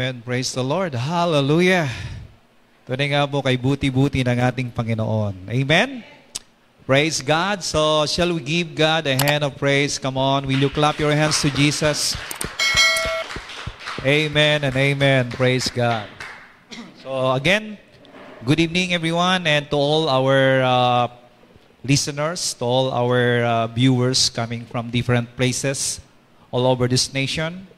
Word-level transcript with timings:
Amen. 0.00 0.24
Praise 0.24 0.56
the 0.56 0.64
Lord. 0.64 0.96
Hallelujah. 0.96 1.84
Tunay 2.88 3.12
nga 3.12 3.28
po 3.28 3.44
kay 3.44 3.60
buti-buti 3.60 4.24
ng 4.24 4.40
ating 4.40 4.72
Panginoon. 4.72 5.36
Amen? 5.52 6.00
Praise 6.88 7.20
God. 7.20 7.60
So, 7.60 8.08
shall 8.08 8.32
we 8.32 8.40
give 8.40 8.72
God 8.72 9.04
a 9.04 9.12
hand 9.20 9.44
of 9.44 9.60
praise? 9.60 10.00
Come 10.00 10.16
on, 10.16 10.48
will 10.48 10.56
you 10.56 10.72
clap 10.72 10.96
your 10.96 11.12
hands 11.12 11.44
to 11.44 11.52
Jesus? 11.52 12.16
Amen 14.00 14.64
and 14.64 14.72
amen. 14.72 15.36
Praise 15.36 15.68
God. 15.68 16.08
So, 17.04 17.36
again, 17.36 17.76
good 18.40 18.56
evening 18.56 18.96
everyone 18.96 19.44
and 19.44 19.68
to 19.68 19.76
all 19.76 20.08
our 20.08 20.64
uh, 20.64 21.06
listeners, 21.84 22.56
to 22.56 22.64
all 22.64 22.88
our 22.88 23.44
uh, 23.44 23.66
viewers 23.68 24.32
coming 24.32 24.64
from 24.64 24.88
different 24.88 25.36
places 25.36 26.00
all 26.48 26.64
over 26.64 26.88
this 26.88 27.12
nation. 27.12 27.68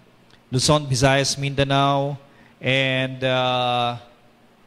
Luzon, 0.52 0.84
Visayas, 0.84 1.40
Mindanao, 1.40 2.20
and 2.60 3.24
uh, 3.24 3.96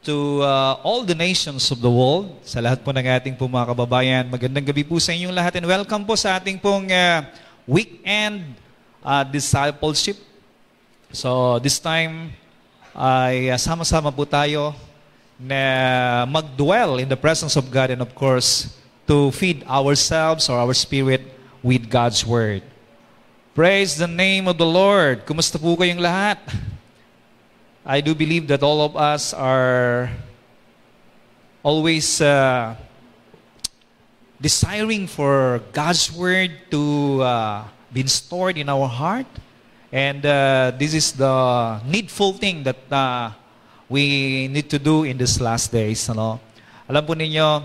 to 0.01 0.41
uh, 0.41 0.81
all 0.81 1.05
the 1.05 1.13
nations 1.13 1.69
of 1.69 1.77
the 1.77 1.91
world, 1.93 2.41
sa 2.41 2.57
lahat 2.57 2.81
po 2.81 2.89
ng 2.89 3.05
ating 3.05 3.37
po 3.37 3.45
mga 3.45 3.69
kababayan, 3.69 4.25
magandang 4.25 4.65
gabi 4.65 4.81
po 4.81 4.97
sa 4.97 5.13
inyong 5.13 5.29
lahat 5.29 5.61
and 5.61 5.69
welcome 5.69 6.01
po 6.01 6.17
sa 6.17 6.41
ating 6.41 6.57
pong 6.57 6.89
uh, 6.89 7.21
weekend 7.69 8.57
uh, 9.05 9.21
discipleship. 9.29 10.17
So 11.13 11.61
this 11.61 11.77
time 11.77 12.33
ay 12.97 13.53
uh, 13.53 13.57
sama-sama 13.61 14.09
po 14.09 14.25
tayo 14.25 14.73
na 15.37 16.25
mag-dwell 16.25 16.97
in 16.97 17.05
the 17.05 17.19
presence 17.19 17.53
of 17.53 17.69
God 17.69 17.93
and 17.93 18.01
of 18.01 18.09
course 18.17 18.73
to 19.05 19.29
feed 19.29 19.61
ourselves 19.69 20.49
or 20.49 20.57
our 20.57 20.73
spirit 20.73 21.21
with 21.61 21.85
God's 21.93 22.25
Word. 22.25 22.65
Praise 23.55 23.95
the 23.95 24.11
name 24.11 24.51
of 24.51 24.59
the 24.59 24.67
Lord. 24.67 25.23
Kumusta 25.23 25.55
po 25.55 25.79
kayong 25.79 26.03
lahat? 26.03 26.43
I 27.87 28.03
do 28.03 28.11
believe 28.11 28.51
that 28.51 28.59
all 28.59 28.83
of 28.83 28.99
us 28.99 29.31
are 29.31 30.11
always 31.63 32.19
uh, 32.19 32.75
desiring 34.43 35.07
for 35.07 35.63
God's 35.71 36.11
Word 36.11 36.67
to 36.67 37.23
uh, 37.23 37.63
be 37.95 38.03
stored 38.11 38.59
in 38.59 38.67
our 38.67 38.91
heart. 38.91 39.31
And 39.87 40.19
uh, 40.27 40.75
this 40.75 40.91
is 40.91 41.15
the 41.15 41.79
needful 41.87 42.35
thing 42.35 42.59
that 42.67 42.83
uh, 42.91 43.31
we 43.87 44.51
need 44.51 44.67
to 44.67 44.79
do 44.83 45.07
in 45.07 45.15
these 45.15 45.39
last 45.39 45.71
days. 45.71 46.03
Ano? 46.11 46.43
Alam 46.91 47.07
po 47.07 47.15
ninyo, 47.15 47.63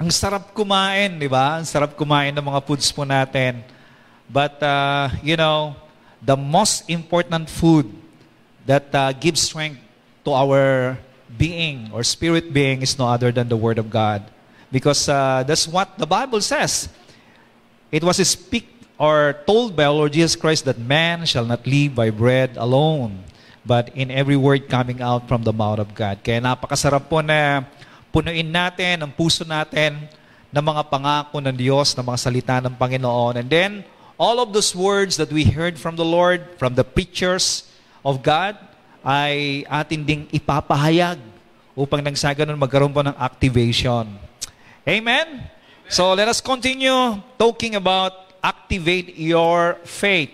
ang 0.00 0.08
sarap 0.08 0.56
kumain, 0.56 1.20
di 1.20 1.28
ba? 1.28 1.60
Ang 1.60 1.68
sarap 1.68 1.92
kumain 1.92 2.32
ng 2.32 2.48
mga 2.48 2.64
foods 2.64 2.88
po 2.96 3.04
natin. 3.04 3.75
But, 4.30 4.62
uh, 4.62 5.10
you 5.22 5.36
know, 5.36 5.76
the 6.22 6.36
most 6.36 6.88
important 6.90 7.48
food 7.50 7.90
that 8.66 8.94
uh, 8.94 9.12
gives 9.12 9.42
strength 9.42 9.78
to 10.24 10.32
our 10.32 10.98
being 11.38 11.90
or 11.92 12.02
spirit 12.02 12.52
being 12.52 12.82
is 12.82 12.98
no 12.98 13.06
other 13.06 13.30
than 13.30 13.48
the 13.48 13.56
Word 13.56 13.78
of 13.78 13.90
God. 13.90 14.26
Because 14.70 15.08
uh, 15.08 15.44
that's 15.46 15.68
what 15.68 15.98
the 15.98 16.06
Bible 16.06 16.40
says. 16.40 16.88
It 17.92 18.02
was 18.02 18.18
speak 18.26 18.66
or 18.98 19.38
told 19.46 19.76
by 19.76 19.84
our 19.84 19.94
Lord 19.94 20.12
Jesus 20.12 20.34
Christ 20.34 20.64
that 20.64 20.78
man 20.78 21.24
shall 21.24 21.44
not 21.44 21.62
live 21.66 21.94
by 21.94 22.10
bread 22.10 22.56
alone, 22.56 23.22
but 23.64 23.92
in 23.94 24.10
every 24.10 24.36
word 24.36 24.68
coming 24.68 25.00
out 25.00 25.28
from 25.28 25.44
the 25.44 25.52
mouth 25.52 25.78
of 25.78 25.94
God. 25.94 26.18
Kaya 26.24 26.40
napakasarap 26.42 27.06
po 27.06 27.20
na 27.20 27.62
punuin 28.10 28.48
natin 28.48 29.04
ang 29.04 29.12
puso 29.12 29.44
natin 29.44 30.08
ng 30.50 30.64
mga 30.64 30.82
pangako 30.88 31.38
ng 31.38 31.54
Diyos, 31.54 31.92
ng 31.94 32.06
mga 32.06 32.18
salita 32.18 32.54
ng 32.64 32.74
Panginoon. 32.74 33.44
And 33.44 33.48
then, 33.48 33.72
all 34.18 34.40
of 34.40 34.52
those 34.52 34.74
words 34.74 35.16
that 35.16 35.32
we 35.32 35.44
heard 35.44 35.78
from 35.78 35.96
the 35.96 36.04
Lord, 36.04 36.44
from 36.58 36.74
the 36.74 36.84
preachers 36.84 37.68
of 38.04 38.22
God, 38.22 38.56
ay 39.04 39.62
atin 39.70 40.02
ding 40.02 40.26
ipapahayag 40.32 41.20
upang 41.76 42.02
nang 42.02 42.16
sa 42.16 42.32
ganun 42.32 42.58
magkaroon 42.58 42.90
po 42.90 43.04
ng 43.04 43.14
activation. 43.14 44.08
Amen? 44.88 45.44
So 45.86 46.16
let 46.16 46.26
us 46.26 46.40
continue 46.40 47.20
talking 47.38 47.76
about 47.76 48.34
activate 48.42 49.14
your 49.14 49.78
faith. 49.84 50.32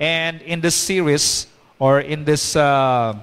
And 0.00 0.40
in 0.42 0.64
this 0.64 0.74
series, 0.74 1.46
or 1.80 2.00
in 2.00 2.24
this 2.24 2.56
uh, 2.56 3.16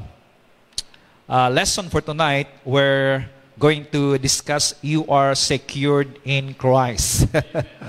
uh, 1.29 1.50
lesson 1.50 1.90
for 1.90 2.02
tonight, 2.02 2.47
we're 2.66 3.25
going 3.57 3.90
to 3.90 4.22
discuss 4.22 4.78
you 4.85 5.01
are 5.09 5.34
secured 5.34 6.22
in 6.22 6.53
Christ. 6.53 7.25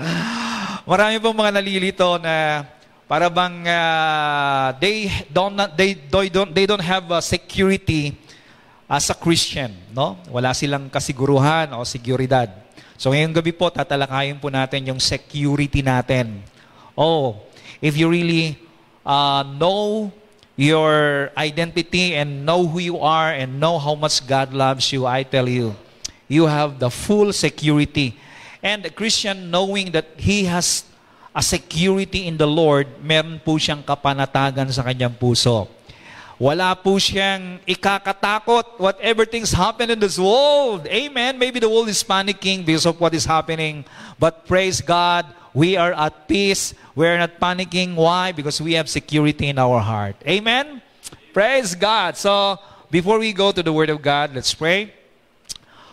Marami 0.89 1.21
pong 1.21 1.37
mga 1.37 1.61
nalilito 1.61 2.17
na 2.17 2.65
para 3.05 3.29
bang 3.29 3.61
uh, 3.69 4.73
they 4.81 5.09
don't 5.29 5.53
they, 5.77 5.93
they 5.93 6.27
don't 6.29 6.51
they 6.53 6.65
don't 6.65 6.81
have 6.81 7.05
a 7.13 7.21
security 7.21 8.17
as 8.89 9.13
a 9.13 9.15
Christian, 9.17 9.69
no? 9.93 10.17
Wala 10.33 10.57
silang 10.57 10.89
kasiguruhan 10.89 11.69
o 11.77 11.85
seguridad. 11.85 12.49
So 12.97 13.13
ngayong 13.13 13.37
gabi 13.37 13.53
po 13.53 13.69
tatalakayin 13.69 14.41
po 14.41 14.49
natin 14.49 14.89
yung 14.89 14.97
security 14.97 15.85
natin. 15.85 16.41
Oh, 16.97 17.45
if 17.77 17.93
you 17.93 18.09
really 18.09 18.57
uh, 19.05 19.45
know 19.45 20.09
your 20.59 21.31
identity 21.39 22.19
and 22.19 22.43
know 22.43 22.67
who 22.67 22.83
you 22.83 22.99
are 22.99 23.31
and 23.31 23.63
know 23.63 23.79
how 23.79 23.95
much 23.95 24.27
God 24.27 24.51
loves 24.51 24.91
you, 24.91 25.07
I 25.07 25.23
tell 25.23 25.47
you, 25.47 25.71
you 26.27 26.51
have 26.51 26.83
the 26.83 26.91
full 26.91 27.31
security 27.31 28.19
And 28.59 28.83
a 28.85 28.91
Christian 28.91 29.47
knowing 29.47 29.91
that 29.95 30.19
he 30.19 30.43
has 30.43 30.83
a 31.31 31.39
security 31.39 32.27
in 32.27 32.35
the 32.35 32.47
Lord, 32.47 32.87
meron 32.99 33.39
po 33.39 33.55
siyang 33.55 33.79
kapanatagan 33.79 34.67
sa 34.67 34.83
kanyang 34.83 35.15
puso. 35.15 35.71
Wala 36.35 36.75
po 36.75 36.99
siyang 36.99 37.63
ikakatakot 37.63 38.79
whatever 38.79 39.23
things 39.23 39.55
happen 39.55 39.91
in 39.91 39.99
this 39.99 40.19
world. 40.19 40.87
Amen. 40.91 41.39
Maybe 41.39 41.63
the 41.63 41.71
world 41.71 41.87
is 41.87 42.03
panicking 42.03 42.67
because 42.67 42.83
of 42.83 42.99
what 42.99 43.15
is 43.15 43.23
happening. 43.23 43.87
But 44.19 44.43
praise 44.43 44.83
God, 44.83 45.23
we 45.53 45.77
are 45.77 45.93
at 45.93 46.27
peace. 46.27 46.73
We 46.95 47.07
are 47.07 47.17
not 47.17 47.39
panicking. 47.39 47.95
Why? 47.95 48.31
Because 48.31 48.61
we 48.61 48.73
have 48.73 48.89
security 48.89 49.47
in 49.47 49.57
our 49.57 49.79
heart. 49.79 50.15
Amen. 50.27 50.81
Praise 51.33 51.75
God. 51.75 52.17
So, 52.17 52.57
before 52.91 53.19
we 53.19 53.33
go 53.33 53.51
to 53.51 53.61
the 53.61 53.73
Word 53.73 53.89
of 53.89 54.01
God, 54.01 54.33
let's 54.33 54.53
pray. 54.53 54.93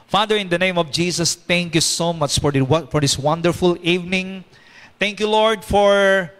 Father, 0.06 0.36
in 0.36 0.48
the 0.48 0.58
name 0.58 0.78
of 0.78 0.90
Jesus, 0.90 1.34
thank 1.34 1.74
you 1.74 1.80
so 1.80 2.12
much 2.12 2.38
for, 2.38 2.52
the, 2.52 2.64
for 2.90 3.00
this 3.00 3.18
wonderful 3.18 3.76
evening. 3.82 4.44
Thank 4.98 5.20
you, 5.20 5.28
Lord, 5.28 5.64
for 5.64 6.32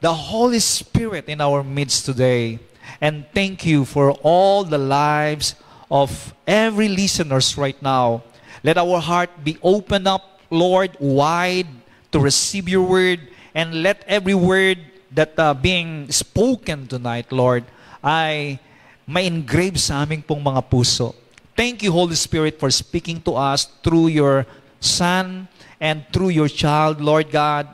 the 0.00 0.14
Holy 0.14 0.60
Spirit 0.60 1.28
in 1.28 1.40
our 1.40 1.62
midst 1.62 2.06
today. 2.06 2.58
And 3.00 3.26
thank 3.34 3.66
you 3.66 3.84
for 3.84 4.12
all 4.22 4.64
the 4.64 4.78
lives 4.78 5.56
of 5.90 6.32
every 6.46 6.88
listeners 6.88 7.58
right 7.58 7.80
now. 7.82 8.22
Let 8.64 8.78
our 8.78 9.00
heart 9.00 9.30
be 9.42 9.58
opened 9.62 10.06
up, 10.06 10.40
Lord, 10.48 10.96
wide 11.00 11.66
to 12.12 12.20
receive 12.20 12.68
your 12.68 12.86
word. 12.86 13.20
And 13.54 13.82
let 13.82 14.04
every 14.06 14.34
word 14.36 14.78
that 15.10 15.36
uh, 15.36 15.52
being 15.52 16.08
spoken 16.12 16.86
tonight, 16.86 17.32
Lord, 17.32 17.64
ay 18.00 18.60
ma-engrave 19.04 19.76
sa 19.76 20.04
aming 20.04 20.24
pong 20.24 20.40
mga 20.40 20.64
puso. 20.70 21.12
Thank 21.52 21.82
you, 21.84 21.92
Holy 21.92 22.16
Spirit, 22.16 22.56
for 22.56 22.72
speaking 22.72 23.20
to 23.28 23.36
us 23.36 23.68
through 23.84 24.08
your 24.08 24.48
Son 24.80 25.46
and 25.78 26.02
through 26.10 26.30
your 26.30 26.48
child, 26.48 27.00
Lord 27.00 27.30
God, 27.30 27.68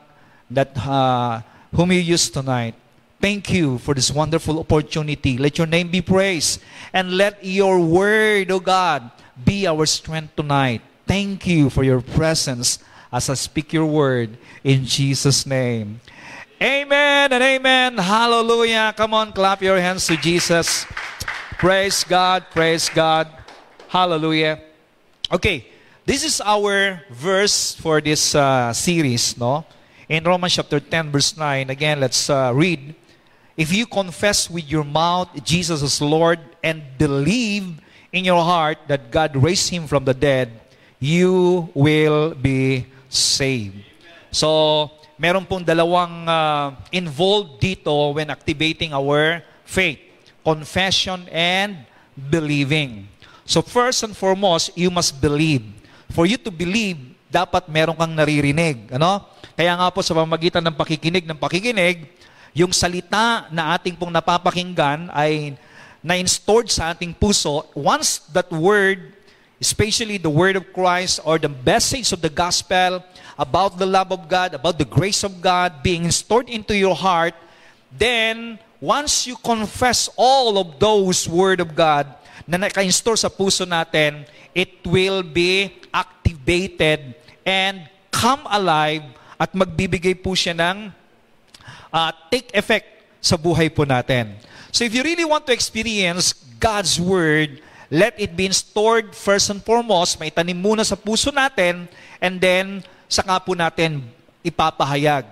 that 0.51 0.75
uh, 0.77 1.41
whom 1.71 1.93
you 1.93 2.03
use 2.03 2.29
tonight. 2.29 2.75
Thank 3.21 3.51
you 3.51 3.79
for 3.79 3.95
this 3.95 4.11
wonderful 4.11 4.59
opportunity. 4.59 5.39
Let 5.39 5.59
your 5.59 5.67
name 5.67 5.91
be 5.91 6.03
praised. 6.03 6.63
And 6.93 7.17
let 7.17 7.43
your 7.45 7.81
word, 7.81 8.51
O 8.51 8.57
oh 8.57 8.61
God, 8.61 9.11
be 9.45 9.67
our 9.67 9.87
strength 9.87 10.37
tonight. 10.37 10.83
Thank 11.07 11.47
you 11.47 11.71
for 11.71 11.83
your 11.83 12.01
presence 12.01 12.79
as 13.13 13.29
I 13.31 13.35
speak 13.35 13.73
your 13.73 13.87
word 13.87 14.37
in 14.63 14.85
Jesus' 14.85 15.47
name. 15.47 16.01
Amen 16.61 17.33
and 17.33 17.43
amen. 17.43 17.99
Hallelujah. 17.99 18.93
Come 18.97 19.15
on, 19.15 19.33
clap 19.33 19.63
your 19.63 19.79
hands 19.79 20.07
to 20.09 20.17
Jesus. 20.17 20.87
Praise 21.59 22.05
God. 22.05 22.47
Praise 22.51 22.89
God. 22.89 23.29
Hallelujah. 23.89 24.61
Okay, 25.31 25.67
this 26.05 26.25
is 26.25 26.41
our 26.41 27.03
verse 27.11 27.75
for 27.75 28.01
this 28.01 28.35
uh, 28.35 28.73
series, 28.73 29.37
no? 29.39 29.65
In 30.09 30.25
Romans 30.25 30.55
chapter 30.55 30.81
10, 30.81 31.13
verse 31.13 31.37
9, 31.37 31.69
again, 31.71 32.01
let's 32.01 32.31
uh, 32.31 32.51
read. 32.55 32.95
If 33.57 33.75
you 33.75 33.87
confess 33.87 34.49
with 34.49 34.71
your 34.71 34.85
mouth 34.85 35.29
Jesus 35.45 35.83
is 35.83 36.01
Lord 36.01 36.39
and 36.63 36.83
believe 36.97 37.81
in 38.13 38.25
your 38.25 38.43
heart 38.43 38.79
that 38.89 39.11
God 39.11 39.37
raised 39.37 39.69
him 39.69 39.87
from 39.87 40.05
the 40.05 40.15
dead, 40.15 40.49
you 40.99 41.69
will 41.75 42.35
be 42.35 42.87
saved. 43.09 43.83
So, 44.31 44.89
meron 45.19 45.45
pong 45.45 45.67
dalawang 45.67 46.29
uh, 46.29 46.79
involved 46.95 47.59
dito 47.59 48.15
when 48.15 48.31
activating 48.31 48.95
our 48.95 49.43
faith. 49.67 49.99
Confession 50.47 51.29
and 51.29 51.85
believing. 52.15 53.05
So 53.49 53.61
first 53.61 54.05
and 54.05 54.13
foremost, 54.17 54.73
you 54.77 54.89
must 54.89 55.17
believe. 55.21 55.65
For 56.13 56.25
you 56.25 56.41
to 56.41 56.53
believe, 56.53 56.97
dapat 57.29 57.69
meron 57.69 57.97
kang 57.97 58.13
naririnig. 58.13 58.89
Ano? 58.93 59.25
Kaya 59.53 59.77
nga 59.77 59.89
po 59.93 60.01
sa 60.01 60.17
pamagitan 60.17 60.65
ng 60.65 60.77
pakikinig 60.77 61.29
ng 61.29 61.37
pakikinig, 61.37 62.09
yung 62.57 62.73
salita 62.73 63.49
na 63.53 63.77
ating 63.77 63.97
pong 63.97 64.13
napapakinggan 64.13 65.13
ay 65.13 65.57
na 66.01 66.17
installed 66.17 66.71
sa 66.71 66.95
ating 66.95 67.13
puso, 67.13 67.67
once 67.75 68.25
that 68.31 68.49
word, 68.55 69.13
especially 69.61 70.19
the 70.19 70.31
word 70.31 70.57
of 70.57 70.73
Christ 70.73 71.21
or 71.27 71.39
the 71.39 71.51
message 71.51 72.13
of 72.13 72.23
the 72.23 72.31
gospel 72.31 73.03
about 73.39 73.79
the 73.79 73.87
love 73.87 74.11
of 74.11 74.29
God, 74.29 74.55
about 74.55 74.79
the 74.79 74.87
grace 74.87 75.23
of 75.23 75.43
God 75.43 75.83
being 75.83 76.05
installed 76.05 76.49
into 76.49 76.77
your 76.77 76.95
heart, 76.95 77.35
then 77.91 78.59
once 78.81 79.27
you 79.27 79.37
confess 79.43 80.09
all 80.17 80.59
of 80.59 80.79
those 80.79 81.29
word 81.29 81.59
of 81.59 81.75
God 81.75 82.07
na 82.47 82.57
naka-install 82.57 83.19
sa 83.19 83.29
puso 83.29 83.67
natin, 83.67 84.27
it 84.55 84.81
will 84.87 85.23
be 85.23 85.75
activated 85.93 87.15
and 87.43 87.91
come 88.15 88.43
alive 88.51 89.03
at 89.39 89.55
magbibigay 89.55 90.15
po 90.19 90.35
siya 90.35 90.55
ng 90.55 90.91
uh, 91.93 92.11
take 92.31 92.51
effect 92.55 92.87
sa 93.19 93.35
buhay 93.35 93.71
po 93.71 93.83
natin. 93.83 94.39
So 94.71 94.85
if 94.85 94.95
you 94.95 95.03
really 95.03 95.27
want 95.27 95.47
to 95.47 95.53
experience 95.55 96.35
God's 96.59 96.99
Word, 97.01 97.63
let 97.91 98.13
it 98.21 98.37
be 98.37 98.53
stored 98.53 99.17
first 99.17 99.49
and 99.49 99.65
foremost, 99.65 100.21
may 100.21 100.31
tanim 100.31 100.61
muna 100.61 100.85
sa 100.85 100.97
puso 100.97 101.33
natin, 101.33 101.89
and 102.21 102.41
then 102.41 102.85
saka 103.09 103.41
po 103.41 103.57
natin 103.57 104.05
ipapahayag. 104.45 105.25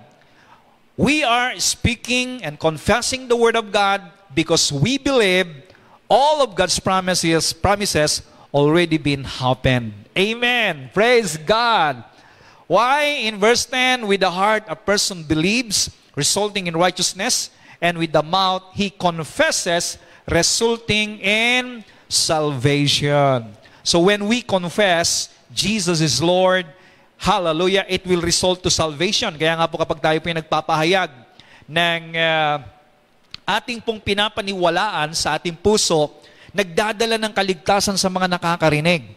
We 0.97 1.21
are 1.21 1.53
speaking 1.61 2.41
and 2.41 2.57
confessing 2.57 3.29
the 3.29 3.37
Word 3.37 3.53
of 3.53 3.69
God 3.69 4.01
because 4.33 4.73
we 4.73 4.97
believe 4.97 5.45
all 6.09 6.41
of 6.41 6.57
God's 6.57 6.79
promises, 6.81 7.53
promises 7.53 8.25
already 8.49 8.97
been 8.97 9.23
happened. 9.23 9.93
Amen. 10.17 10.89
Praise 10.93 11.37
God. 11.37 12.03
Why? 12.65 13.29
In 13.29 13.37
verse 13.37 13.65
10, 13.65 14.07
with 14.07 14.21
the 14.21 14.31
heart 14.31 14.63
a 14.67 14.75
person 14.75 15.21
believes, 15.21 15.93
resulting 16.15 16.65
in 16.65 16.75
righteousness, 16.75 17.51
and 17.79 17.97
with 17.97 18.11
the 18.11 18.23
mouth 18.23 18.63
he 18.73 18.89
confesses, 18.89 19.97
resulting 20.27 21.19
in 21.19 21.85
salvation. 22.07 23.51
So 23.83 24.03
when 24.03 24.27
we 24.27 24.43
confess 24.43 25.31
Jesus 25.51 26.03
is 26.03 26.19
Lord, 26.19 26.67
hallelujah, 27.19 27.87
it 27.87 28.03
will 28.03 28.23
result 28.23 28.59
to 28.63 28.71
salvation. 28.71 29.31
Kaya 29.39 29.55
nga 29.55 29.67
po 29.67 29.79
kapag 29.79 29.99
tayo 30.03 30.17
po 30.19 30.27
yung 30.27 30.41
nagpapahayag 30.43 31.11
ng 31.67 32.03
uh, 32.15 32.55
ating 33.47 33.79
pong 33.79 33.99
pinapaniwalaan 34.03 35.15
sa 35.15 35.39
ating 35.39 35.55
puso, 35.55 36.11
nagdadala 36.51 37.15
ng 37.15 37.31
kaligtasan 37.31 37.95
sa 37.95 38.11
mga 38.11 38.27
nakakarinig. 38.27 39.07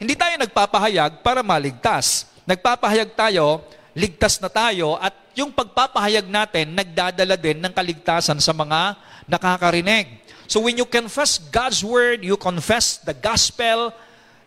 Hindi 0.00 0.16
tayo 0.16 0.40
nagpapahayag 0.40 1.20
para 1.20 1.44
maligtas. 1.44 2.24
Nagpapahayag 2.48 3.12
tayo, 3.12 3.60
ligtas 3.92 4.40
na 4.40 4.48
tayo, 4.48 4.96
at 4.96 5.12
yung 5.36 5.52
pagpapahayag 5.52 6.24
natin, 6.24 6.72
nagdadala 6.72 7.36
din 7.36 7.60
ng 7.60 7.72
kaligtasan 7.72 8.40
sa 8.40 8.56
mga 8.56 8.96
nakakarinig. 9.28 10.19
So 10.50 10.58
when 10.58 10.74
you 10.74 10.82
confess 10.82 11.38
God's 11.38 11.86
word, 11.86 12.26
you 12.26 12.34
confess 12.34 12.98
the 12.98 13.14
gospel, 13.14 13.94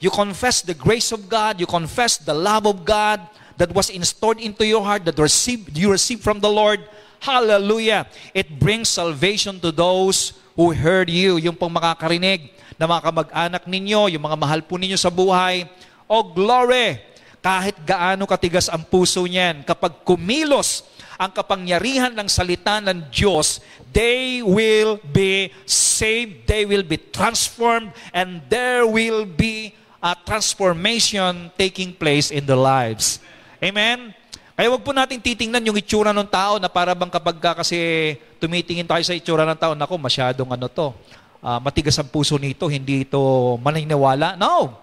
you 0.03 0.11
confess 0.11 0.59
the 0.59 0.75
grace 0.75 1.15
of 1.15 1.31
God, 1.31 1.63
you 1.63 1.65
confess 1.65 2.19
the 2.19 2.35
love 2.35 2.67
of 2.67 2.83
God 2.83 3.23
that 3.55 3.71
was 3.71 3.87
installed 3.87 4.43
into 4.43 4.67
your 4.67 4.83
heart, 4.83 5.07
that 5.07 5.15
received, 5.15 5.71
you 5.71 5.95
received 5.95 6.19
from 6.19 6.43
the 6.43 6.51
Lord, 6.51 6.83
hallelujah, 7.23 8.03
it 8.35 8.59
brings 8.59 8.91
salvation 8.91 9.63
to 9.63 9.71
those 9.71 10.35
who 10.59 10.75
heard 10.75 11.07
you, 11.07 11.39
yung 11.39 11.55
pong 11.55 11.71
makakarinig 11.71 12.51
na 12.75 12.83
mga 12.83 12.99
kamag-anak 13.07 13.63
ninyo, 13.63 14.11
yung 14.11 14.27
mga 14.27 14.35
mahal 14.35 14.59
po 14.59 14.75
ninyo 14.75 14.99
sa 14.99 15.07
buhay. 15.07 15.63
Oh, 16.11 16.35
glory! 16.35 16.99
kahit 17.43 17.75
gaano 17.83 18.23
katigas 18.23 18.71
ang 18.71 18.87
puso 18.87 19.19
niyan, 19.27 19.67
kapag 19.67 19.99
kumilos 20.07 20.87
ang 21.23 21.31
kapangyarihan 21.31 22.11
ng 22.11 22.27
salita 22.27 22.83
ng 22.83 23.07
Diyos, 23.07 23.63
they 23.95 24.43
will 24.43 24.99
be 25.15 25.55
saved, 25.63 26.43
they 26.51 26.67
will 26.67 26.83
be 26.83 26.99
transformed, 26.99 27.95
and 28.11 28.43
there 28.51 28.83
will 28.83 29.23
be 29.23 29.71
a 30.03 30.19
transformation 30.27 31.47
taking 31.55 31.95
place 31.95 32.27
in 32.27 32.43
their 32.43 32.59
lives. 32.59 33.23
Amen? 33.63 34.11
Kaya 34.51 34.67
wag 34.67 34.83
po 34.83 34.91
natin 34.91 35.23
titingnan 35.23 35.63
yung 35.63 35.79
itsura 35.79 36.11
ng 36.11 36.27
tao 36.27 36.59
na 36.59 36.67
para 36.67 36.91
bang 36.91 37.07
kapag 37.07 37.39
ka 37.39 37.63
kasi 37.63 38.19
tumitingin 38.43 38.83
tayo 38.83 39.01
sa 39.07 39.15
itsura 39.15 39.47
ng 39.47 39.55
tao, 39.55 39.71
nako 39.79 39.95
masyadong 39.95 40.51
ano 40.51 40.67
to, 40.67 40.91
uh, 41.39 41.57
matigas 41.63 41.95
ang 42.03 42.11
puso 42.11 42.35
nito, 42.35 42.67
hindi 42.67 43.07
ito 43.07 43.17
maniniwala. 43.63 44.35
No! 44.35 44.75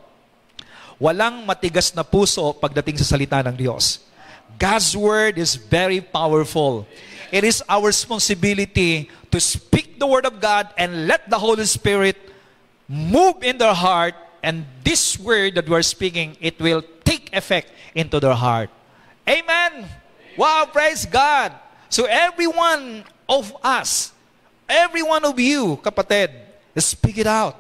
Walang 0.97 1.45
matigas 1.45 1.93
na 1.93 2.01
puso 2.01 2.57
pagdating 2.57 2.97
sa 2.97 3.13
salita 3.13 3.45
ng 3.45 3.57
Diyos. 3.61 4.09
God's 4.59 4.97
word 4.97 5.39
is 5.39 5.57
very 5.57 6.01
powerful. 6.01 6.87
It 7.31 7.45
is 7.45 7.63
our 7.69 7.87
responsibility 7.87 9.09
to 9.31 9.39
speak 9.41 9.99
the 9.99 10.07
word 10.07 10.27
of 10.27 10.41
God 10.41 10.69
and 10.77 11.07
let 11.07 11.31
the 11.31 11.39
Holy 11.39 11.65
Spirit 11.65 12.17
move 12.89 13.43
in 13.43 13.59
their 13.59 13.75
heart 13.75 14.15
and 14.43 14.65
this 14.83 15.19
word 15.19 15.55
that 15.55 15.69
we're 15.69 15.83
speaking, 15.83 16.37
it 16.41 16.59
will 16.59 16.83
take 17.05 17.31
effect 17.37 17.71
into 17.95 18.19
their 18.19 18.35
heart. 18.35 18.71
Amen. 19.29 19.87
Wow, 20.37 20.67
praise 20.73 21.07
God. 21.07 21.53
So 21.89 22.07
every 22.07 22.47
one 22.47 23.05
of 23.29 23.55
us, 23.63 24.13
every 24.69 25.03
one 25.03 25.25
of 25.25 25.39
you, 25.39 25.79
kapatid, 25.83 26.31
speak 26.79 27.19
it 27.19 27.27
out. 27.27 27.55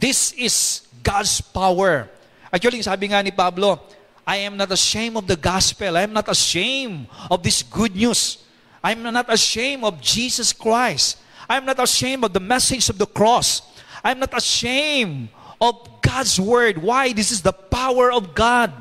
This 0.00 0.32
is 0.32 0.86
God's 1.02 1.40
power. 1.40 2.08
Actually, 2.52 2.82
sabi 2.82 3.06
nga 3.06 3.22
ni 3.22 3.30
Pablo, 3.30 3.80
I 4.26 4.36
am 4.36 4.56
not 4.56 4.70
ashamed 4.70 5.16
of 5.16 5.26
the 5.26 5.36
gospel. 5.36 5.96
I 5.96 6.02
am 6.02 6.12
not 6.12 6.28
ashamed 6.28 7.08
of 7.30 7.42
this 7.42 7.62
good 7.62 7.96
news. 7.96 8.38
I 8.82 8.92
am 8.92 9.02
not 9.02 9.26
ashamed 9.32 9.84
of 9.84 10.00
Jesus 10.00 10.52
Christ. 10.52 11.18
I 11.48 11.56
am 11.56 11.66
not 11.66 11.82
ashamed 11.82 12.24
of 12.24 12.32
the 12.32 12.40
message 12.40 12.88
of 12.88 12.98
the 12.98 13.06
cross. 13.06 13.62
I 14.02 14.10
am 14.10 14.20
not 14.20 14.36
ashamed 14.36 15.28
of 15.60 16.02
God's 16.02 16.40
word. 16.40 16.78
Why? 16.78 17.12
This 17.12 17.30
is 17.30 17.42
the 17.42 17.52
power 17.52 18.12
of 18.12 18.34
God 18.34 18.72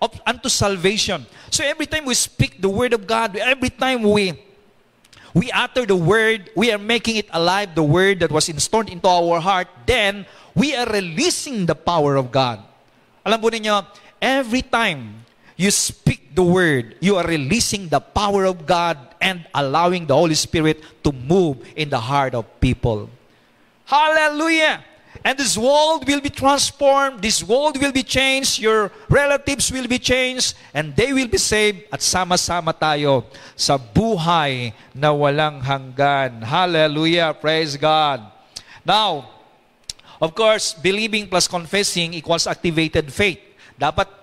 of, 0.00 0.20
unto 0.26 0.48
salvation. 0.48 1.26
So 1.50 1.64
every 1.64 1.86
time 1.86 2.04
we 2.04 2.14
speak 2.14 2.60
the 2.60 2.68
word 2.68 2.92
of 2.92 3.06
God, 3.06 3.36
every 3.36 3.70
time 3.70 4.02
we 4.02 4.34
we 5.34 5.50
utter 5.52 5.86
the 5.86 5.94
word, 5.94 6.50
we 6.56 6.72
are 6.72 6.78
making 6.78 7.16
it 7.16 7.28
alive, 7.30 7.74
the 7.74 7.86
word 7.86 8.18
that 8.20 8.32
was 8.32 8.48
installed 8.48 8.90
into 8.90 9.06
our 9.06 9.38
heart, 9.38 9.68
then 9.86 10.26
we 10.54 10.74
are 10.74 10.86
releasing 10.86 11.66
the 11.66 11.74
power 11.74 12.16
of 12.16 12.32
God. 12.32 12.58
Alam 13.22 13.38
po 13.38 13.50
ninyo, 13.50 13.86
every 14.20 14.62
time 14.62 15.24
you 15.56 15.70
speak 15.70 16.34
the 16.34 16.42
word, 16.42 16.96
you 17.00 17.16
are 17.16 17.26
releasing 17.26 17.88
the 17.88 18.00
power 18.00 18.44
of 18.44 18.64
God 18.64 18.96
and 19.20 19.44
allowing 19.54 20.06
the 20.06 20.14
Holy 20.14 20.34
Spirit 20.34 20.80
to 21.04 21.12
move 21.12 21.58
in 21.76 21.90
the 21.90 22.00
heart 22.00 22.34
of 22.34 22.46
people. 22.60 23.10
Hallelujah! 23.84 24.84
And 25.24 25.36
this 25.36 25.58
world 25.58 26.06
will 26.06 26.20
be 26.20 26.30
transformed, 26.30 27.20
this 27.20 27.42
world 27.42 27.76
will 27.76 27.92
be 27.92 28.02
changed, 28.02 28.58
your 28.58 28.90
relatives 29.10 29.70
will 29.70 29.88
be 29.88 29.98
changed, 29.98 30.54
and 30.72 30.96
they 30.96 31.12
will 31.12 31.28
be 31.28 31.36
saved 31.36 31.84
at 31.92 32.00
sama-sama 32.00 32.72
tayo 32.72 33.26
sa 33.52 33.76
buhay 33.76 34.72
na 34.94 35.12
walang 35.12 35.60
hanggan. 35.60 36.40
Hallelujah! 36.40 37.36
Praise 37.36 37.76
God! 37.76 38.24
Now, 38.86 39.40
Of 40.20 40.36
course, 40.36 40.76
believing 40.76 41.32
plus 41.32 41.48
confessing 41.48 42.12
equals 42.12 42.44
activated 42.44 43.08
faith. 43.08 43.40
Dapat 43.80 44.19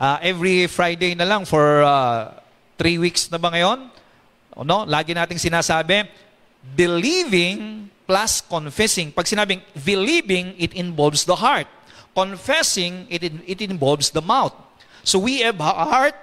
uh, 0.00 0.16
every 0.24 0.64
Friday 0.64 1.12
na 1.12 1.28
lang 1.28 1.44
for 1.44 1.84
uh, 1.84 2.32
three 2.80 2.96
weeks 2.96 3.28
na 3.28 3.36
ba 3.36 3.52
ngayon? 3.52 3.92
O 4.56 4.64
no? 4.64 4.88
Lagi 4.88 5.12
nating 5.12 5.36
sinasabi, 5.36 6.08
believing 6.72 7.86
plus 8.08 8.40
confessing. 8.40 9.12
Pag 9.12 9.28
sinabing 9.28 9.60
believing, 9.84 10.56
it 10.56 10.72
involves 10.72 11.28
the 11.28 11.36
heart. 11.36 11.68
Confessing, 12.16 13.06
it, 13.06 13.22
it 13.46 13.60
involves 13.62 14.10
the 14.10 14.24
mouth. 14.24 14.56
So 15.06 15.22
we 15.22 15.46
have 15.46 15.62
heart, 15.62 16.16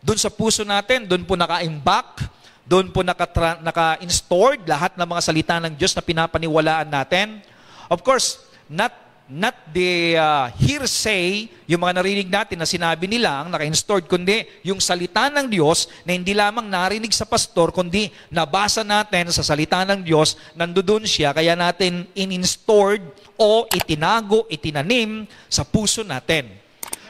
dun 0.00 0.16
sa 0.16 0.32
puso 0.32 0.64
natin, 0.64 1.04
dun 1.04 1.28
po 1.28 1.36
naka-imbak, 1.36 2.24
doon 2.64 2.88
po 2.88 3.04
naka-installed 3.04 4.64
lahat 4.64 4.96
ng 4.96 5.04
mga 5.04 5.20
salita 5.20 5.54
ng 5.60 5.76
Diyos 5.76 5.92
na 5.92 6.00
pinapaniwalaan 6.00 6.88
natin. 6.88 7.44
Of 7.92 8.00
course, 8.00 8.40
not 8.72 9.03
not 9.24 9.56
the 9.72 10.20
uh, 10.20 10.52
hearsay, 10.60 11.48
yung 11.64 11.80
mga 11.80 11.96
narinig 11.96 12.28
natin 12.28 12.60
na 12.60 12.68
sinabi 12.68 13.08
nila 13.08 13.40
ang 13.40 13.48
naka-installed, 13.48 14.04
kundi 14.04 14.44
yung 14.60 14.84
salita 14.84 15.32
ng 15.32 15.48
Diyos 15.48 15.88
na 16.04 16.12
hindi 16.12 16.36
lamang 16.36 16.68
narinig 16.68 17.08
sa 17.16 17.24
pastor, 17.24 17.72
kundi 17.72 18.12
nabasa 18.28 18.84
natin 18.84 19.32
sa 19.32 19.40
salita 19.40 19.80
ng 19.88 20.04
Diyos, 20.04 20.36
nandoon 20.52 21.08
siya, 21.08 21.32
kaya 21.32 21.56
natin 21.56 22.04
in-installed 22.12 23.00
o 23.40 23.64
itinago, 23.72 24.44
itinanim 24.52 25.24
sa 25.48 25.64
puso 25.64 26.04
natin. 26.04 26.52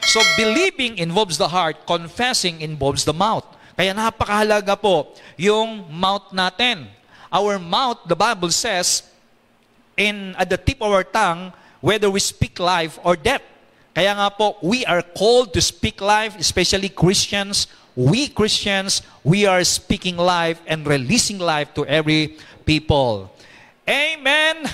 So 0.07 0.23
believing 0.39 0.95
involves 1.03 1.35
the 1.35 1.51
heart, 1.51 1.83
confessing 1.83 2.63
involves 2.63 3.03
the 3.03 3.15
mouth. 3.15 3.43
Kaya 3.75 3.91
napakahalaga 3.91 4.79
po 4.79 5.11
yung 5.35 5.91
mouth 5.91 6.31
natin. 6.31 6.87
Our 7.27 7.59
mouth, 7.59 8.07
the 8.07 8.15
Bible 8.15 8.55
says, 8.55 9.03
in 9.99 10.31
at 10.39 10.47
the 10.47 10.55
tip 10.55 10.79
of 10.79 10.95
our 10.95 11.03
tongue 11.03 11.51
whether 11.85 12.09
we 12.09 12.17
speak 12.17 12.57
life 12.57 12.97
or 13.05 13.13
death. 13.13 13.45
Kaya 13.93 14.17
nga 14.17 14.33
po, 14.33 14.57
we 14.65 14.81
are 14.89 15.05
called 15.05 15.53
to 15.53 15.61
speak 15.61 16.01
life, 16.01 16.33
especially 16.41 16.89
Christians. 16.89 17.69
We 17.93 18.25
Christians, 18.33 19.05
we 19.21 19.45
are 19.45 19.61
speaking 19.61 20.17
life 20.17 20.57
and 20.65 20.81
releasing 20.81 21.37
life 21.37 21.77
to 21.77 21.85
every 21.85 22.41
people. 22.65 23.29
Amen! 23.85 24.65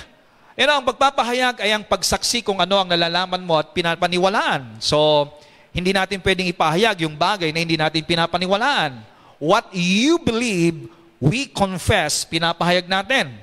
Yan 0.56 0.72
ang 0.72 0.88
pagpapahayag 0.88 1.60
ay 1.60 1.76
ang 1.76 1.84
pagsaksi 1.84 2.40
kung 2.40 2.56
ano 2.56 2.80
ang 2.80 2.88
nalalaman 2.88 3.44
mo 3.44 3.60
at 3.60 3.76
pinapaniwalaan. 3.76 4.80
So, 4.80 5.28
hindi 5.76 5.92
natin 5.92 6.16
pwedeng 6.24 6.48
ipahayag 6.48 7.04
yung 7.04 7.14
bagay 7.14 7.52
na 7.52 7.60
hindi 7.60 7.76
natin 7.76 8.08
pinapaniwalaan. 8.08 9.04
What 9.36 9.68
you 9.76 10.16
believe, 10.16 10.88
we 11.20 11.44
confess, 11.44 12.24
pinapahayag 12.24 12.88
natin. 12.88 13.41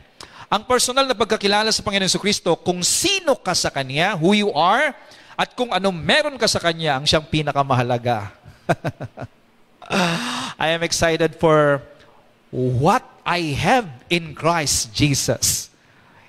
Ang 0.50 0.66
personal 0.66 1.06
na 1.06 1.14
pagkakilala 1.14 1.70
sa 1.70 1.86
Panginoon 1.86 2.10
Kristo, 2.18 2.58
kung 2.58 2.82
sino 2.82 3.38
ka 3.38 3.54
sa 3.54 3.70
Kanya, 3.70 4.18
who 4.18 4.34
you 4.34 4.50
are, 4.50 4.98
at 5.38 5.54
kung 5.54 5.70
ano 5.70 5.94
meron 5.94 6.42
ka 6.42 6.50
sa 6.50 6.58
Kanya, 6.58 6.98
ang 6.98 7.06
siyang 7.06 7.30
pinakamahalaga. 7.30 8.34
I 10.58 10.74
am 10.74 10.82
excited 10.82 11.38
for 11.38 11.86
what 12.50 13.06
I 13.22 13.54
have 13.62 13.86
in 14.10 14.34
Christ 14.34 14.90
Jesus. 14.90 15.70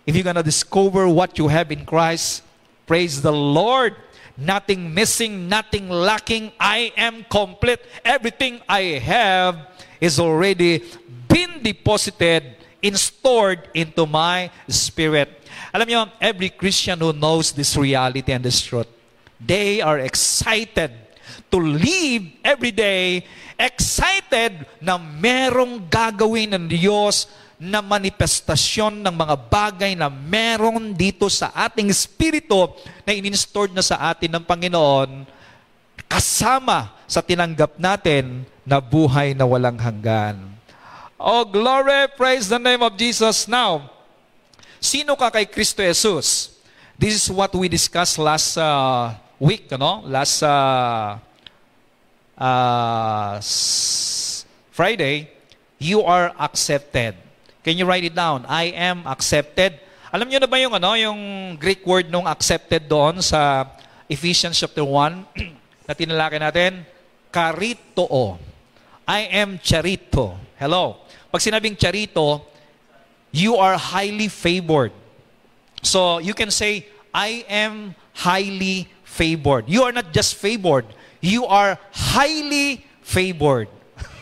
If 0.05 0.13
you're 0.13 0.29
gonna 0.29 0.45
discover 0.45 1.09
what 1.09 1.41
you 1.41 1.49
have 1.49 1.73
in 1.73 1.89
Christ, 1.89 2.45
praise 2.85 3.25
the 3.25 3.33
Lord. 3.33 3.97
Nothing 4.37 4.93
missing, 4.93 5.49
nothing 5.49 5.89
lacking. 5.89 6.53
I 6.61 6.93
am 6.93 7.25
complete. 7.25 7.81
Everything 8.05 8.61
I 8.69 9.01
have 9.01 9.65
is 9.97 10.21
already 10.21 10.85
been 11.25 11.65
deposited 11.65 12.60
and 12.81 12.97
stored 12.97 13.69
into 13.77 14.05
my 14.09 14.49
spirit. 14.69 15.29
Alam 15.71 15.87
niyo, 15.87 16.01
every 16.19 16.51
Christian 16.51 16.99
who 16.99 17.13
knows 17.15 17.53
this 17.53 17.77
reality 17.77 18.33
and 18.33 18.43
this 18.43 18.61
truth, 18.65 18.89
they 19.39 19.81
are 19.81 20.01
excited 20.03 20.91
to 21.51 21.59
live 21.61 22.25
every 22.43 22.75
day, 22.75 23.23
excited 23.55 24.67
na 24.81 24.99
merong 24.99 25.87
gagawin 25.87 26.57
ng 26.57 26.65
Diyos 26.67 27.31
na 27.61 27.85
manifestasyon 27.85 29.05
ng 29.05 29.15
mga 29.15 29.37
bagay 29.53 29.93
na 29.93 30.09
meron 30.09 30.97
dito 30.97 31.29
sa 31.29 31.53
ating 31.53 31.93
espiritu 31.93 32.73
na 33.05 33.13
ininstored 33.13 33.77
na 33.77 33.85
sa 33.85 34.09
atin 34.09 34.33
ng 34.33 34.45
Panginoon 34.49 35.29
kasama 36.09 36.97
sa 37.05 37.21
tinanggap 37.21 37.77
natin 37.77 38.49
na 38.65 38.81
buhay 38.81 39.37
na 39.37 39.45
walang 39.45 39.77
hanggan. 39.77 40.60
Oh, 41.21 41.45
glory, 41.45 42.09
praise 42.17 42.49
the 42.49 42.57
name 42.57 42.81
of 42.81 42.97
Jesus. 42.97 43.45
Now, 43.45 43.93
sino 44.81 45.21
ka 45.21 45.29
kay 45.29 45.45
Kristo 45.45 45.85
Jesus? 45.85 46.57
This 46.97 47.13
is 47.13 47.27
what 47.29 47.53
we 47.53 47.69
discussed 47.69 48.17
last 48.17 48.57
uh, 48.57 49.13
week, 49.37 49.69
no? 49.77 50.01
Last 50.09 50.41
uh, 50.41 51.21
uh, 52.41 53.37
Friday. 54.73 55.29
You 55.77 56.01
are 56.09 56.33
accepted. 56.41 57.21
Can 57.61 57.77
you 57.77 57.85
write 57.85 58.09
it 58.09 58.17
down? 58.17 58.49
I 58.49 58.73
am 58.73 59.05
accepted. 59.05 59.77
Alam 60.09 60.33
niyo 60.33 60.41
na 60.41 60.49
ba 60.49 60.57
yung 60.57 60.73
ano, 60.73 60.97
yung 60.97 61.21
Greek 61.61 61.85
word 61.85 62.09
nung 62.09 62.25
accepted 62.25 62.89
doon 62.89 63.21
sa 63.21 63.69
Ephesians 64.09 64.57
chapter 64.57 64.89
1 64.89 64.89
na 65.85 65.93
tinalaki 65.93 66.41
natin? 66.41 66.81
Karitoo. 67.29 68.41
I 69.05 69.29
am 69.37 69.61
charito. 69.61 70.41
Hello. 70.57 71.10
Pag 71.31 71.41
sinabing 71.47 71.79
charito, 71.79 72.43
you 73.31 73.55
are 73.55 73.79
highly 73.79 74.27
favored. 74.27 74.91
So 75.83 76.19
you 76.19 76.35
can 76.35 76.51
say, 76.51 76.91
I 77.15 77.47
am 77.47 77.95
highly 78.15 78.91
favored. 79.07 79.71
You 79.71 79.87
are 79.87 79.95
not 79.95 80.13
just 80.13 80.35
favored, 80.35 80.87
you 81.23 81.47
are 81.47 81.79
highly 81.95 82.85
favored. 83.03 83.71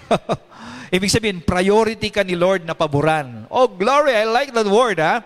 Ibig 0.88 1.12
sabihin, 1.12 1.38
priority 1.44 2.08
ka 2.08 2.24
ni 2.24 2.32
Lord 2.32 2.64
na 2.64 2.72
paboran. 2.72 3.44
Oh, 3.52 3.68
glory! 3.68 4.16
I 4.16 4.24
like 4.24 4.56
that 4.56 4.64
word, 4.64 5.00
ha? 5.00 5.20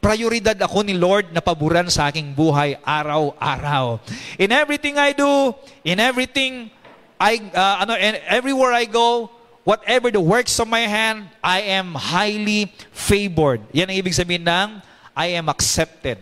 Prioridad 0.00 0.56
ako 0.56 0.82
ni 0.82 0.96
Lord 0.96 1.28
na 1.30 1.44
paboran 1.44 1.92
sa 1.92 2.08
aking 2.08 2.32
buhay 2.32 2.80
araw-araw. 2.80 4.00
In 4.40 4.50
everything 4.50 4.96
I 4.96 5.12
do, 5.12 5.52
in 5.84 6.00
everything 6.00 6.72
I, 7.20 7.38
uh, 7.52 7.84
ano, 7.84 7.94
and 7.94 8.18
everywhere 8.24 8.72
I 8.72 8.88
go, 8.88 9.30
whatever 9.64 10.10
the 10.10 10.20
works 10.20 10.58
of 10.58 10.68
my 10.68 10.86
hand, 10.86 11.28
I 11.42 11.60
am 11.76 11.94
highly 11.94 12.72
favored. 12.92 13.62
Yan 13.72 13.90
ang 13.90 13.96
ibig 13.96 14.14
sabihin 14.14 14.46
ng 14.46 14.82
I 15.16 15.36
am 15.38 15.48
accepted. 15.48 16.18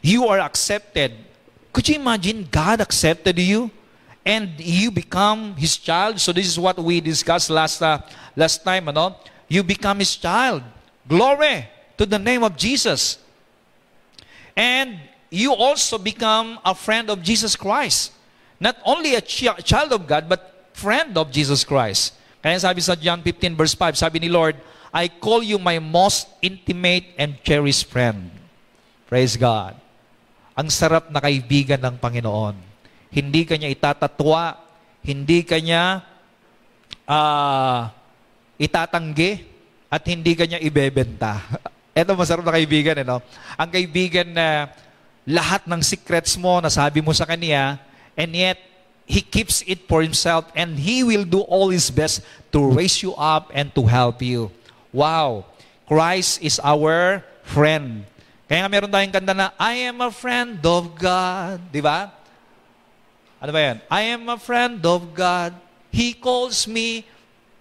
You 0.00 0.26
are 0.28 0.40
accepted. 0.40 1.12
Could 1.72 1.88
you 1.88 1.96
imagine 1.96 2.48
God 2.50 2.80
accepted 2.80 3.38
you? 3.38 3.70
and 4.24 4.58
you 4.58 4.90
become 4.90 5.54
his 5.56 5.76
child. 5.76 6.20
So 6.20 6.32
this 6.32 6.46
is 6.46 6.58
what 6.58 6.78
we 6.78 7.00
discussed 7.00 7.50
last 7.50 7.82
uh, 7.82 8.00
last 8.34 8.64
time, 8.64 8.88
ano? 8.88 9.16
You 9.48 9.62
become 9.62 10.00
his 10.00 10.16
child. 10.16 10.64
Glory 11.06 11.68
to 11.98 12.06
the 12.06 12.18
name 12.18 12.42
of 12.42 12.56
Jesus. 12.56 13.18
And 14.56 14.98
you 15.28 15.52
also 15.52 15.98
become 15.98 16.58
a 16.64 16.74
friend 16.74 17.10
of 17.10 17.22
Jesus 17.22 17.54
Christ. 17.54 18.12
Not 18.58 18.78
only 18.84 19.14
a 19.14 19.20
ch- 19.20 19.52
child 19.64 19.92
of 19.92 20.06
God, 20.06 20.28
but 20.28 20.72
friend 20.72 21.18
of 21.18 21.30
Jesus 21.30 21.62
Christ. 21.62 22.14
Kaya 22.44 22.60
sabi 22.60 22.84
sa 22.84 22.92
John 22.92 23.24
15 23.24 23.56
verse 23.56 23.72
5, 23.72 23.96
sabi 23.96 24.20
ni 24.20 24.28
Lord, 24.28 24.60
I 24.92 25.08
call 25.08 25.40
you 25.40 25.56
my 25.56 25.80
most 25.80 26.28
intimate 26.44 27.16
and 27.16 27.40
cherished 27.40 27.88
friend. 27.88 28.28
Praise 29.08 29.40
God. 29.40 29.72
Ang 30.52 30.68
sarap 30.68 31.08
na 31.08 31.24
kaibigan 31.24 31.80
ng 31.80 31.96
Panginoon 31.96 32.74
hindi 33.14 33.46
kanya 33.46 33.70
itatatwa, 33.70 34.58
hindi 35.06 35.46
kanya 35.46 36.02
uh, 37.06 37.86
itatanggi, 38.58 39.54
at 39.86 40.02
hindi 40.10 40.34
kanya 40.34 40.58
ibebenta. 40.58 41.38
Ito 41.94 42.18
masarap 42.18 42.42
na 42.42 42.58
kaibigan, 42.58 42.98
eh, 42.98 43.06
no? 43.06 43.22
Ang 43.54 43.70
kaibigan 43.70 44.26
na 44.34 44.66
lahat 45.22 45.62
ng 45.70 45.78
secrets 45.78 46.34
mo, 46.34 46.58
nasabi 46.58 46.98
mo 46.98 47.14
sa 47.14 47.22
kanya, 47.22 47.78
and 48.18 48.34
yet, 48.34 48.58
He 49.04 49.20
keeps 49.20 49.62
it 49.66 49.86
for 49.88 50.00
Himself, 50.00 50.48
and 50.56 50.78
He 50.78 51.04
will 51.04 51.24
do 51.24 51.40
all 51.44 51.68
His 51.68 51.90
best 51.90 52.24
to 52.52 52.64
raise 52.64 53.02
you 53.02 53.14
up 53.14 53.52
and 53.52 53.74
to 53.74 53.84
help 53.84 54.22
you. 54.22 54.50
Wow! 54.92 55.44
Christ 55.86 56.40
is 56.40 56.56
our 56.64 57.20
friend. 57.44 58.08
Kaya 58.48 58.64
nga 58.64 58.70
meron 58.72 58.90
tayong 58.92 59.12
kanta 59.12 59.36
na, 59.36 59.52
I 59.60 59.88
am 59.88 60.00
a 60.00 60.12
friend 60.12 60.60
of 60.64 60.96
God. 60.96 61.60
Di 61.72 61.80
ba? 61.80 62.12
Ano 63.40 63.50
ba 63.52 63.60
yan? 63.60 63.76
I 63.92 64.02
am 64.16 64.28
a 64.28 64.40
friend 64.40 64.80
of 64.84 65.12
God. 65.12 65.52
He 65.92 66.16
calls 66.16 66.64
me 66.64 67.04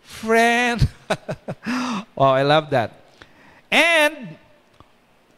friend. 0.04 0.80
oh, 2.16 2.32
I 2.32 2.44
love 2.44 2.72
that. 2.72 2.96
And 3.72 4.40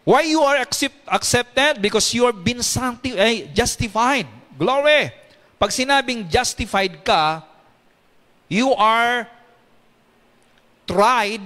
why 0.05 0.21
you 0.29 0.41
are 0.45 0.57
accept, 0.61 0.95
accepted? 1.07 1.81
Because 1.81 2.13
you 2.13 2.25
are 2.29 2.33
been 2.33 2.61
sancti- 2.61 3.17
eh, 3.17 3.49
justified. 3.53 4.27
Glory. 4.57 5.09
Pag 5.65 5.73
sinabing 5.73 6.29
justified 6.29 7.01
ka, 7.01 7.41
you 8.45 8.69
are 8.77 9.25
tried, 10.85 11.41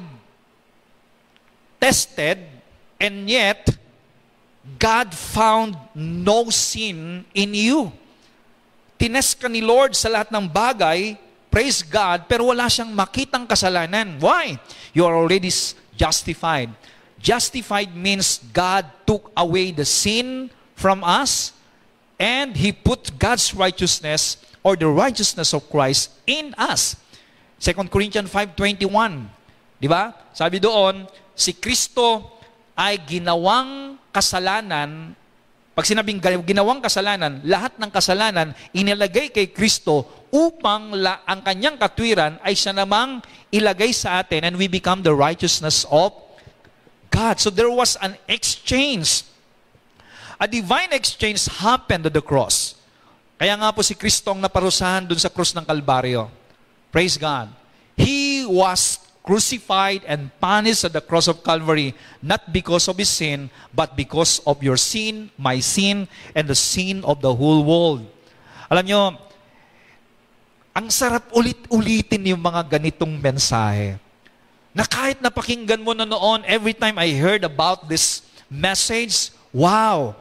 tested, 1.80 2.44
and 3.00 3.32
yet 3.32 3.80
God 4.76 5.16
found 5.16 5.80
no 5.96 6.52
sin 6.52 7.24
in 7.32 7.56
you 7.56 7.96
tines 9.00 9.32
ka 9.32 9.48
ni 9.48 9.64
Lord 9.64 9.96
sa 9.96 10.12
lahat 10.12 10.28
ng 10.36 10.52
bagay, 10.52 11.16
praise 11.48 11.80
God, 11.80 12.28
pero 12.28 12.52
wala 12.52 12.68
siyang 12.68 12.92
makitang 12.92 13.48
kasalanan. 13.48 14.20
Why? 14.20 14.60
You 14.92 15.08
are 15.08 15.16
already 15.16 15.48
justified. 15.96 16.68
Justified 17.16 17.96
means 17.96 18.44
God 18.52 18.84
took 19.08 19.32
away 19.40 19.72
the 19.72 19.88
sin 19.88 20.52
from 20.76 21.08
us 21.08 21.56
and 22.20 22.54
He 22.54 22.76
put 22.76 23.16
God's 23.16 23.56
righteousness 23.56 24.38
or 24.62 24.76
the 24.76 24.92
righteousness 24.92 25.56
of 25.56 25.66
Christ 25.72 26.12
in 26.28 26.52
us. 26.60 27.00
2 27.64 27.74
Corinthians 27.88 28.28
5.21 28.28 28.86
Di 29.80 29.88
ba? 29.88 30.12
Sabi 30.36 30.60
doon, 30.60 31.08
si 31.32 31.56
Kristo 31.56 32.38
ay 32.76 33.00
ginawang 33.08 33.96
kasalanan 34.12 35.16
pag 35.80 35.88
sinabing 35.88 36.20
ginawang 36.44 36.84
kasalanan, 36.84 37.40
lahat 37.48 37.80
ng 37.80 37.88
kasalanan 37.88 38.52
inilagay 38.76 39.32
kay 39.32 39.48
Kristo 39.48 40.28
upang 40.28 40.92
la, 40.92 41.24
ang 41.24 41.40
kanyang 41.40 41.80
katwiran 41.80 42.36
ay 42.44 42.52
siya 42.52 42.76
namang 42.76 43.24
ilagay 43.48 43.96
sa 43.96 44.20
atin 44.20 44.44
and 44.44 44.60
we 44.60 44.68
become 44.68 45.00
the 45.00 45.16
righteousness 45.16 45.88
of 45.88 46.12
God. 47.08 47.40
So 47.40 47.48
there 47.48 47.72
was 47.72 47.96
an 48.04 48.20
exchange. 48.28 49.24
A 50.40 50.48
divine 50.48 50.96
exchange 50.96 51.46
happened 51.52 52.08
at 52.08 52.16
the 52.16 52.24
cross. 52.24 52.80
Kaya 53.36 53.60
nga 53.60 53.76
po 53.76 53.84
si 53.84 53.92
Kristo 53.92 54.32
ang 54.32 54.40
naparusahan 54.40 55.04
dun 55.04 55.20
sa 55.20 55.28
krus 55.28 55.52
ng 55.52 55.68
Kalbaryo. 55.68 56.32
Praise 56.90 57.20
God. 57.20 57.52
He 58.00 58.48
was 58.48 59.04
crucified 59.20 60.02
and 60.08 60.32
punished 60.40 60.88
at 60.88 60.96
the 60.96 61.04
cross 61.04 61.28
of 61.28 61.44
Calvary, 61.44 61.92
not 62.24 62.50
because 62.56 62.88
of 62.88 62.96
his 62.96 63.12
sin, 63.12 63.52
but 63.76 64.00
because 64.00 64.40
of 64.48 64.64
your 64.64 64.80
sin, 64.80 65.28
my 65.36 65.60
sin, 65.60 66.08
and 66.32 66.48
the 66.48 66.56
sin 66.56 67.04
of 67.04 67.20
the 67.20 67.30
whole 67.30 67.62
world. 67.62 68.08
Alam 68.72 68.86
nyo, 68.88 69.02
ang 70.72 70.88
sarap 70.88 71.28
ulit-ulitin 71.36 72.32
yung 72.32 72.40
mga 72.40 72.80
ganitong 72.80 73.20
mensahe. 73.20 74.00
na 74.74 74.86
kahit 74.86 75.20
napakinggan 75.20 75.82
mo 75.82 75.92
na 75.98 76.06
noon, 76.06 76.46
every 76.46 76.72
time 76.72 76.96
I 77.02 77.12
heard 77.18 77.44
about 77.44 77.90
this 77.90 78.22
message, 78.48 79.34
wow, 79.52 80.14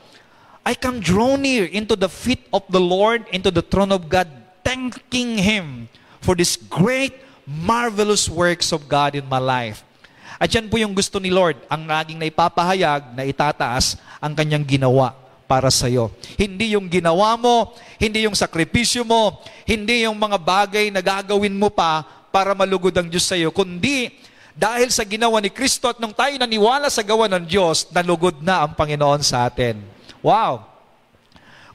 I 0.68 0.76
come 0.76 1.00
draw 1.00 1.40
near 1.40 1.64
into 1.64 1.96
the 1.96 2.12
feet 2.12 2.44
of 2.52 2.60
the 2.68 2.76
Lord, 2.76 3.24
into 3.32 3.48
the 3.48 3.64
throne 3.64 3.88
of 3.88 4.04
God, 4.04 4.28
thanking 4.60 5.40
Him 5.40 5.88
for 6.20 6.36
this 6.36 6.60
great, 6.60 7.16
marvelous 7.48 8.28
works 8.28 8.68
of 8.68 8.84
God 8.84 9.16
in 9.16 9.24
my 9.32 9.40
life. 9.40 9.80
At 10.36 10.52
yan 10.52 10.68
po 10.68 10.76
yung 10.76 10.92
gusto 10.92 11.16
ni 11.16 11.32
Lord, 11.32 11.56
ang 11.72 11.88
laging 11.88 12.20
naipapahayag 12.20 13.16
na 13.16 13.24
itataas 13.24 13.96
ang 14.20 14.36
kanyang 14.36 14.68
ginawa 14.68 15.16
para 15.48 15.72
sa 15.72 15.88
iyo. 15.88 16.12
Hindi 16.36 16.76
yung 16.76 16.84
ginawa 16.92 17.40
mo, 17.40 17.72
hindi 17.96 18.28
yung 18.28 18.36
sakripisyo 18.36 19.08
mo, 19.08 19.40
hindi 19.64 20.04
yung 20.04 20.20
mga 20.20 20.36
bagay 20.36 20.92
na 20.92 21.00
gagawin 21.00 21.56
mo 21.56 21.72
pa 21.72 22.04
para 22.28 22.52
malugod 22.52 22.92
ang 22.92 23.08
Diyos 23.08 23.24
sa 23.24 23.40
iyo, 23.40 23.48
kundi 23.56 24.12
dahil 24.52 24.92
sa 24.92 25.08
ginawa 25.08 25.40
ni 25.40 25.48
Kristo 25.48 25.88
at 25.88 25.96
nung 25.96 26.12
tayo 26.12 26.36
naniwala 26.36 26.92
sa 26.92 27.00
gawa 27.00 27.24
ng 27.24 27.48
Diyos, 27.48 27.88
nalugod 27.88 28.44
na 28.44 28.68
ang 28.68 28.76
Panginoon 28.76 29.24
sa 29.24 29.48
atin. 29.48 29.96
Wow! 30.22 30.66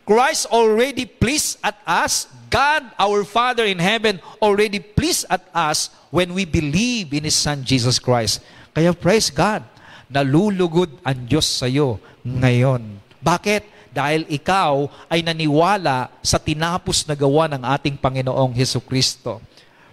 Christ 0.03 0.51
already 0.51 1.07
pleased 1.07 1.63
at 1.63 1.79
us. 1.87 2.27
God, 2.51 2.85
our 2.99 3.23
Father 3.23 3.65
in 3.65 3.79
heaven, 3.79 4.19
already 4.43 4.77
pleased 4.77 5.25
at 5.31 5.41
us 5.55 5.89
when 6.11 6.35
we 6.35 6.45
believe 6.45 7.15
in 7.15 7.23
His 7.23 7.39
Son, 7.39 7.63
Jesus 7.63 7.97
Christ. 7.97 8.43
Kaya 8.75 8.91
praise 8.93 9.31
God, 9.31 9.63
nalulugod 10.11 10.91
ang 11.01 11.25
Diyos 11.25 11.47
sa 11.47 11.65
iyo 11.65 11.97
ngayon. 12.21 12.99
Bakit? 13.23 13.73
Dahil 13.93 14.25
ikaw 14.25 14.89
ay 15.05 15.21
naniwala 15.21 16.09
sa 16.25 16.41
tinapos 16.41 17.05
na 17.05 17.13
gawa 17.13 17.45
ng 17.45 17.61
ating 17.61 17.93
Panginoong 17.97 18.53
Heso 18.57 18.81
Kristo. 18.81 19.37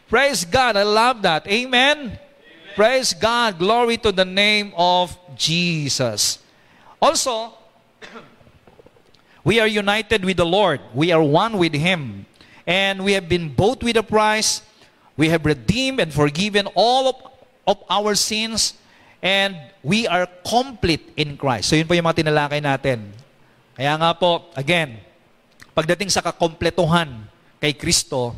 Praise 0.08 0.42
God. 0.48 0.74
I 0.74 0.88
love 0.88 1.20
that. 1.22 1.44
Amen? 1.44 2.16
Amen? 2.16 2.28
Praise 2.72 3.12
God. 3.12 3.60
Glory 3.60 4.00
to 4.00 4.08
the 4.08 4.24
name 4.24 4.72
of 4.72 5.12
Jesus. 5.36 6.40
Also, 6.96 7.59
we 9.44 9.60
are 9.60 9.66
united 9.66 10.24
with 10.24 10.36
the 10.36 10.46
Lord. 10.46 10.80
We 10.94 11.12
are 11.12 11.22
one 11.22 11.56
with 11.58 11.74
Him. 11.74 12.26
And 12.66 13.04
we 13.04 13.12
have 13.12 13.28
been 13.28 13.52
bought 13.52 13.82
with 13.82 13.96
a 13.96 14.04
price. 14.04 14.62
We 15.16 15.28
have 15.28 15.44
redeemed 15.44 16.00
and 16.00 16.12
forgiven 16.12 16.68
all 16.74 17.08
of, 17.08 17.16
of 17.66 17.78
our 17.88 18.14
sins. 18.14 18.74
And 19.20 19.56
we 19.82 20.06
are 20.06 20.28
complete 20.44 21.12
in 21.16 21.36
Christ. 21.36 21.68
So 21.68 21.76
yun 21.76 21.88
po 21.88 21.92
yung 21.96 22.08
mga 22.08 22.24
tinalakay 22.24 22.60
natin. 22.60 23.12
Kaya 23.76 23.96
nga 23.96 24.12
po, 24.16 24.48
again, 24.56 25.00
pagdating 25.72 26.12
sa 26.12 26.20
kakompletuhan 26.20 27.28
kay 27.60 27.72
Kristo, 27.76 28.36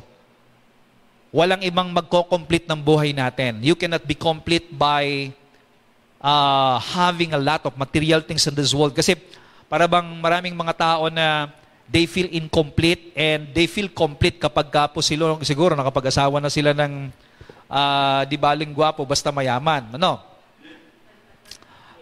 walang 1.33 1.65
ibang 1.65 1.91
magko-complete 1.91 2.69
ng 2.69 2.79
buhay 2.79 3.11
natin. 3.17 3.59
You 3.63 3.75
cannot 3.75 4.07
be 4.07 4.15
complete 4.15 4.71
by 4.71 5.33
uh, 6.23 6.79
having 6.79 7.35
a 7.35 7.41
lot 7.41 7.67
of 7.67 7.75
material 7.75 8.23
things 8.23 8.47
in 8.47 8.55
this 8.55 8.71
world. 8.71 8.95
Kasi 8.95 9.19
para 9.73 9.89
bang 9.89 10.05
maraming 10.21 10.53
mga 10.53 10.77
tao 10.77 11.09
na 11.09 11.49
they 11.89 12.05
feel 12.05 12.29
incomplete 12.29 13.09
and 13.17 13.57
they 13.57 13.65
feel 13.65 13.89
complete 13.89 14.37
kapag 14.37 14.69
ka 14.69 14.85
po 14.93 15.01
sila, 15.01 15.41
siguro 15.41 15.73
nakapag-asawa 15.73 16.45
na 16.45 16.53
sila 16.53 16.77
ng 16.77 17.09
uh, 17.73 18.21
di 18.29 18.37
baling 18.37 18.77
gwapo 18.77 19.01
basta 19.09 19.33
mayaman. 19.33 19.97
Ano? 19.97 20.21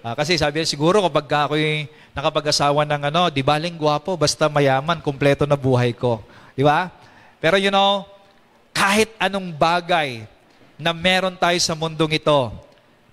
Uh, 0.03 0.15
kasi 0.19 0.35
sabi 0.35 0.67
siguro 0.67 0.99
kapag 1.07 1.31
ako'y 1.31 1.87
nakapag-asawa 2.11 2.83
ng 2.91 3.07
ano, 3.07 3.31
di 3.31 3.39
baling 3.39 3.79
gwapo, 3.79 4.19
basta 4.19 4.51
mayaman, 4.51 4.99
kumpleto 4.99 5.47
na 5.47 5.55
buhay 5.55 5.95
ko. 5.95 6.27
Di 6.59 6.67
ba? 6.67 6.91
Pero 7.39 7.55
you 7.55 7.71
know, 7.71 8.03
kahit 8.75 9.15
anong 9.15 9.55
bagay 9.55 10.27
na 10.75 10.91
meron 10.91 11.39
tayo 11.39 11.55
sa 11.63 11.79
mundong 11.79 12.19
ito, 12.19 12.51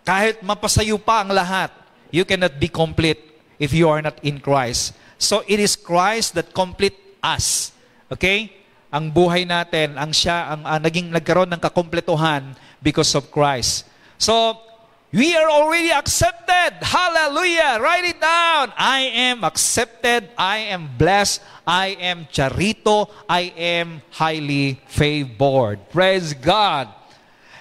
kahit 0.02 0.41
mapasayo 0.41 0.98
pa 0.98 1.22
ang 1.22 1.30
lahat, 1.30 1.70
you 2.10 2.26
cannot 2.26 2.58
be 2.58 2.65
complete 2.65 3.37
if 3.58 3.74
you 3.74 3.89
are 3.89 4.02
not 4.02 4.17
in 4.24 4.39
Christ. 4.39 4.93
So 5.17 5.43
it 5.50 5.60
is 5.60 5.76
Christ 5.76 6.34
that 6.38 6.54
complete 6.54 6.98
us. 7.22 7.74
Okay? 8.13 8.54
Ang 8.93 9.12
buhay 9.12 9.43
natin, 9.43 10.00
ang 10.00 10.15
siya 10.15 10.56
ang 10.56 10.62
uh, 10.63 10.80
naging 10.80 11.12
nagkaroon 11.12 11.52
ng 11.52 11.60
kakompletuhan 11.60 12.56
because 12.80 13.12
of 13.17 13.28
Christ. 13.34 13.84
So 14.15 14.67
We 15.13 15.36
are 15.38 15.50
already 15.50 15.89
accepted. 15.89 16.84
Hallelujah. 16.84 17.80
Write 17.80 18.04
it 18.04 18.20
down. 18.20 18.74
I 18.76 19.08
am 19.32 19.43
accepted. 19.46 20.28
I 20.38 20.58
am 20.76 20.89
blessed. 20.98 21.41
I 21.65 21.96
am 21.96 22.28
charito. 22.28 23.10
I 23.30 23.54
am 23.56 24.02
highly 24.12 24.82
favored. 24.88 25.80
Praise 25.91 26.34
God. 26.34 26.89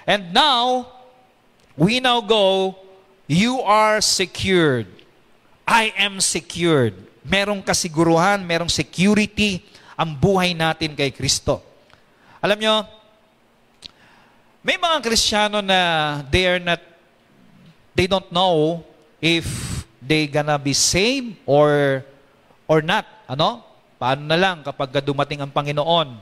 And 0.08 0.34
now, 0.34 0.90
we 1.76 2.00
now 2.00 2.20
go, 2.20 2.76
you 3.28 3.60
are 3.60 4.00
secured. 4.00 4.88
I 5.66 5.90
am 5.98 6.22
secured. 6.22 6.94
Merong 7.26 7.58
kasiguruhan, 7.58 8.38
merong 8.46 8.70
security 8.70 9.66
ang 9.98 10.14
buhay 10.14 10.54
natin 10.54 10.94
kay 10.94 11.10
Kristo. 11.10 11.58
Alam 12.38 12.62
nyo, 12.62 12.74
may 14.62 14.78
mga 14.78 15.02
Kristiyano 15.02 15.58
na 15.58 15.78
they 16.30 16.46
are 16.46 16.62
not 16.62 16.78
they 17.98 18.06
don't 18.06 18.30
know 18.30 18.86
if 19.18 19.46
they 19.98 20.30
gonna 20.30 20.54
be 20.54 20.70
saved 20.70 21.34
or 21.42 22.02
or 22.70 22.78
not. 22.78 23.02
Ano? 23.26 23.66
Paano 23.98 24.22
na 24.22 24.38
lang 24.38 24.62
kapag 24.62 25.02
dumating 25.02 25.42
ang 25.42 25.50
Panginoon? 25.50 26.14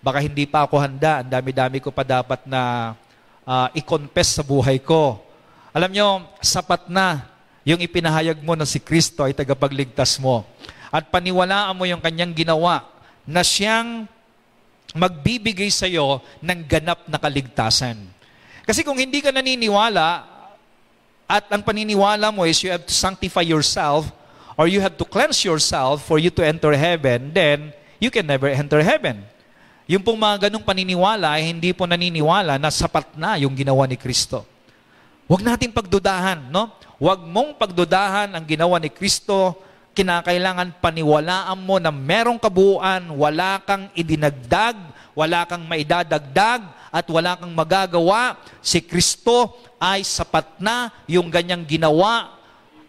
Baka 0.00 0.24
hindi 0.24 0.48
pa 0.48 0.64
ako 0.64 0.80
handa. 0.80 1.20
Ang 1.20 1.28
dami-dami 1.28 1.84
ko 1.84 1.92
pa 1.92 2.00
dapat 2.00 2.48
na 2.48 2.94
uh, 3.44 3.68
i-confess 3.76 4.40
sa 4.40 4.42
buhay 4.46 4.80
ko. 4.80 5.20
Alam 5.76 5.90
nyo, 5.92 6.08
sapat 6.40 6.88
na 6.88 7.35
yung 7.66 7.82
ipinahayag 7.82 8.38
mo 8.46 8.54
na 8.54 8.62
si 8.62 8.78
Kristo 8.78 9.26
ay 9.26 9.34
tagapagligtas 9.34 10.22
mo. 10.22 10.46
At 10.86 11.10
paniwalaan 11.10 11.74
mo 11.74 11.82
yung 11.82 11.98
kanyang 11.98 12.30
ginawa 12.30 12.86
na 13.26 13.42
siyang 13.42 14.06
magbibigay 14.94 15.66
sa 15.74 15.90
iyo 15.90 16.22
ng 16.38 16.62
ganap 16.62 17.02
na 17.10 17.18
kaligtasan. 17.18 17.98
Kasi 18.62 18.86
kung 18.86 18.94
hindi 18.94 19.18
ka 19.18 19.34
naniniwala, 19.34 20.36
at 21.26 21.50
ang 21.50 21.66
paniniwala 21.66 22.30
mo 22.30 22.46
is 22.46 22.62
you 22.62 22.70
have 22.70 22.86
to 22.86 22.94
sanctify 22.94 23.42
yourself 23.42 24.14
or 24.54 24.70
you 24.70 24.78
have 24.78 24.94
to 24.94 25.02
cleanse 25.02 25.42
yourself 25.42 26.06
for 26.06 26.22
you 26.22 26.30
to 26.30 26.46
enter 26.46 26.70
heaven, 26.70 27.34
then 27.34 27.74
you 27.98 28.14
can 28.14 28.22
never 28.22 28.46
enter 28.46 28.78
heaven. 28.78 29.26
Yung 29.90 30.06
pong 30.06 30.22
mga 30.22 30.46
ganong 30.46 30.62
paniniwala, 30.62 31.34
hindi 31.42 31.74
po 31.74 31.82
naniniwala 31.82 32.62
na 32.62 32.70
sapat 32.70 33.18
na 33.18 33.34
yung 33.42 33.58
ginawa 33.58 33.90
ni 33.90 33.98
Kristo. 33.98 34.46
Huwag 35.26 35.42
nating 35.42 35.74
pagdudahan, 35.74 36.46
no? 36.46 36.70
Huwag 36.96 37.28
mong 37.28 37.60
pagdudahan 37.60 38.32
ang 38.32 38.44
ginawa 38.48 38.80
ni 38.80 38.88
Kristo. 38.88 39.60
Kinakailangan 39.96 40.80
paniwalaan 40.80 41.56
mo 41.56 41.80
na 41.80 41.88
merong 41.88 42.36
kabuuan, 42.36 43.08
wala 43.16 43.60
kang 43.64 43.88
idinagdag, 43.96 44.76
wala 45.16 45.48
kang 45.48 45.64
maidadagdag, 45.64 46.68
at 46.92 47.06
wala 47.12 47.36
kang 47.36 47.52
magagawa. 47.52 48.40
Si 48.64 48.80
Kristo 48.80 49.56
ay 49.76 50.04
sapat 50.04 50.56
na 50.60 50.92
yung 51.04 51.28
ganyang 51.28 51.64
ginawa 51.68 52.32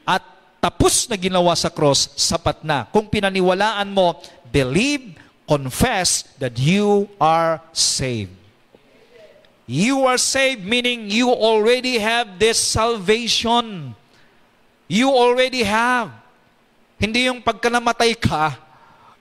at 0.08 0.24
tapos 0.64 1.08
na 1.12 1.20
ginawa 1.20 1.52
sa 1.56 1.68
cross, 1.68 2.12
sapat 2.16 2.64
na. 2.64 2.88
Kung 2.92 3.12
pinaniwalaan 3.12 3.92
mo, 3.92 4.20
believe, 4.48 5.16
confess 5.48 6.28
that 6.40 6.56
you 6.56 7.08
are 7.20 7.60
saved. 7.76 8.37
You 9.68 10.08
are 10.08 10.16
saved 10.16 10.64
meaning 10.64 11.12
you 11.12 11.28
already 11.28 12.00
have 12.00 12.40
this 12.40 12.56
salvation. 12.56 13.92
You 14.88 15.12
already 15.12 15.68
have. 15.68 16.16
Hindi 16.96 17.28
yung 17.28 17.44
pagka 17.44 17.68
namatay 17.68 18.16
ka, 18.16 18.56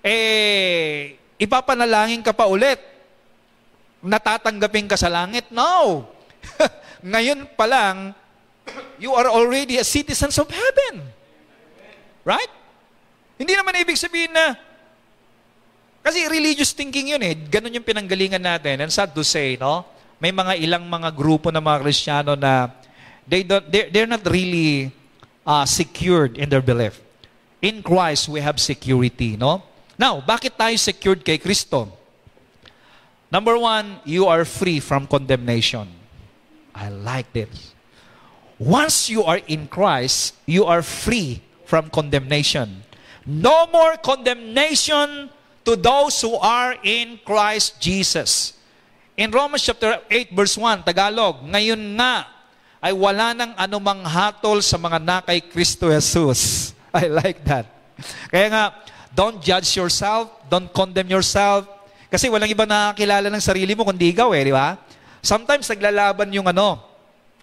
eh, 0.06 1.18
ipapanalangin 1.36 2.22
ka 2.22 2.30
pa 2.30 2.46
ulit. 2.46 2.78
Natatanggapin 4.06 4.86
ka 4.86 4.94
sa 4.94 5.10
langit? 5.10 5.50
No. 5.50 6.06
Ngayon 7.02 7.50
pa 7.58 7.66
lang, 7.66 8.14
you 9.02 9.10
are 9.18 9.26
already 9.26 9.82
a 9.82 9.84
citizens 9.84 10.38
of 10.38 10.46
heaven. 10.46 11.02
Right? 12.22 12.54
Hindi 13.34 13.58
naman 13.58 13.76
ibig 13.82 13.98
sabihin 13.98 14.30
na, 14.30 14.54
kasi 16.06 16.22
religious 16.30 16.70
thinking 16.70 17.18
yun 17.18 17.22
eh. 17.26 17.34
Ganun 17.34 17.74
yung 17.74 17.82
pinanggalingan 17.82 18.38
natin. 18.38 18.78
And 18.78 18.94
sad 18.94 19.10
to 19.10 19.26
say, 19.26 19.58
no? 19.58 19.95
May 20.16 20.32
mga 20.32 20.56
ilang 20.56 20.84
mga 20.88 21.12
grupo 21.12 21.52
ng 21.52 21.60
mga 21.60 21.78
Kristiyano 21.84 22.32
na 22.34 22.72
they 23.28 23.44
don't, 23.44 23.64
they're, 23.68 23.90
they're 23.92 24.08
not 24.08 24.24
really 24.24 24.90
uh, 25.44 25.64
secured 25.68 26.38
in 26.38 26.48
their 26.48 26.64
belief. 26.64 27.00
In 27.60 27.82
Christ, 27.82 28.28
we 28.28 28.40
have 28.40 28.60
security, 28.60 29.36
no? 29.36 29.62
Now, 29.98 30.20
bakit 30.20 30.56
tayo 30.56 30.76
secured 30.76 31.24
kay 31.24 31.36
Kristo? 31.36 31.88
Number 33.32 33.58
one, 33.58 34.00
you 34.04 34.26
are 34.26 34.44
free 34.44 34.80
from 34.80 35.06
condemnation. 35.06 35.88
I 36.74 36.88
like 36.88 37.32
this. 37.32 37.74
Once 38.58 39.08
you 39.08 39.24
are 39.24 39.40
in 39.48 39.68
Christ, 39.68 40.36
you 40.46 40.64
are 40.64 40.80
free 40.80 41.42
from 41.64 41.90
condemnation. 41.90 42.84
No 43.26 43.66
more 43.68 43.96
condemnation 44.00 45.28
to 45.64 45.76
those 45.76 46.20
who 46.22 46.36
are 46.36 46.76
in 46.84 47.18
Christ 47.26 47.80
Jesus. 47.80 48.55
In 49.16 49.32
Romans 49.32 49.64
chapter 49.64 49.96
8 50.12 50.36
verse 50.36 50.60
1, 50.60 50.84
Tagalog, 50.84 51.40
ngayon 51.48 51.80
nga 51.96 52.28
ay 52.84 52.92
wala 52.92 53.32
ng 53.32 53.56
anumang 53.56 54.04
hatol 54.04 54.60
sa 54.60 54.76
mga 54.76 55.00
nakay 55.00 55.40
Kristo 55.40 55.88
Jesus. 55.88 56.70
I 56.92 57.08
like 57.08 57.40
that. 57.48 57.64
Kaya 58.28 58.52
nga, 58.52 58.64
don't 59.16 59.40
judge 59.40 59.72
yourself, 59.72 60.28
don't 60.52 60.68
condemn 60.68 61.08
yourself, 61.08 61.64
kasi 62.12 62.28
walang 62.28 62.52
iba 62.52 62.68
nakakilala 62.68 63.32
ng 63.32 63.40
sarili 63.40 63.72
mo 63.72 63.88
kundi 63.88 64.12
ikaw 64.12 64.36
eh, 64.36 64.52
di 64.52 64.52
ba? 64.52 64.76
Sometimes 65.24 65.64
naglalaban 65.64 66.28
yung 66.36 66.52
ano, 66.52 66.84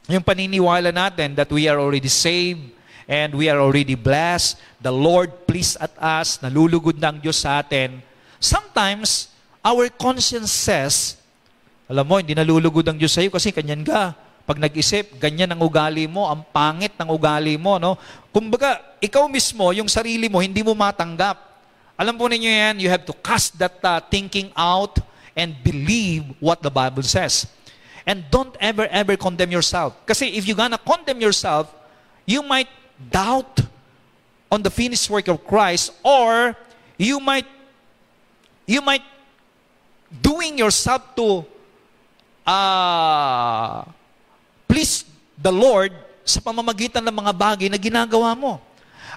yung 0.05 0.21
paniniwala 0.21 0.93
natin 0.93 1.33
that 1.33 1.49
we 1.49 1.65
are 1.65 1.81
already 1.81 2.05
saved 2.05 2.69
and 3.09 3.33
we 3.33 3.49
are 3.49 3.57
already 3.57 3.97
blessed. 3.97 4.61
The 4.77 4.93
Lord 4.93 5.49
pleased 5.49 5.81
at 5.81 5.97
us, 5.97 6.37
nalulugod 6.37 7.01
na 7.01 7.09
ang 7.09 7.17
Diyos 7.17 7.41
sa 7.41 7.65
atin. 7.65 7.97
Sometimes, 8.37 9.33
our 9.65 9.89
conscience 9.89 10.53
says, 10.53 11.22
alam 11.93 12.09
mo, 12.09 12.17
hindi 12.17 12.33
nalulugod 12.33 12.89
ang 12.89 12.97
Diyos 12.97 13.13
sa 13.13 13.21
iyo 13.21 13.29
kasi 13.29 13.53
kanyan 13.53 13.85
ka. 13.85 14.17
Pag 14.49 14.57
nag-isip, 14.57 15.21
ganyan 15.21 15.53
ang 15.53 15.61
ugali 15.61 16.09
mo, 16.09 16.25
ang 16.25 16.41
pangit 16.41 16.97
ng 16.97 17.05
ugali 17.13 17.53
mo, 17.53 17.77
no? 17.77 18.01
Kumbaga, 18.33 18.81
ikaw 18.97 19.29
mismo, 19.29 19.69
yung 19.77 19.85
sarili 19.85 20.25
mo, 20.25 20.41
hindi 20.41 20.65
mo 20.65 20.73
matanggap. 20.73 21.37
Alam 21.93 22.17
po 22.17 22.25
ninyo 22.25 22.49
yan, 22.49 22.75
you 22.81 22.89
have 22.89 23.05
to 23.05 23.13
cast 23.21 23.61
that 23.61 23.77
uh, 23.85 24.01
thinking 24.09 24.49
out 24.57 24.97
and 25.37 25.53
believe 25.61 26.25
what 26.41 26.65
the 26.65 26.73
Bible 26.73 27.05
says. 27.05 27.45
And 28.09 28.25
don't 28.33 28.57
ever, 28.57 28.89
ever 28.89 29.13
condemn 29.13 29.53
yourself. 29.53 29.93
Kasi 30.09 30.33
if 30.33 30.49
you're 30.49 30.57
gonna 30.57 30.81
condemn 30.81 31.21
yourself, 31.21 31.69
you 32.25 32.41
might 32.41 32.73
doubt 32.97 33.61
on 34.49 34.65
the 34.65 34.73
finished 34.73 35.13
work 35.13 35.29
of 35.29 35.45
Christ 35.45 35.93
or 36.01 36.57
you 36.97 37.21
might 37.21 37.45
you 38.65 38.81
might 38.81 39.05
doing 40.09 40.57
yourself 40.57 41.15
to 41.15 41.45
uh, 42.47 43.83
please 44.67 45.03
the 45.39 45.51
Lord 45.51 45.91
sa 46.23 46.39
pamamagitan 46.39 47.03
ng 47.03 47.15
mga 47.15 47.31
bagay 47.35 47.67
na 47.67 47.79
ginagawa 47.79 48.31
mo. 48.35 48.59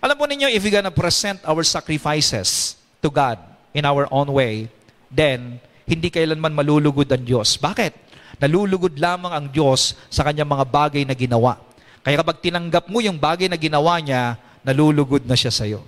Alam 0.03 0.17
po 0.19 0.25
ninyo, 0.27 0.51
if 0.51 0.61
we're 0.61 0.75
gonna 0.75 0.93
present 0.93 1.41
our 1.47 1.63
sacrifices 1.63 2.77
to 3.01 3.09
God 3.09 3.39
in 3.73 3.87
our 3.87 4.05
own 4.11 4.29
way, 4.35 4.69
then 5.09 5.63
hindi 5.87 6.11
kailanman 6.11 6.53
malulugod 6.53 7.09
ang 7.09 7.23
Diyos. 7.23 7.57
Bakit? 7.57 8.07
Nalulugod 8.37 8.99
lamang 9.01 9.33
ang 9.33 9.47
Diyos 9.49 9.97
sa 10.13 10.21
kanyang 10.27 10.51
mga 10.51 10.65
bagay 10.69 11.03
na 11.09 11.17
ginawa. 11.17 11.57
Kaya 12.05 12.21
kapag 12.21 12.39
tinanggap 12.39 12.87
mo 12.87 13.03
yung 13.03 13.17
bagay 13.17 13.51
na 13.51 13.59
ginawa 13.59 13.99
niya, 13.99 14.39
nalulugod 14.63 15.27
na 15.27 15.35
siya 15.35 15.51
sa 15.51 15.67
iyo. 15.67 15.83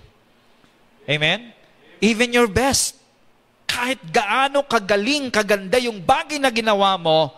Amen? 1.06 1.54
Even 2.02 2.34
your 2.34 2.50
best. 2.50 2.97
Kahit 3.68 4.00
gaano 4.08 4.64
kagaling, 4.64 5.28
kaganda 5.28 5.76
yung 5.76 6.00
bagay 6.00 6.40
na 6.40 6.48
ginawa 6.48 6.96
mo, 6.96 7.36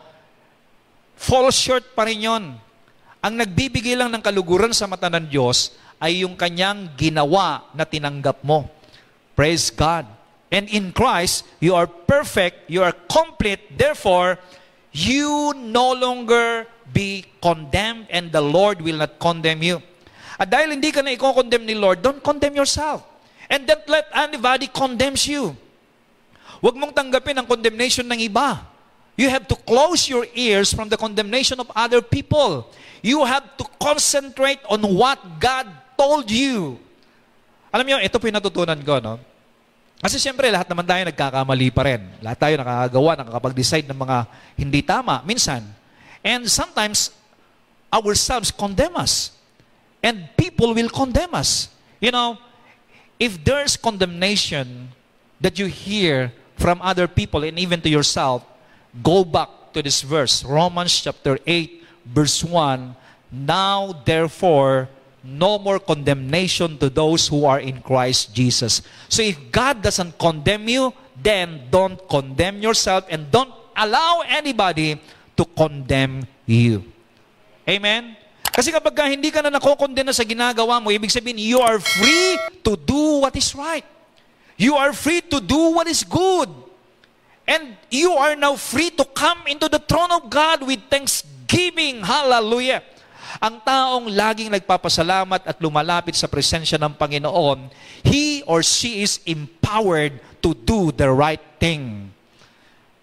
fall 1.18 1.50
short 1.50 1.92
pa 1.92 2.06
rin 2.06 2.22
yun. 2.22 2.44
Ang 3.20 3.34
nagbibigay 3.36 3.98
lang 3.98 4.08
ng 4.14 4.22
kaluguran 4.22 4.72
sa 4.72 4.86
mata 4.86 5.10
ng 5.10 5.26
Diyos 5.26 5.74
ay 6.00 6.24
yung 6.24 6.38
kanyang 6.38 6.88
ginawa 6.96 7.68
na 7.76 7.84
tinanggap 7.84 8.40
mo. 8.40 8.64
Praise 9.36 9.68
God. 9.68 10.08
And 10.48 10.66
in 10.72 10.94
Christ, 10.94 11.44
you 11.60 11.76
are 11.76 11.86
perfect, 11.86 12.72
you 12.72 12.80
are 12.80 12.96
complete, 13.06 13.76
therefore, 13.76 14.40
you 14.90 15.54
no 15.54 15.94
longer 15.94 16.66
be 16.90 17.28
condemned 17.38 18.10
and 18.10 18.32
the 18.32 18.42
Lord 18.42 18.82
will 18.82 18.98
not 18.98 19.20
condemn 19.22 19.62
you. 19.62 19.78
At 20.40 20.50
dahil 20.50 20.74
hindi 20.74 20.90
ka 20.90 21.04
na 21.04 21.12
i-condemn 21.14 21.68
ni 21.68 21.76
Lord, 21.76 22.00
don't 22.00 22.24
condemn 22.24 22.56
yourself. 22.56 23.04
And 23.46 23.68
don't 23.68 23.86
let 23.86 24.08
anybody 24.14 24.72
condemns 24.72 25.28
you. 25.28 25.54
Huwag 26.60 26.76
mong 26.76 26.92
tanggapin 26.92 27.36
ang 27.36 27.48
condemnation 27.48 28.04
ng 28.04 28.20
iba. 28.20 28.60
You 29.16 29.28
have 29.28 29.48
to 29.48 29.56
close 29.56 30.08
your 30.08 30.24
ears 30.32 30.72
from 30.72 30.88
the 30.88 30.96
condemnation 30.96 31.60
of 31.60 31.68
other 31.76 32.00
people. 32.00 32.68
You 33.00 33.24
have 33.24 33.44
to 33.56 33.64
concentrate 33.80 34.60
on 34.68 34.80
what 34.84 35.20
God 35.40 35.68
told 35.96 36.28
you. 36.28 36.76
Alam 37.72 37.84
niyo, 37.84 37.98
ito 38.00 38.16
po 38.16 38.28
yung 38.28 38.36
natutunan 38.36 38.80
ko, 38.80 39.00
no? 39.00 39.20
Kasi 40.00 40.16
siyempre, 40.16 40.48
lahat 40.48 40.64
naman 40.68 40.88
tayo 40.88 41.04
nagkakamali 41.04 41.68
pa 41.68 41.84
rin. 41.84 42.00
Lahat 42.24 42.40
tayo 42.40 42.54
nakakagawa, 42.56 43.10
nakakapag-decide 43.20 43.86
ng 43.88 43.98
mga 44.00 44.16
hindi 44.56 44.80
tama, 44.80 45.20
minsan. 45.28 45.60
And 46.24 46.48
sometimes, 46.48 47.12
ourselves 47.92 48.48
condemn 48.48 48.96
us. 48.96 49.36
And 50.00 50.32
people 50.40 50.72
will 50.72 50.88
condemn 50.88 51.36
us. 51.36 51.68
You 52.00 52.08
know, 52.08 52.40
if 53.20 53.36
there's 53.44 53.76
condemnation 53.76 54.88
that 55.36 55.60
you 55.60 55.68
hear 55.68 56.32
from 56.60 56.84
other 56.84 57.08
people 57.08 57.40
and 57.42 57.56
even 57.56 57.80
to 57.80 57.88
yourself, 57.88 58.44
go 59.00 59.24
back 59.24 59.72
to 59.72 59.80
this 59.80 60.04
verse, 60.04 60.44
Romans 60.44 60.92
chapter 60.92 61.40
8, 61.48 62.04
verse 62.04 62.44
1. 62.44 62.94
Now, 63.32 63.96
therefore, 64.04 64.92
no 65.24 65.58
more 65.58 65.80
condemnation 65.80 66.76
to 66.76 66.92
those 66.92 67.28
who 67.28 67.48
are 67.48 67.60
in 67.60 67.80
Christ 67.80 68.36
Jesus. 68.36 68.84
So 69.08 69.22
if 69.24 69.40
God 69.50 69.80
doesn't 69.80 70.20
condemn 70.20 70.68
you, 70.68 70.92
then 71.16 71.68
don't 71.72 71.96
condemn 72.08 72.60
yourself 72.60 73.08
and 73.08 73.30
don't 73.32 73.52
allow 73.76 74.20
anybody 74.28 75.00
to 75.36 75.44
condemn 75.56 76.28
you. 76.44 76.84
Amen? 77.68 78.16
Kasi 78.50 78.68
kapag 78.74 78.92
ka 78.92 79.04
hindi 79.08 79.30
ka 79.32 79.40
na 79.40 79.48
nakokondena 79.48 80.12
sa 80.12 80.26
ginagawa 80.26 80.82
mo, 80.82 80.90
ibig 80.90 81.12
sabihin, 81.12 81.38
you 81.38 81.62
are 81.62 81.78
free 81.78 82.36
to 82.60 82.76
do 82.76 83.24
what 83.24 83.32
is 83.38 83.54
right. 83.56 83.86
You 84.60 84.76
are 84.76 84.92
free 84.92 85.24
to 85.32 85.40
do 85.40 85.72
what 85.72 85.88
is 85.88 86.04
good. 86.04 86.52
And 87.48 87.80
you 87.88 88.12
are 88.12 88.36
now 88.36 88.60
free 88.60 88.92
to 88.92 89.08
come 89.08 89.48
into 89.48 89.72
the 89.72 89.80
throne 89.80 90.12
of 90.12 90.28
God 90.28 90.60
with 90.68 90.84
thanksgiving. 90.92 92.04
Hallelujah. 92.04 92.84
Ang 93.40 93.64
taong 93.64 94.12
laging 94.12 94.52
nagpapasalamat 94.52 95.48
at 95.48 95.56
lumalapit 95.64 96.12
sa 96.12 96.28
presensya 96.28 96.76
ng 96.76 96.92
Panginoon, 96.92 97.72
he 98.04 98.44
or 98.44 98.60
she 98.60 99.00
is 99.00 99.16
empowered 99.24 100.20
to 100.44 100.52
do 100.52 100.92
the 100.92 101.08
right 101.08 101.40
thing. 101.56 102.12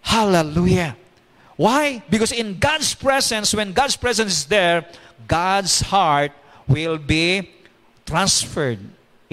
Hallelujah. 0.05 0.93
Why? 1.57 2.05
Because 2.05 2.37
in 2.37 2.61
God's 2.61 2.93
presence, 2.93 3.49
when 3.49 3.73
God's 3.73 3.97
presence 3.97 4.29
is 4.29 4.45
there, 4.45 4.85
God's 5.25 5.81
heart 5.81 6.37
will 6.69 7.01
be 7.01 7.49
transferred 8.05 8.79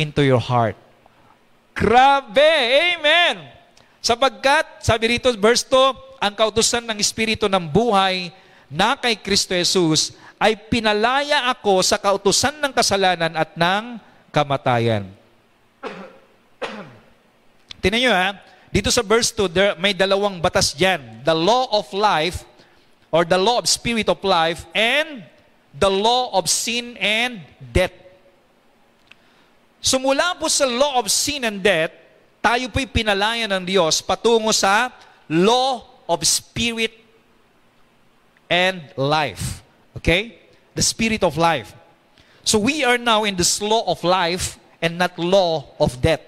into 0.00 0.24
your 0.24 0.40
heart. 0.40 0.80
Grabe! 1.74 2.54
Amen! 2.94 3.50
Sapagkat, 3.98 4.87
sabi 4.87 5.18
rito, 5.18 5.26
verse 5.34 5.66
2, 5.66 6.22
ang 6.22 6.34
kautusan 6.38 6.87
ng 6.87 6.98
Espiritu 7.02 7.50
ng 7.50 7.66
buhay 7.66 8.30
na 8.70 8.94
kay 8.94 9.18
Kristo 9.18 9.52
Jesus 9.52 10.14
ay 10.38 10.54
pinalaya 10.56 11.50
ako 11.50 11.82
sa 11.82 11.98
kautusan 11.98 12.62
ng 12.62 12.70
kasalanan 12.70 13.34
at 13.34 13.58
ng 13.58 13.98
kamatayan. 14.30 15.10
Tingnan 17.82 18.00
nyo 18.06 18.12
ha, 18.14 18.38
dito 18.74 18.90
sa 18.90 19.02
verse 19.02 19.30
2, 19.34 19.50
there, 19.50 19.74
may 19.78 19.94
dalawang 19.94 20.42
batas 20.42 20.74
dyan. 20.74 21.22
The 21.26 21.34
law 21.34 21.70
of 21.74 21.90
life, 21.94 22.46
or 23.14 23.22
the 23.22 23.38
law 23.38 23.62
of 23.62 23.70
spirit 23.70 24.10
of 24.10 24.18
life, 24.22 24.66
and 24.74 25.22
the 25.74 25.90
law 25.90 26.34
of 26.34 26.50
sin 26.50 26.98
and 26.98 27.42
death. 27.72 28.04
Sumula 29.85 30.33
po 30.40 30.49
sa 30.49 30.64
law 30.64 30.97
of 30.97 31.12
sin 31.12 31.44
and 31.44 31.61
death, 31.61 31.92
tayo 32.40 32.73
po'y 32.73 32.88
pinalaya 32.88 33.44
ng 33.44 33.68
Diyos 33.68 34.01
patungo 34.01 34.49
sa 34.49 34.88
law 35.29 35.85
of 36.09 36.25
spirit 36.25 36.97
and 38.49 38.81
life. 38.97 39.61
Okay? 39.92 40.40
The 40.73 40.81
spirit 40.81 41.20
of 41.20 41.37
life. 41.37 41.77
So 42.49 42.57
we 42.57 42.81
are 42.81 42.97
now 42.97 43.29
in 43.29 43.37
this 43.37 43.61
law 43.61 43.85
of 43.85 44.01
life 44.01 44.57
and 44.81 44.97
not 44.97 45.20
law 45.20 45.68
of 45.77 46.01
death. 46.01 46.25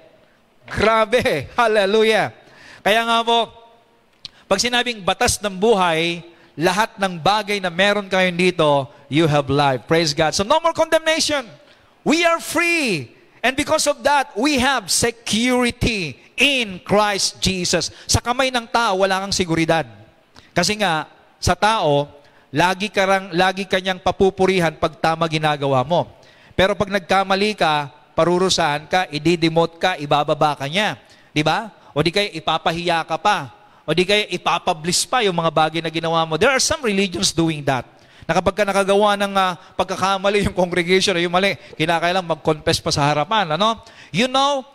Grabe! 0.68 1.48
Hallelujah! 1.56 2.36
Kaya 2.84 3.08
nga 3.08 3.24
po, 3.24 3.48
pag 4.44 4.60
sinabing 4.60 5.00
batas 5.00 5.40
ng 5.40 5.56
buhay, 5.56 6.20
lahat 6.60 6.92
ng 7.00 7.16
bagay 7.16 7.56
na 7.56 7.72
meron 7.72 8.04
kayo 8.04 8.28
dito, 8.36 8.68
you 9.08 9.24
have 9.24 9.48
life. 9.48 9.88
Praise 9.88 10.12
God. 10.12 10.36
So 10.36 10.44
no 10.44 10.60
more 10.60 10.76
condemnation. 10.76 11.48
We 12.04 12.20
are 12.28 12.36
free. 12.36 13.15
And 13.46 13.54
because 13.54 13.86
of 13.86 14.02
that, 14.02 14.34
we 14.34 14.58
have 14.58 14.90
security 14.90 16.18
in 16.34 16.82
Christ 16.82 17.38
Jesus. 17.38 17.94
Sa 18.10 18.18
kamay 18.18 18.50
ng 18.50 18.66
tao, 18.66 19.06
wala 19.06 19.22
kang 19.22 19.30
seguridad. 19.30 19.86
Kasi 20.50 20.74
nga, 20.74 21.06
sa 21.38 21.54
tao, 21.54 22.10
Lagi, 22.56 22.88
karang, 22.88 23.34
lagi 23.34 23.66
kanyang 23.66 23.98
papupurihan 23.98 24.72
pag 24.78 24.96
tama 24.96 25.26
ginagawa 25.26 25.82
mo. 25.82 26.06
Pero 26.54 26.78
pag 26.78 26.88
nagkamali 26.88 27.58
ka, 27.58 27.90
parurusahan 28.16 28.86
ka, 28.86 29.04
i-demote 29.12 29.76
ka, 29.76 29.90
ibababa 30.00 30.54
ka 30.54 30.64
niya. 30.70 30.96
Di 31.36 31.42
ba? 31.42 31.68
O 31.92 32.00
di 32.00 32.14
kaya 32.14 32.32
ipapahiya 32.32 33.04
ka 33.04 33.20
pa. 33.20 33.52
O 33.84 33.92
di 33.92 34.06
kaya 34.08 34.24
ipapublish 34.32 35.04
pa 35.04 35.20
yung 35.20 35.36
mga 35.36 35.52
bagay 35.52 35.80
na 35.82 35.92
ginawa 35.92 36.24
mo. 36.24 36.40
There 36.40 36.48
are 36.48 36.62
some 36.62 36.80
religions 36.80 37.34
doing 37.34 37.66
that. 37.66 37.84
Na 38.26 38.34
kapag 38.34 38.58
ka 38.58 38.64
nakagawa 38.66 39.14
ng 39.14 39.32
uh, 39.38 39.54
pagkakamali 39.78 40.50
yung 40.50 40.56
congregation 40.56 41.14
o 41.14 41.22
yung 41.22 41.30
mali, 41.30 41.54
kinakailang 41.78 42.26
mag-confess 42.26 42.82
pa 42.82 42.90
sa 42.90 43.06
harapan. 43.06 43.54
Ano? 43.54 43.86
You 44.10 44.26
know, 44.26 44.66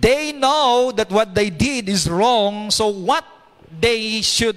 they 0.00 0.32
know 0.32 0.88
that 0.96 1.12
what 1.12 1.36
they 1.36 1.52
did 1.52 1.92
is 1.92 2.08
wrong, 2.08 2.72
so 2.72 2.88
what 2.88 3.24
they 3.68 4.24
should 4.24 4.56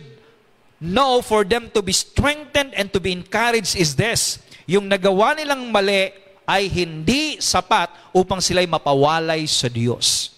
know 0.81 1.21
for 1.21 1.43
them 1.43 1.69
to 1.75 1.83
be 1.83 1.91
strengthened 1.91 2.73
and 2.73 2.89
to 2.89 3.03
be 3.03 3.11
encouraged 3.11 3.75
is 3.75 3.93
this. 3.93 4.41
Yung 4.65 4.87
nagawa 4.89 5.35
nilang 5.35 5.69
mali 5.69 6.15
ay 6.47 6.71
hindi 6.71 7.37
sapat 7.37 7.91
upang 8.15 8.41
sila'y 8.41 8.65
mapawalay 8.65 9.45
sa 9.45 9.69
Diyos. 9.69 10.33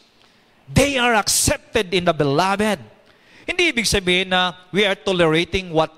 They 0.68 1.00
are 1.00 1.16
accepted 1.16 1.94
in 1.94 2.04
the 2.04 2.16
beloved. 2.16 2.82
Hindi 3.46 3.72
ibig 3.72 3.88
sabihin 3.88 4.32
na 4.34 4.58
we 4.74 4.84
are 4.84 4.96
tolerating 4.96 5.72
what 5.72 5.92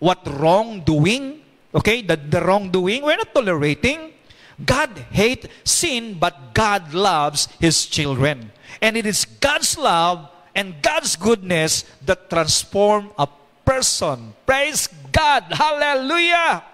what 0.00 0.24
wrongdoing, 0.26 1.44
okay? 1.72 2.02
The, 2.02 2.16
the 2.16 2.40
wrongdoing, 2.40 3.04
we're 3.04 3.16
not 3.16 3.32
tolerating. 3.32 4.10
God 4.60 4.90
hate 5.12 5.48
sin, 5.62 6.18
but 6.18 6.52
God 6.52 6.92
loves 6.92 7.48
His 7.60 7.86
children. 7.86 8.50
And 8.82 8.96
it 8.96 9.06
is 9.06 9.24
God's 9.24 9.78
love 9.78 10.28
and 10.56 10.82
God's 10.82 11.16
goodness 11.16 11.84
that 12.04 12.28
transform 12.28 13.12
a 13.16 13.28
person. 13.64 14.34
Praise 14.44 14.88
God! 15.12 15.46
Hallelujah! 15.52 16.64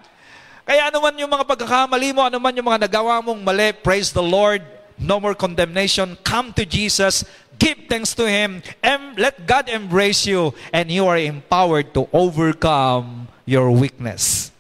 Kaya 0.67 0.91
ano 0.91 0.99
man 0.99 1.15
yung 1.15 1.31
mga 1.31 1.47
pagkakamali 1.47 2.11
mo, 2.11 2.27
ano 2.27 2.43
man 2.43 2.51
yung 2.51 2.67
mga 2.67 2.91
nagawa 2.91 3.23
mong 3.23 3.39
mali, 3.39 3.71
praise 3.71 4.11
the 4.11 4.23
Lord. 4.23 4.65
No 4.99 5.21
more 5.21 5.37
condemnation. 5.37 6.17
Come 6.25 6.57
to 6.57 6.65
Jesus. 6.65 7.23
Give 7.59 7.79
thanks 7.89 8.15
to 8.15 8.29
Him. 8.29 8.63
And 8.83 9.19
let 9.19 9.47
God 9.47 9.69
embrace 9.69 10.27
you. 10.27 10.55
And 10.73 10.91
you 10.91 11.07
are 11.07 11.17
empowered 11.17 11.95
to 11.95 12.09
overcome 12.13 13.29
your 13.45 13.71
weakness. 13.71 14.51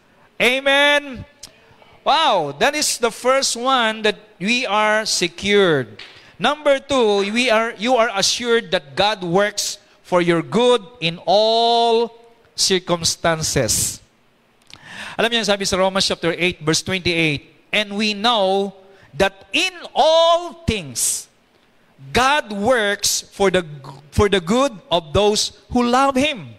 Amen. 0.41 1.25
Wow, 2.05 2.55
that 2.61 2.75
is 2.75 2.99
the 2.99 3.11
first 3.11 3.57
one 3.57 4.03
that 4.03 4.15
we 4.39 4.65
are 4.65 5.05
secured. 5.05 5.99
Number 6.39 6.79
two, 6.79 7.33
we 7.33 7.51
are, 7.51 7.75
you 7.77 7.97
are 7.97 8.11
assured 8.15 8.71
that 8.71 8.95
God 8.95 9.25
works 9.25 9.79
for 10.03 10.23
your 10.23 10.41
good 10.41 10.87
in 11.01 11.19
all 11.27 12.15
circumstances. 12.55 13.99
Alam 15.19 15.33
niyo, 15.33 15.43
sabi 15.43 15.65
sa 15.65 15.81
Romans 15.81 16.07
chapter 16.07 16.31
8, 16.31 16.63
verse 16.63 16.83
28, 16.85 17.75
And 17.75 17.97
we 17.97 18.15
know 18.15 18.77
that 19.17 19.49
in 19.51 19.73
all 19.91 20.63
things, 20.63 21.26
God 22.13 22.53
works 22.53 23.23
for 23.33 23.51
the, 23.51 23.65
for 24.11 24.29
the 24.29 24.41
good 24.41 24.73
of 24.91 25.13
those 25.13 25.53
who 25.73 25.85
love 25.85 26.17
Him, 26.17 26.55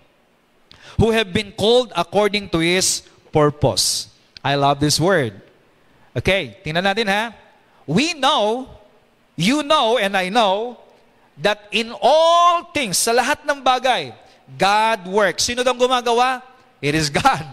who 0.98 1.12
have 1.12 1.34
been 1.34 1.52
called 1.52 1.94
according 1.96 2.50
to 2.50 2.60
His 2.60 3.02
purpose. 3.32 4.10
I 4.44 4.56
love 4.56 4.80
this 4.80 5.00
word. 5.00 5.42
Okay, 6.18 6.58
tingnan 6.66 6.86
natin 6.86 7.06
ha. 7.06 7.34
We 7.86 8.14
know, 8.18 8.70
you 9.38 9.62
know, 9.62 9.98
and 9.98 10.18
I 10.18 10.30
know, 10.30 10.82
that 11.38 11.70
in 11.70 11.94
all 12.02 12.74
things, 12.74 12.98
sa 12.98 13.14
lahat 13.14 13.46
ng 13.46 13.62
bagay, 13.62 14.14
God 14.58 15.06
works. 15.06 15.46
Sino 15.46 15.62
daw 15.62 15.78
gumagawa? 15.78 16.42
It 16.82 16.98
is 16.98 17.10
God. 17.14 17.46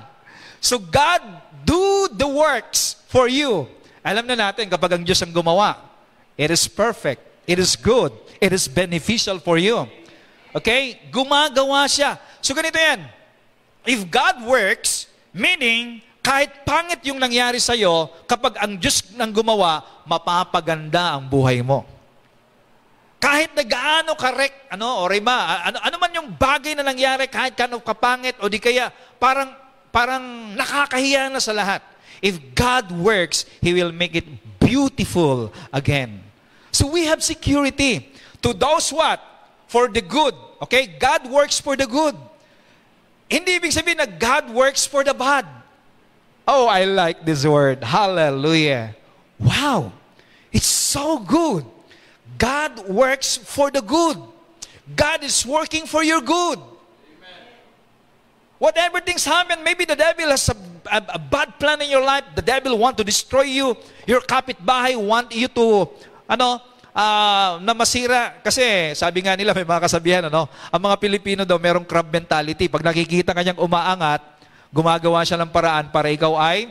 So 0.60 0.80
God 0.80 1.20
do 1.64 2.08
the 2.08 2.28
works 2.28 2.96
for 3.12 3.28
you. 3.28 3.68
Alam 4.04 4.24
na 4.28 4.36
natin 4.48 4.68
kapag 4.68 4.96
ang 4.96 5.04
Diyos 5.04 5.20
ang 5.20 5.32
gumawa, 5.32 5.80
it 6.36 6.48
is 6.52 6.64
perfect, 6.68 7.20
it 7.44 7.58
is 7.60 7.76
good, 7.76 8.12
it 8.40 8.52
is 8.52 8.68
beneficial 8.68 9.38
for 9.40 9.56
you. 9.60 9.88
Okay? 10.54 11.00
Gumagawa 11.10 11.84
siya. 11.90 12.16
So 12.40 12.54
ganito 12.54 12.78
yan. 12.78 13.04
If 13.84 14.08
God 14.08 14.44
works, 14.48 15.08
meaning 15.34 16.00
kahit 16.24 16.64
pangit 16.64 17.04
yung 17.04 17.20
nangyari 17.20 17.60
sa 17.60 17.76
iyo, 17.76 18.08
kapag 18.24 18.56
ang 18.56 18.80
Diyos 18.80 19.12
nang 19.12 19.28
gumawa, 19.28 19.84
mapapaganda 20.08 21.20
ang 21.20 21.28
buhay 21.28 21.60
mo. 21.60 21.84
Kahit 23.20 23.52
na 23.52 23.60
gaano 23.60 24.16
karek, 24.16 24.72
ano, 24.72 25.04
o 25.04 25.08
rima, 25.08 25.68
ano, 25.68 25.84
ano 25.84 25.96
man 26.00 26.16
yung 26.16 26.32
bagay 26.32 26.72
na 26.72 26.80
nangyari, 26.80 27.28
kahit 27.28 27.52
kano 27.52 27.76
kapangit, 27.84 28.40
o 28.40 28.48
di 28.48 28.56
kaya, 28.56 28.88
parang, 29.20 29.52
parang 29.92 30.24
nakakahiya 30.56 31.28
na 31.28 31.44
sa 31.44 31.52
lahat. 31.52 31.84
If 32.24 32.40
God 32.56 32.88
works, 32.88 33.44
He 33.60 33.76
will 33.76 33.92
make 33.92 34.16
it 34.16 34.28
beautiful 34.56 35.52
again. 35.76 36.23
So 36.74 36.90
we 36.90 37.06
have 37.06 37.22
security. 37.22 38.10
To 38.42 38.52
those 38.52 38.90
what? 38.92 39.22
For 39.70 39.86
the 39.86 40.02
good. 40.02 40.34
Okay? 40.62 40.90
God 40.98 41.30
works 41.30 41.60
for 41.60 41.76
the 41.78 41.86
good. 41.86 42.18
Hindi 43.30 43.62
ibig 43.62 43.70
sabihin 43.70 44.02
na 44.02 44.10
God 44.10 44.50
works 44.50 44.82
for 44.82 45.06
the 45.06 45.14
bad. 45.14 45.46
Oh, 46.46 46.66
I 46.66 46.84
like 46.84 47.24
this 47.24 47.46
word. 47.46 47.86
Hallelujah. 47.86 48.98
Wow. 49.38 49.94
It's 50.50 50.66
so 50.66 51.22
good. 51.22 51.64
God 52.36 52.90
works 52.90 53.38
for 53.38 53.70
the 53.70 53.80
good. 53.80 54.18
God 54.98 55.22
is 55.22 55.46
working 55.46 55.86
for 55.86 56.02
your 56.02 56.20
good. 56.20 56.58
Whatever 58.58 59.00
things 59.00 59.24
happen, 59.24 59.62
maybe 59.62 59.84
the 59.84 59.96
devil 59.96 60.30
has 60.30 60.48
a, 60.48 60.56
a, 60.90 61.02
a 61.14 61.18
bad 61.18 61.58
plan 61.58 61.82
in 61.82 61.90
your 61.90 62.04
life. 62.04 62.24
The 62.34 62.42
devil 62.42 62.76
want 62.78 62.98
to 62.98 63.04
destroy 63.04 63.42
you. 63.42 63.76
Your 64.06 64.20
kapitbahay 64.20 64.96
want 64.96 65.34
you 65.34 65.48
to, 65.48 65.88
ano, 66.24 66.60
uh, 66.94 67.58
na 67.60 67.72
masira. 67.74 68.38
Kasi 68.40 68.94
sabi 68.94 69.26
nga 69.26 69.34
nila, 69.34 69.52
may 69.52 69.66
mga 69.66 69.84
kasabihan, 69.84 70.24
ano, 70.30 70.46
ang 70.70 70.80
mga 70.80 70.96
Pilipino 71.02 71.42
daw 71.42 71.58
merong 71.58 71.84
crab 71.84 72.08
mentality. 72.08 72.70
Pag 72.70 72.86
nakikita 72.86 73.34
kanyang 73.34 73.60
umaangat, 73.60 74.22
gumagawa 74.70 75.22
siya 75.26 75.38
ng 75.42 75.50
paraan 75.50 75.90
para 75.90 76.08
ikaw 76.10 76.34
ay 76.38 76.70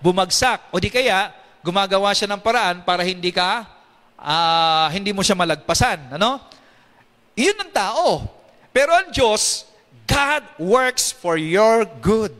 bumagsak. 0.00 0.68
O 0.70 0.78
di 0.78 0.92
kaya, 0.92 1.32
gumagawa 1.64 2.12
siya 2.12 2.28
ng 2.28 2.40
paraan 2.44 2.84
para 2.84 3.00
hindi 3.00 3.32
ka, 3.32 3.64
uh, 4.20 4.86
hindi 4.92 5.16
mo 5.16 5.24
siya 5.24 5.36
malagpasan. 5.36 6.20
Ano? 6.20 6.40
Iyon 7.34 7.58
ang 7.58 7.72
tao. 7.72 8.06
Pero 8.74 8.92
ang 8.92 9.08
Diyos, 9.08 9.64
God 10.04 10.44
works 10.60 11.10
for 11.10 11.40
your 11.40 11.88
good. 12.04 12.34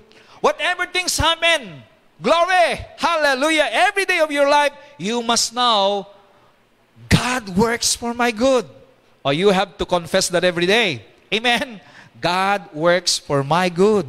Whatever 0.45 0.85
things 0.85 1.17
happen, 1.17 1.81
glory, 2.23 2.79
hallelujah, 2.99 3.69
every 3.71 4.05
day 4.05 4.21
of 4.21 4.31
your 4.31 4.49
life, 4.49 4.73
you 4.99 5.23
must 5.23 5.55
know, 5.55 6.07
God 7.09 7.49
works 7.57 7.95
for 7.95 8.15
my 8.15 8.31
good. 8.31 8.67
Or 9.25 9.33
you 9.33 9.49
have 9.49 9.79
to 9.79 9.87
confess 9.87 10.29
that 10.29 10.45
every 10.45 10.67
day. 10.67 11.05
Amen. 11.33 11.81
God 12.21 12.69
works 12.73 13.19
for 13.19 13.43
my 13.43 13.69
good. 13.69 14.07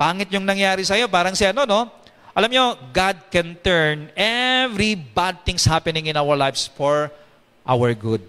Pangit 0.00 0.32
yung 0.32 0.44
nangyari 0.44 0.84
sa'yo, 0.84 1.08
parang 1.08 1.36
si 1.36 1.44
ano, 1.44 1.64
no? 1.64 1.88
Alam 2.36 2.52
nyo, 2.52 2.76
God 2.92 3.16
can 3.32 3.56
turn 3.64 4.12
every 4.12 4.92
bad 4.94 5.40
things 5.44 5.64
happening 5.64 6.12
in 6.12 6.16
our 6.16 6.36
lives 6.36 6.68
for 6.68 7.08
our 7.64 7.96
good 7.96 8.20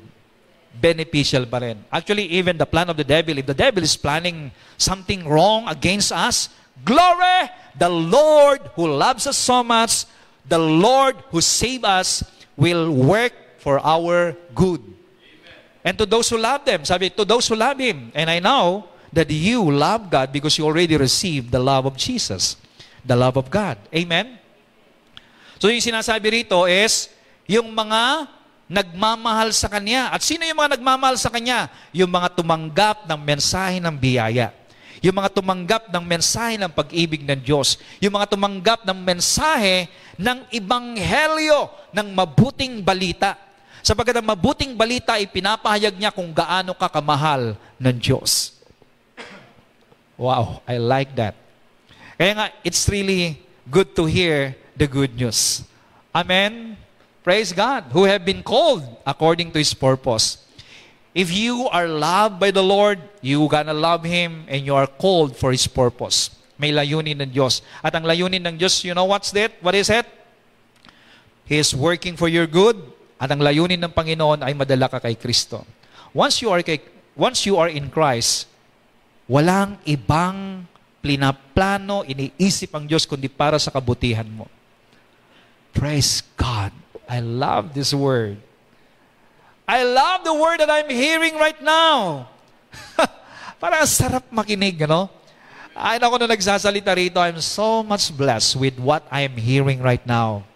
beneficial 0.78 1.46
pa 1.50 1.58
rin. 1.58 1.82
Actually, 1.90 2.30
even 2.30 2.58
the 2.58 2.66
plan 2.66 2.90
of 2.90 2.98
the 2.98 3.04
devil, 3.04 3.38
if 3.38 3.46
the 3.46 3.58
devil 3.58 3.82
is 3.82 3.98
planning 3.98 4.54
something 4.78 5.26
wrong 5.26 5.68
against 5.68 6.14
us, 6.14 6.50
glory! 6.84 7.50
The 7.78 7.90
Lord 7.90 8.62
who 8.74 8.90
loves 8.90 9.28
us 9.28 9.38
so 9.38 9.64
much, 9.64 10.06
the 10.46 10.58
Lord 10.58 11.16
who 11.30 11.42
saved 11.42 11.86
us, 11.86 12.26
will 12.58 12.90
work 12.90 13.34
for 13.62 13.78
our 13.80 14.34
good. 14.56 14.82
Amen. 14.82 15.54
And 15.86 15.98
to 15.98 16.06
those 16.06 16.30
who 16.30 16.38
love 16.42 16.66
them, 16.66 16.86
sabi, 16.86 17.10
to 17.14 17.26
those 17.26 17.48
who 17.48 17.56
love 17.56 17.78
Him, 17.78 18.12
and 18.18 18.30
I 18.30 18.40
know 18.40 18.90
that 19.14 19.30
you 19.30 19.62
love 19.70 20.10
God 20.10 20.34
because 20.34 20.58
you 20.58 20.66
already 20.66 20.98
received 20.98 21.52
the 21.52 21.62
love 21.62 21.86
of 21.86 21.96
Jesus, 21.96 22.58
the 23.06 23.16
love 23.16 23.38
of 23.38 23.50
God. 23.50 23.78
Amen? 23.94 24.42
So 25.62 25.70
yung 25.70 25.82
sinasabi 25.82 26.44
rito 26.44 26.66
is, 26.66 27.14
yung 27.46 27.72
mga 27.74 28.28
nagmamahal 28.68 29.56
sa 29.56 29.72
Kanya. 29.72 30.12
At 30.12 30.22
sino 30.22 30.44
yung 30.44 30.60
mga 30.60 30.78
nagmamahal 30.78 31.16
sa 31.16 31.32
Kanya? 31.32 31.72
Yung 31.96 32.12
mga 32.12 32.36
tumanggap 32.36 33.08
ng 33.08 33.20
mensahe 33.24 33.80
ng 33.80 33.96
biyaya. 33.96 34.52
Yung 35.02 35.16
mga 35.18 35.30
tumanggap 35.30 35.84
ng 35.94 36.04
mensahe 36.04 36.58
ng 36.58 36.72
pag-ibig 36.74 37.22
ng 37.22 37.38
Diyos. 37.38 37.78
Yung 38.02 38.18
mga 38.18 38.34
tumanggap 38.34 38.82
ng 38.86 38.98
mensahe 38.98 39.86
ng 40.18 40.50
ibanghelyo, 40.50 41.70
ng 41.94 42.08
mabuting 42.14 42.82
balita. 42.82 43.38
Sapagkat 43.86 44.20
ang 44.20 44.28
mabuting 44.28 44.74
balita 44.74 45.16
ay 45.16 45.30
pinapahayag 45.30 45.96
niya 45.96 46.12
kung 46.12 46.34
gaano 46.34 46.74
ka 46.74 46.90
kamahal 46.90 47.54
ng 47.78 47.96
Diyos. 48.02 48.58
Wow, 50.18 50.66
I 50.66 50.82
like 50.82 51.14
that. 51.14 51.38
Kaya 52.18 52.34
nga, 52.34 52.48
it's 52.66 52.90
really 52.90 53.38
good 53.70 53.94
to 53.94 54.10
hear 54.10 54.58
the 54.74 54.90
good 54.90 55.14
news. 55.14 55.62
Amen? 56.10 56.74
Praise 57.22 57.54
God, 57.54 57.94
who 57.94 58.10
have 58.10 58.26
been 58.26 58.42
called 58.42 58.82
according 59.06 59.54
to 59.54 59.62
His 59.62 59.78
purpose. 59.78 60.47
If 61.18 61.34
you 61.34 61.66
are 61.74 61.90
loved 61.90 62.38
by 62.38 62.54
the 62.54 62.62
Lord, 62.62 63.02
you 63.26 63.42
gonna 63.50 63.74
love 63.74 64.06
Him 64.06 64.46
and 64.46 64.62
you 64.62 64.78
are 64.78 64.86
called 64.86 65.34
for 65.34 65.50
His 65.50 65.66
purpose. 65.66 66.30
May 66.62 66.70
layunin 66.70 67.18
ng 67.18 67.34
Diyos. 67.34 67.66
At 67.82 67.98
ang 67.98 68.06
layunin 68.06 68.46
ng 68.46 68.54
Diyos, 68.54 68.86
you 68.86 68.94
know 68.94 69.10
what's 69.10 69.34
that? 69.34 69.58
What 69.66 69.74
is 69.74 69.90
it? 69.90 70.06
He 71.50 71.58
is 71.58 71.74
working 71.74 72.14
for 72.14 72.30
your 72.30 72.46
good. 72.46 72.78
At 73.18 73.34
ang 73.34 73.42
layunin 73.42 73.82
ng 73.82 73.90
Panginoon 73.98 74.46
ay 74.46 74.54
madala 74.54 74.86
ka 74.94 75.02
kay 75.02 75.18
Kristo. 75.18 75.66
Once 76.14 76.38
you 76.46 76.54
are, 76.54 76.62
kay, 76.62 76.86
once 77.18 77.50
you 77.50 77.58
are 77.58 77.74
in 77.74 77.90
Christ, 77.90 78.46
walang 79.26 79.82
ibang 79.90 80.70
plinaplano, 81.02 82.06
iniisip 82.06 82.78
ang 82.78 82.86
Diyos 82.86 83.10
kundi 83.10 83.26
para 83.26 83.58
sa 83.58 83.74
kabutihan 83.74 84.30
mo. 84.30 84.46
Praise 85.74 86.22
God. 86.38 86.70
I 87.10 87.26
love 87.26 87.74
this 87.74 87.90
word. 87.90 88.38
I 89.68 89.84
love 89.84 90.24
the 90.24 90.34
word 90.34 90.64
that 90.64 90.72
I'm 90.72 90.88
hearing 90.88 91.36
right 91.36 91.60
now. 91.60 92.32
Parang 93.60 93.84
ang 93.84 93.92
sarap 93.92 94.24
makinig, 94.32 94.80
ano? 94.88 95.12
Ay, 95.76 96.00
ako 96.00 96.24
na 96.24 96.32
nagsasalita 96.32 96.96
rito, 96.96 97.20
I'm 97.20 97.44
so 97.44 97.84
much 97.84 98.16
blessed 98.16 98.56
with 98.56 98.80
what 98.80 99.04
I 99.12 99.28
am 99.28 99.36
hearing 99.36 99.84
right 99.84 100.02
now. 100.08 100.48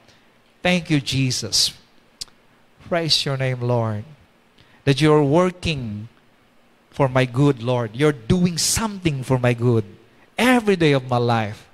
Thank 0.63 0.89
you, 0.89 1.03
Jesus. 1.03 1.75
Praise 2.87 3.19
your 3.27 3.35
name, 3.35 3.59
Lord. 3.59 4.07
That 4.87 5.03
you're 5.03 5.21
working 5.21 6.07
for 6.89 7.11
my 7.11 7.27
good, 7.27 7.61
Lord. 7.61 7.93
You're 7.93 8.15
doing 8.15 8.57
something 8.57 9.27
for 9.27 9.37
my 9.37 9.53
good 9.53 9.83
every 10.39 10.79
day 10.79 10.95
of 10.95 11.11
my 11.11 11.19
life. 11.19 11.67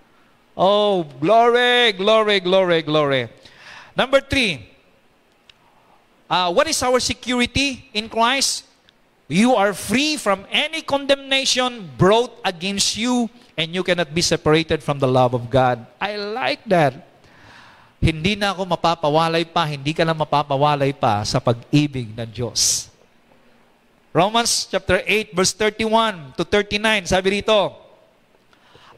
Oh, 0.58 1.06
glory, 1.22 1.94
glory, 1.94 2.42
glory, 2.42 2.82
glory. 2.82 3.30
Number 3.96 4.22
three, 4.22 4.77
uh, 6.30 6.52
what 6.52 6.68
is 6.68 6.80
our 6.84 7.00
security 7.00 7.90
in 7.94 8.08
Christ? 8.08 8.64
You 9.28 9.56
are 9.60 9.76
free 9.76 10.16
from 10.16 10.48
any 10.48 10.82
condemnation 10.82 11.90
brought 12.00 12.32
against 12.48 12.96
you 12.96 13.28
and 13.60 13.76
you 13.76 13.84
cannot 13.84 14.14
be 14.16 14.22
separated 14.22 14.80
from 14.80 15.00
the 15.00 15.08
love 15.08 15.36
of 15.36 15.50
God. 15.52 15.84
I 16.00 16.16
like 16.16 16.64
that. 16.72 16.96
Hindi 18.00 18.38
na 18.38 18.54
ako 18.54 18.70
mapapawalay 18.78 19.44
pa, 19.44 19.66
hindi 19.66 19.92
ka 19.92 20.06
na 20.06 20.14
mapapawalay 20.14 20.94
pa 20.94 21.26
sa 21.26 21.42
pag-ibig 21.42 22.14
ng 22.14 22.30
Diyos. 22.30 22.88
Romans 24.14 24.70
chapter 24.70 25.02
8 25.04 25.34
verse 25.34 25.52
31 25.52 26.38
to 26.38 26.46
39, 26.46 27.10
sabi 27.10 27.42
rito, 27.42 27.74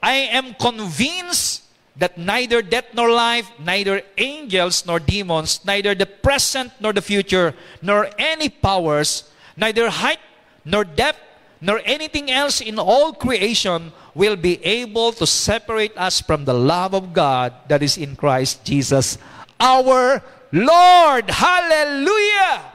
I 0.03 0.31
am 0.35 0.53
convinced 0.55 1.68
that 1.99 2.17
neither 2.17 2.61
death 2.61 2.85
nor 2.93 3.11
life, 3.11 3.51
neither 3.59 4.01
angels 4.17 4.85
nor 4.85 4.99
demons, 4.99 5.59
neither 5.65 5.93
the 5.93 6.05
present 6.05 6.71
nor 6.79 6.93
the 6.93 7.01
future, 7.01 7.53
nor 7.81 8.09
any 8.17 8.49
powers, 8.49 9.29
neither 9.55 9.89
height 9.89 10.19
nor 10.65 10.83
depth 10.83 11.19
nor 11.61 11.81
anything 11.83 12.31
else 12.31 12.61
in 12.61 12.79
all 12.79 13.11
creation 13.11 13.91
will 14.15 14.35
be 14.35 14.63
able 14.63 15.11
to 15.11 15.27
separate 15.27 15.95
us 15.97 16.21
from 16.21 16.45
the 16.45 16.53
love 16.53 16.95
of 16.95 17.13
God 17.13 17.53
that 17.67 17.83
is 17.83 17.97
in 17.97 18.15
Christ 18.15 18.63
Jesus 18.63 19.17
our 19.59 20.23
Lord. 20.51 21.29
Hallelujah! 21.29 22.68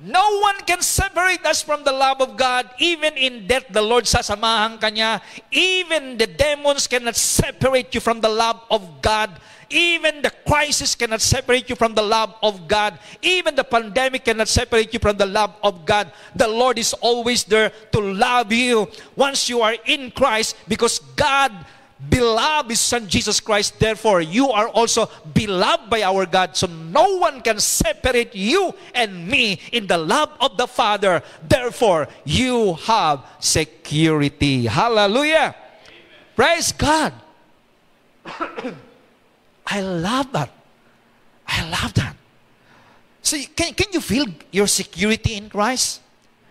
No 0.00 0.38
one 0.38 0.62
can 0.62 0.80
separate 0.80 1.44
us 1.44 1.62
from 1.62 1.82
the 1.82 1.90
love 1.90 2.22
of 2.22 2.36
God. 2.36 2.70
Even 2.78 3.18
in 3.18 3.46
death, 3.46 3.66
the 3.70 3.82
Lord 3.82 4.04
sasamahan 4.04 4.80
kanya. 4.80 5.20
Even 5.50 6.16
the 6.16 6.26
demons 6.26 6.86
cannot 6.86 7.16
separate 7.16 7.92
you 7.94 8.00
from 8.00 8.20
the 8.20 8.30
love 8.30 8.62
of 8.70 9.02
God. 9.02 9.40
Even 9.70 10.22
the 10.22 10.30
crisis 10.46 10.94
cannot 10.94 11.20
separate 11.20 11.68
you 11.68 11.76
from 11.76 11.94
the 11.94 12.02
love 12.02 12.32
of 12.42 12.68
God. 12.68 12.98
Even 13.20 13.54
the 13.54 13.64
pandemic 13.64 14.24
cannot 14.24 14.48
separate 14.48 14.94
you 14.94 15.00
from 15.00 15.16
the 15.18 15.26
love 15.26 15.52
of 15.62 15.84
God. 15.84 16.12
The 16.34 16.48
Lord 16.48 16.78
is 16.78 16.94
always 16.94 17.44
there 17.44 17.70
to 17.92 18.00
love 18.00 18.52
you 18.52 18.88
once 19.16 19.48
you 19.48 19.60
are 19.60 19.76
in 19.84 20.10
Christ 20.12 20.56
because 20.68 21.00
God 21.18 21.52
beloved 21.98 22.70
His 22.70 22.80
Son 22.80 23.08
Jesus 23.08 23.40
Christ. 23.40 23.78
Therefore, 23.78 24.20
you 24.20 24.50
are 24.50 24.68
also 24.68 25.10
beloved 25.34 25.90
by 25.90 26.02
our 26.02 26.26
God. 26.26 26.56
So 26.56 26.66
no 26.66 27.18
one 27.18 27.40
can 27.40 27.58
separate 27.58 28.34
you 28.34 28.74
and 28.94 29.26
me 29.26 29.60
in 29.72 29.86
the 29.86 29.98
love 29.98 30.30
of 30.40 30.56
the 30.56 30.66
Father. 30.66 31.22
Therefore, 31.42 32.08
you 32.24 32.74
have 32.86 33.26
security. 33.40 34.66
Hallelujah. 34.66 35.54
Amen. 35.54 36.34
Praise 36.36 36.72
God. 36.72 37.12
I 39.66 39.80
love 39.80 40.32
that. 40.32 40.50
I 41.48 41.68
love 41.68 41.94
that. 41.94 42.14
So, 43.22 43.36
can, 43.56 43.74
can 43.74 43.92
you 43.92 44.00
feel 44.00 44.24
your 44.52 44.66
security 44.66 45.36
in 45.36 45.50
Christ? 45.50 46.00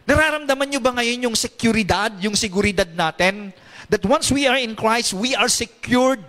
Nararamdaman 0.06 0.70
nyo 0.70 0.80
ba 0.80 0.94
ngayon 0.94 1.26
yung 1.26 1.36
seguridad, 1.36 2.14
yung 2.22 2.38
seguridad 2.38 2.88
natin? 2.94 3.52
That 3.90 4.06
once 4.06 4.32
we 4.32 4.48
are 4.48 4.58
in 4.58 4.76
Christ, 4.76 5.14
we 5.14 5.36
are 5.36 5.48
secured. 5.48 6.24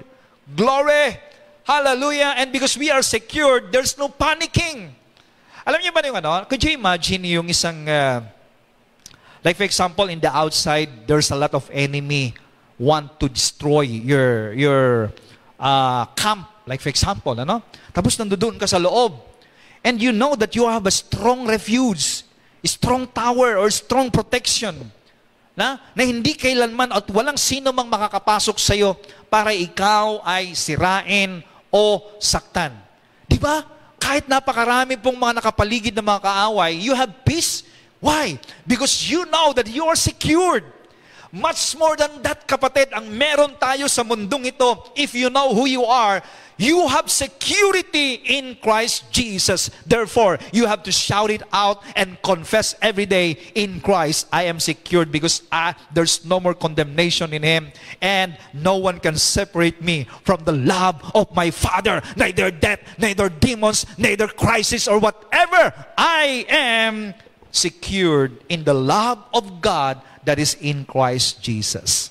Glory! 0.54 1.18
Hallelujah! 1.64 2.34
And 2.36 2.52
because 2.52 2.78
we 2.78 2.90
are 2.90 3.02
secured, 3.02 3.72
there's 3.72 3.98
no 3.98 4.08
panicking. 4.08 4.92
Alam 5.68 5.80
niyo 5.84 5.92
ba 5.92 6.00
yung 6.00 6.16
ano? 6.16 6.44
Could 6.48 6.64
you 6.64 6.72
imagine 6.72 7.24
yung 7.24 7.48
isang, 7.48 7.84
uh, 7.84 8.24
like 9.44 9.56
for 9.56 9.64
example, 9.64 10.08
in 10.08 10.20
the 10.20 10.32
outside, 10.32 11.04
there's 11.06 11.30
a 11.30 11.36
lot 11.36 11.52
of 11.52 11.68
enemy 11.72 12.32
want 12.78 13.20
to 13.20 13.28
destroy 13.28 13.82
your, 13.82 14.54
your 14.54 15.12
uh, 15.60 16.06
camp 16.16 16.48
Like 16.68 16.84
for 16.84 16.92
example, 16.92 17.32
ano? 17.32 17.64
Tapos 17.96 18.20
nandoon 18.20 18.60
ka 18.60 18.68
sa 18.68 18.76
loob. 18.76 19.16
And 19.80 19.96
you 19.96 20.12
know 20.12 20.36
that 20.36 20.52
you 20.52 20.68
have 20.68 20.84
a 20.84 20.92
strong 20.92 21.48
refuge, 21.48 22.28
strong 22.68 23.08
tower 23.08 23.56
or 23.56 23.72
strong 23.72 24.12
protection. 24.12 24.92
Na, 25.58 25.82
na 25.90 26.06
hindi 26.06 26.38
kailanman 26.38 26.94
at 26.94 27.10
walang 27.10 27.34
sino 27.34 27.74
mang 27.74 27.90
makakapasok 27.90 28.62
sa 28.62 28.78
iyo 28.78 28.94
para 29.26 29.50
ikaw 29.50 30.22
ay 30.22 30.54
sirain 30.54 31.42
o 31.74 31.98
saktan. 32.22 32.70
Di 33.26 33.42
ba? 33.42 33.66
Kahit 33.98 34.30
napakarami 34.30 34.94
pong 34.94 35.18
mga 35.18 35.42
nakapaligid 35.42 35.98
na 35.98 36.06
mga 36.06 36.30
kaaway, 36.30 36.78
you 36.78 36.94
have 36.94 37.10
peace. 37.26 37.66
Why? 37.98 38.38
Because 38.62 39.10
you 39.10 39.26
know 39.26 39.50
that 39.50 39.66
you 39.66 39.82
are 39.82 39.98
secured. 39.98 40.62
Much 41.34 41.74
more 41.74 41.98
than 41.98 42.22
that, 42.22 42.46
kapatid, 42.46 42.88
ang 42.94 43.10
meron 43.10 43.52
tayo 43.58 43.84
sa 43.90 44.00
mundong 44.06 44.48
ito, 44.48 44.94
if 44.96 45.12
you 45.12 45.28
know 45.28 45.52
who 45.52 45.68
you 45.68 45.84
are, 45.84 46.24
You 46.58 46.88
have 46.88 47.08
security 47.08 48.14
in 48.14 48.58
Christ 48.60 49.10
Jesus. 49.12 49.70
Therefore, 49.86 50.38
you 50.52 50.66
have 50.66 50.82
to 50.82 50.92
shout 50.92 51.30
it 51.30 51.42
out 51.52 51.82
and 51.94 52.20
confess 52.22 52.74
every 52.82 53.06
day, 53.06 53.38
in 53.54 53.80
Christ 53.80 54.26
I 54.32 54.44
am 54.44 54.58
secured 54.58 55.12
because 55.12 55.42
I, 55.52 55.76
there's 55.94 56.24
no 56.24 56.40
more 56.40 56.54
condemnation 56.54 57.32
in 57.32 57.44
Him. 57.44 57.70
And 58.02 58.36
no 58.52 58.76
one 58.76 58.98
can 58.98 59.16
separate 59.16 59.80
me 59.80 60.08
from 60.24 60.42
the 60.44 60.52
love 60.52 61.00
of 61.14 61.34
my 61.34 61.50
Father. 61.50 62.02
Neither 62.16 62.50
death, 62.50 62.80
neither 62.98 63.28
demons, 63.28 63.86
neither 63.96 64.26
crisis 64.26 64.88
or 64.88 64.98
whatever. 64.98 65.72
I 65.96 66.44
am 66.48 67.14
secured 67.52 68.42
in 68.48 68.64
the 68.64 68.74
love 68.74 69.22
of 69.32 69.60
God 69.60 70.02
that 70.24 70.38
is 70.40 70.54
in 70.60 70.84
Christ 70.84 71.40
Jesus. 71.40 72.10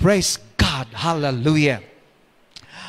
Praise 0.00 0.38
God. 0.56 0.88
Hallelujah. 0.92 1.82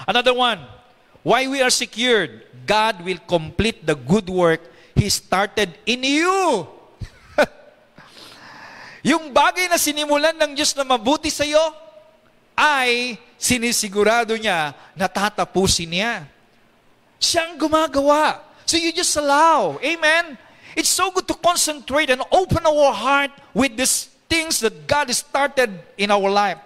Another 0.07 0.33
one. 0.33 0.76
Why 1.23 1.47
we 1.47 1.61
are 1.61 1.73
secured? 1.73 2.43
God 2.67 3.01
will 3.01 3.19
complete 3.23 3.85
the 3.85 3.95
good 3.95 4.27
work 4.29 4.61
He 4.97 5.13
started 5.13 5.77
in 5.85 6.01
you. 6.01 6.65
yung 9.13 9.29
bagay 9.29 9.69
na 9.69 9.77
sinimulan 9.77 10.33
ng 10.33 10.57
Diyos 10.57 10.73
na 10.73 10.81
mabuti 10.81 11.29
sa 11.29 11.45
iyo, 11.45 11.61
ay 12.57 13.21
sinisigurado 13.37 14.33
niya 14.33 14.73
na 14.97 15.05
tatapusin 15.05 15.93
niya. 15.93 16.25
Siyang 17.21 17.61
gumagawa. 17.61 18.41
So 18.65 18.81
you 18.81 18.89
just 18.89 19.13
allow. 19.21 19.77
Amen? 19.85 20.33
It's 20.73 20.89
so 20.89 21.13
good 21.13 21.29
to 21.29 21.37
concentrate 21.37 22.09
and 22.09 22.25
open 22.33 22.65
our 22.65 22.89
heart 22.89 23.31
with 23.53 23.77
these 23.77 24.09
things 24.25 24.57
that 24.65 24.89
God 24.89 25.13
started 25.13 25.69
in 25.97 26.09
our 26.09 26.29
life. 26.29 26.57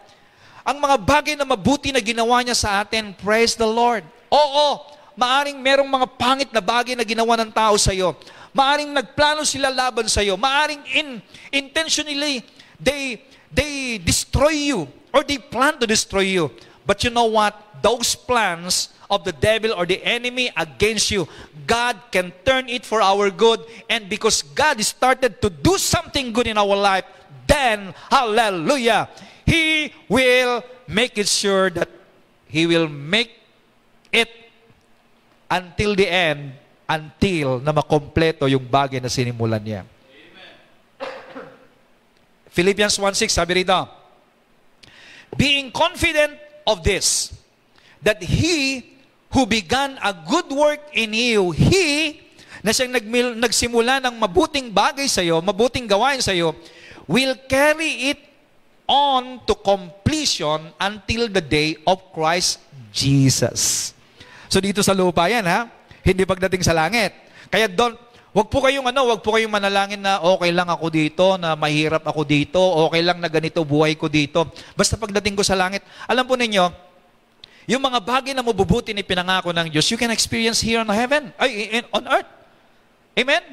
Ang 0.64 0.80
mga 0.80 0.96
bagay 1.04 1.36
na 1.36 1.44
mabuti 1.44 1.92
na 1.92 2.00
ginawa 2.00 2.40
niya 2.40 2.56
sa 2.56 2.80
atin, 2.80 3.12
praise 3.12 3.60
the 3.60 3.68
Lord. 3.68 4.08
Oo, 4.32 4.80
maaring 5.20 5.60
merong 5.60 5.92
mga 5.92 6.08
pangit 6.16 6.50
na 6.56 6.64
bagay 6.64 6.96
na 6.96 7.04
ginawa 7.04 7.36
ng 7.44 7.52
tao 7.52 7.76
sa 7.76 7.92
iyo. 7.92 8.16
Maaring 8.56 8.96
nagplano 8.96 9.44
sila 9.44 9.68
laban 9.68 10.08
sa 10.08 10.24
iyo. 10.24 10.40
Maaring 10.40 10.80
in, 10.96 11.20
intentionally, 11.52 12.40
they, 12.80 13.20
they 13.52 14.00
destroy 14.00 14.56
you 14.56 14.88
or 15.12 15.28
they 15.28 15.36
plan 15.36 15.76
to 15.76 15.86
destroy 15.86 16.24
you. 16.24 16.48
But 16.88 17.04
you 17.04 17.12
know 17.12 17.28
what? 17.28 17.84
Those 17.84 18.16
plans 18.16 18.90
of 19.12 19.28
the 19.28 19.36
devil 19.36 19.76
or 19.76 19.86
the 19.86 20.00
enemy 20.00 20.52
against 20.56 21.12
you, 21.12 21.28
God 21.68 22.00
can 22.12 22.32
turn 22.48 22.70
it 22.70 22.88
for 22.88 23.02
our 23.04 23.30
good. 23.30 23.68
And 23.90 24.08
because 24.08 24.42
God 24.42 24.80
started 24.80 25.42
to 25.42 25.50
do 25.50 25.78
something 25.78 26.32
good 26.32 26.48
in 26.48 26.58
our 26.58 26.76
life, 26.76 27.04
then, 27.48 27.94
hallelujah, 28.10 29.10
He 29.46 29.92
will 30.08 30.64
make 30.88 31.18
it 31.18 31.28
sure 31.28 31.70
that 31.72 31.90
He 32.48 32.66
will 32.66 32.88
make 32.88 33.41
it 34.12 34.30
until 35.50 35.96
the 35.96 36.08
end, 36.08 36.56
until 36.88 37.60
na 37.64 37.72
makompleto 37.72 38.48
yung 38.48 38.64
bagay 38.64 39.00
na 39.00 39.12
sinimulan 39.12 39.64
niya. 39.64 39.82
Amen. 39.84 40.54
Philippians 42.56 42.96
1.6, 43.00 43.32
sabi 43.32 43.64
rito, 43.64 43.80
Being 45.36 45.72
confident 45.72 46.36
of 46.68 46.84
this, 46.84 47.32
that 48.04 48.20
He 48.20 48.84
who 49.32 49.48
began 49.48 49.96
a 50.04 50.12
good 50.12 50.52
work 50.52 50.84
in 50.92 51.16
you, 51.16 51.56
He, 51.56 52.20
na 52.62 52.76
siyang 52.76 52.94
nagsimula 53.40 54.04
ng 54.04 54.16
mabuting 54.20 54.70
bagay 54.70 55.08
sa 55.08 55.24
iyo, 55.24 55.40
mabuting 55.40 55.88
gawain 55.88 56.20
sa 56.20 56.36
iyo, 56.36 56.54
will 57.08 57.34
carry 57.48 58.14
it 58.14 58.20
on 58.86 59.40
to 59.48 59.56
completion 59.56 60.70
until 60.78 61.32
the 61.32 61.42
day 61.42 61.80
of 61.88 62.04
Christ 62.12 62.60
Jesus. 62.92 63.96
So 64.52 64.60
dito 64.60 64.84
sa 64.84 64.92
lupa 64.92 65.32
yan 65.32 65.48
ha, 65.48 65.72
hindi 66.04 66.28
pagdating 66.28 66.60
sa 66.60 66.76
langit. 66.76 67.16
Kaya 67.48 67.72
don't, 67.72 67.96
Huwag 68.32 68.48
po 68.48 68.64
kayong 68.64 68.88
ano, 68.88 69.12
wag 69.12 69.20
po 69.20 69.36
kayong 69.36 69.52
manalangin 69.52 70.00
na 70.00 70.24
okay 70.24 70.56
lang 70.56 70.72
ako 70.72 70.88
dito, 70.88 71.36
na 71.36 71.52
mahirap 71.52 72.00
ako 72.00 72.24
dito, 72.24 72.64
okay 72.88 73.04
lang 73.04 73.20
na 73.20 73.28
ganito 73.28 73.60
buhay 73.68 74.00
ko 74.00 74.08
dito. 74.08 74.48
Basta 74.72 74.96
pagdating 74.96 75.36
ko 75.36 75.44
sa 75.44 75.52
langit, 75.52 75.84
alam 76.08 76.24
po 76.24 76.40
ninyo, 76.40 76.64
yung 77.68 77.84
mga 77.84 78.00
bagay 78.00 78.32
na 78.32 78.40
mabubuti 78.40 78.96
ni 78.96 79.04
pinangako 79.04 79.52
ng 79.52 79.68
Diyos, 79.68 79.84
you 79.92 80.00
can 80.00 80.16
experience 80.16 80.64
here 80.64 80.80
on 80.80 80.88
heaven, 80.88 81.28
ay, 81.36 81.84
on 81.92 82.08
earth. 82.08 82.32
Amen? 83.20 83.44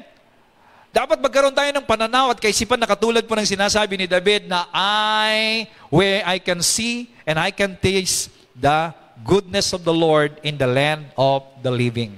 Dapat 0.95 1.19
magkaroon 1.19 1.51
tayo 1.51 1.67
ng 1.75 1.83
pananaw 1.83 2.31
at 2.31 2.39
kaisipan 2.39 2.79
na 2.79 2.87
katulad 2.87 3.27
po 3.27 3.35
ng 3.35 3.43
sinasabi 3.43 3.99
ni 3.99 4.07
David 4.07 4.47
na 4.47 4.63
I, 4.71 5.67
where 5.91 6.23
I 6.23 6.39
can 6.39 6.63
see 6.63 7.11
and 7.27 7.35
I 7.35 7.51
can 7.51 7.75
taste 7.75 8.31
the 8.55 8.95
goodness 9.23 9.75
of 9.75 9.83
the 9.83 9.93
Lord 9.93 10.37
in 10.43 10.55
the 10.55 10.67
land 10.67 11.09
of 11.19 11.43
the 11.63 11.71
living. 11.71 12.15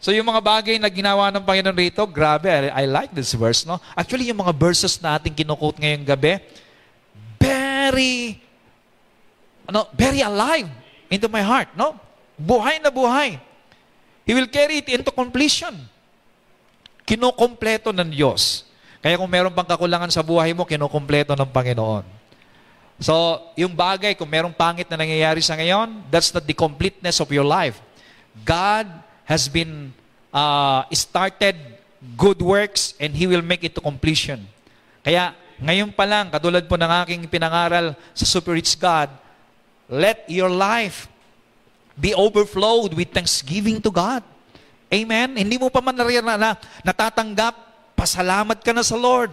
So 0.00 0.16
yung 0.16 0.32
mga 0.32 0.40
bagay 0.40 0.76
na 0.80 0.88
ginawa 0.88 1.28
ng 1.28 1.44
Panginoon 1.44 1.76
rito, 1.76 2.00
grabe, 2.08 2.48
I, 2.48 2.72
I 2.72 2.84
like 2.88 3.12
this 3.12 3.36
verse, 3.36 3.68
no? 3.68 3.76
Actually, 3.92 4.32
yung 4.32 4.40
mga 4.40 4.56
verses 4.56 4.96
na 4.96 5.20
ating 5.20 5.36
kinukot 5.36 5.76
ngayong 5.76 6.08
gabi, 6.08 6.40
very, 7.36 8.40
ano, 9.68 9.84
very 9.92 10.24
alive 10.24 10.68
into 11.12 11.28
my 11.28 11.44
heart, 11.44 11.68
no? 11.76 12.00
Buhay 12.40 12.80
na 12.80 12.88
buhay. 12.88 13.36
He 14.24 14.32
will 14.32 14.48
carry 14.48 14.80
it 14.80 14.88
into 14.88 15.12
completion. 15.12 15.76
Kinukompleto 17.04 17.92
ng 17.92 18.08
Diyos. 18.08 18.64
Kaya 19.04 19.20
kung 19.20 19.28
meron 19.28 19.52
pang 19.52 19.68
kakulangan 19.68 20.08
sa 20.08 20.24
buhay 20.24 20.56
mo, 20.56 20.64
kinukompleto 20.64 21.36
ng 21.36 21.50
Panginoon. 21.52 22.19
So, 23.00 23.40
yung 23.56 23.72
bagay, 23.72 24.12
kung 24.12 24.28
merong 24.28 24.52
pangit 24.52 24.84
na 24.92 25.00
nangyayari 25.00 25.40
sa 25.40 25.56
ngayon, 25.56 26.04
that's 26.12 26.36
not 26.36 26.44
the 26.44 26.52
completeness 26.52 27.16
of 27.16 27.32
your 27.32 27.48
life. 27.48 27.80
God 28.44 28.84
has 29.24 29.48
been 29.48 29.96
uh, 30.36 30.84
started 30.92 31.56
good 32.12 32.44
works 32.44 32.92
and 33.00 33.16
He 33.16 33.24
will 33.24 33.40
make 33.40 33.64
it 33.64 33.72
to 33.72 33.80
completion. 33.80 34.44
Kaya 35.00 35.32
ngayon 35.64 35.96
pa 35.96 36.04
lang, 36.04 36.28
katulad 36.28 36.68
po 36.68 36.76
ng 36.76 36.92
aking 37.04 37.24
pinangaral 37.32 37.96
sa 38.12 38.24
Super 38.28 38.52
Rich 38.52 38.76
God, 38.76 39.08
let 39.88 40.28
your 40.28 40.52
life 40.52 41.08
be 41.96 42.12
overflowed 42.12 42.92
with 42.92 43.16
thanksgiving 43.16 43.80
to 43.80 43.88
God. 43.88 44.20
Amen? 44.92 45.40
Hindi 45.40 45.56
mo 45.56 45.72
pa 45.72 45.80
man 45.80 45.96
na, 45.96 46.04
na, 46.36 46.50
natatanggap, 46.84 47.54
pasalamat 47.96 48.60
ka 48.60 48.76
na 48.76 48.84
sa 48.84 48.96
Lord. 48.96 49.32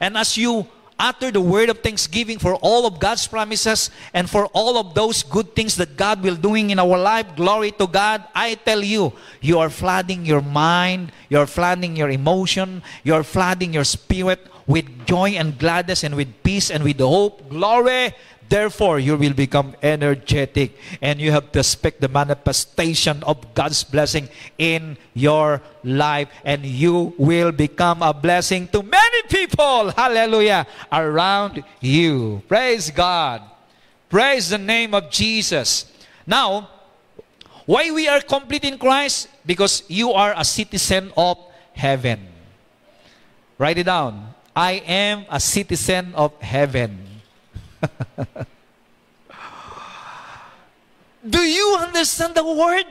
And 0.00 0.16
as 0.20 0.36
you 0.36 0.68
utter 0.98 1.30
the 1.30 1.40
word 1.40 1.68
of 1.68 1.80
thanksgiving 1.80 2.38
for 2.38 2.54
all 2.56 2.86
of 2.86 2.98
God's 2.98 3.26
promises 3.26 3.90
and 4.14 4.28
for 4.28 4.46
all 4.52 4.78
of 4.78 4.94
those 4.94 5.22
good 5.22 5.54
things 5.54 5.76
that 5.76 5.96
God 5.96 6.22
will 6.22 6.36
doing 6.36 6.70
in 6.70 6.78
our 6.78 6.98
life. 6.98 7.36
Glory 7.36 7.72
to 7.72 7.86
God. 7.86 8.24
I 8.34 8.54
tell 8.54 8.82
you, 8.82 9.12
you 9.40 9.58
are 9.58 9.70
flooding 9.70 10.24
your 10.24 10.40
mind, 10.42 11.12
you 11.28 11.38
are 11.38 11.46
flooding 11.46 11.96
your 11.96 12.10
emotion, 12.10 12.82
you 13.04 13.14
are 13.14 13.24
flooding 13.24 13.74
your 13.74 13.84
spirit 13.84 14.40
with 14.66 15.06
joy 15.06 15.30
and 15.30 15.58
gladness 15.58 16.02
and 16.02 16.16
with 16.16 16.42
peace 16.42 16.70
and 16.70 16.82
with 16.82 16.98
hope. 16.98 17.48
Glory 17.48 18.14
Therefore, 18.48 18.98
you 18.98 19.16
will 19.16 19.32
become 19.32 19.74
energetic 19.82 20.78
and 21.02 21.20
you 21.20 21.32
have 21.32 21.50
to 21.52 21.58
expect 21.58 22.00
the 22.00 22.08
manifestation 22.08 23.22
of 23.24 23.54
God's 23.54 23.82
blessing 23.82 24.28
in 24.58 24.96
your 25.14 25.62
life 25.82 26.28
and 26.44 26.64
you 26.64 27.14
will 27.18 27.50
become 27.50 28.02
a 28.02 28.14
blessing 28.14 28.68
to 28.68 28.82
many 28.82 29.22
people, 29.28 29.90
hallelujah, 29.90 30.66
around 30.92 31.64
you. 31.80 32.42
Praise 32.46 32.90
God. 32.90 33.42
Praise 34.08 34.50
the 34.50 34.58
name 34.58 34.94
of 34.94 35.10
Jesus. 35.10 35.90
Now, 36.26 36.70
why 37.66 37.90
we 37.90 38.06
are 38.06 38.20
complete 38.20 38.64
in 38.64 38.78
Christ? 38.78 39.28
Because 39.44 39.82
you 39.88 40.12
are 40.12 40.34
a 40.36 40.44
citizen 40.44 41.10
of 41.16 41.38
heaven. 41.74 42.20
Write 43.58 43.78
it 43.78 43.90
down. 43.90 44.34
I 44.54 44.82
am 44.86 45.26
a 45.28 45.40
citizen 45.40 46.14
of 46.14 46.32
heaven. 46.40 47.15
Do 51.26 51.42
you 51.42 51.76
understand 51.82 52.38
the 52.38 52.44
word? 52.46 52.86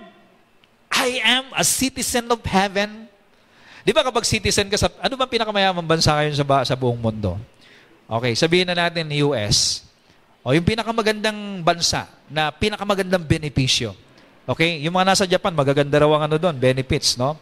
I 0.91 1.19
am 1.23 1.45
a 1.55 1.63
citizen 1.63 2.27
of 2.31 2.43
heaven. 2.43 3.07
Di 3.85 3.93
ba 3.93 4.01
kapag 4.01 4.25
citizen 4.25 4.67
ka 4.67 4.77
sa, 4.79 4.89
ano 4.99 5.13
ba 5.15 5.29
pinakamayamang 5.29 5.85
bansa 5.85 6.11
ngayon 6.15 6.35
sa, 6.35 6.45
sa 6.67 6.75
buong 6.75 6.97
mundo? 6.97 7.37
Okay, 8.05 8.33
sabihin 8.37 8.67
na 8.69 8.75
natin 8.75 9.09
US. 9.25 9.85
O 10.45 10.53
yung 10.53 10.65
pinakamagandang 10.65 11.65
bansa 11.65 12.05
na 12.29 12.53
pinakamagandang 12.53 13.25
benepisyo. 13.25 13.97
Okay? 14.45 14.77
Yung 14.85 14.93
mga 14.93 15.09
nasa 15.13 15.25
Japan, 15.25 15.57
magaganda 15.57 15.97
raw 15.97 16.09
ang 16.13 16.29
ano 16.29 16.37
doon, 16.37 16.53
benefits, 16.53 17.17
no? 17.17 17.33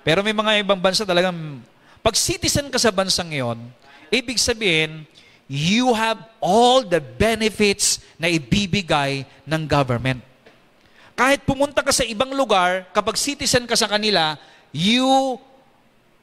Pero 0.00 0.24
may 0.24 0.32
mga 0.32 0.64
ibang 0.64 0.80
bansa 0.80 1.04
talagang, 1.04 1.60
pag 2.00 2.16
citizen 2.16 2.72
ka 2.72 2.80
sa 2.80 2.88
bansang 2.88 3.28
yon, 3.28 3.58
ibig 4.08 4.40
sabihin, 4.40 5.04
you 5.48 5.96
have 5.96 6.20
all 6.38 6.84
the 6.84 7.00
benefits 7.00 8.04
na 8.20 8.28
ibibigay 8.28 9.24
ng 9.48 9.64
government. 9.64 10.20
Kahit 11.16 11.42
pumunta 11.42 11.82
ka 11.82 11.90
sa 11.90 12.06
ibang 12.06 12.30
lugar, 12.36 12.86
kapag 12.94 13.18
citizen 13.18 13.66
ka 13.66 13.74
sa 13.74 13.90
kanila, 13.90 14.38
you, 14.70 15.40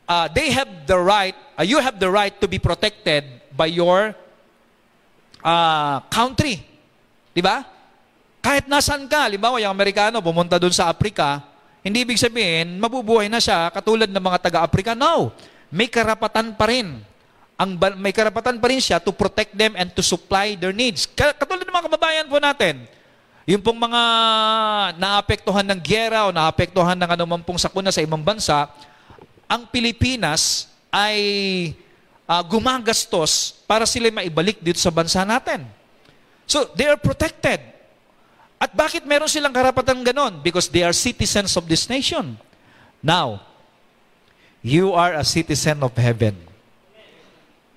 uh, 0.08 0.30
they 0.32 0.54
have 0.54 0.70
the 0.88 0.96
right, 0.96 1.36
uh, 1.60 1.66
you 1.66 1.82
have 1.82 2.00
the 2.00 2.08
right 2.08 2.38
to 2.40 2.48
be 2.48 2.62
protected 2.62 3.26
by 3.52 3.68
your 3.68 4.16
uh, 5.44 6.00
country. 6.08 6.64
Di 7.36 7.44
ba? 7.44 7.66
Kahit 8.40 8.70
nasan 8.70 9.10
ka, 9.10 9.26
halimbawa 9.26 9.60
yung 9.60 9.74
Amerikano 9.74 10.22
pumunta 10.22 10.62
doon 10.62 10.72
sa 10.72 10.88
Afrika, 10.88 11.44
hindi 11.82 12.06
ibig 12.06 12.22
sabihin, 12.22 12.78
mabubuhay 12.78 13.28
na 13.28 13.42
siya 13.42 13.74
katulad 13.74 14.08
ng 14.08 14.22
mga 14.22 14.38
taga-Afrika. 14.48 14.94
No. 14.94 15.34
May 15.74 15.90
karapatan 15.90 16.54
pa 16.54 16.70
rin 16.70 17.04
ang 17.56 17.80
may 17.96 18.12
karapatan 18.12 18.60
pa 18.60 18.68
rin 18.68 18.84
siya 18.84 19.00
to 19.00 19.16
protect 19.16 19.56
them 19.56 19.80
and 19.80 19.96
to 19.96 20.04
supply 20.04 20.60
their 20.60 20.76
needs. 20.76 21.08
Katulad 21.08 21.64
ng 21.64 21.72
mga 21.72 21.88
kababayan 21.88 22.28
po 22.28 22.36
natin, 22.36 22.84
yung 23.48 23.64
pong 23.64 23.80
mga 23.80 24.02
naapektuhan 25.00 25.64
ng 25.64 25.80
gyera 25.80 26.28
o 26.28 26.36
naapektuhan 26.36 27.00
ng 27.00 27.10
anuman 27.16 27.42
pong 27.46 27.62
sakuna 27.62 27.96
sa 27.96 28.04
ibang 28.04 28.20
bansa, 28.20 28.68
ang 29.48 29.64
Pilipinas 29.72 30.68
ay 30.92 31.20
uh, 32.28 32.44
gumagastos 32.44 33.64
para 33.64 33.88
sila 33.88 34.12
maibalik 34.12 34.60
dito 34.60 34.82
sa 34.82 34.92
bansa 34.92 35.24
natin. 35.24 35.64
So, 36.44 36.70
they 36.76 36.92
are 36.92 37.00
protected. 37.00 37.62
At 38.60 38.74
bakit 38.74 39.06
meron 39.06 39.30
silang 39.30 39.54
karapatan 39.54 40.02
ganon? 40.04 40.42
Because 40.42 40.68
they 40.68 40.84
are 40.84 40.94
citizens 40.94 41.56
of 41.56 41.70
this 41.70 41.88
nation. 41.88 42.38
Now, 43.02 43.46
you 44.66 44.94
are 44.94 45.16
a 45.18 45.26
citizen 45.26 45.82
of 45.86 45.94
heaven. 45.94 46.45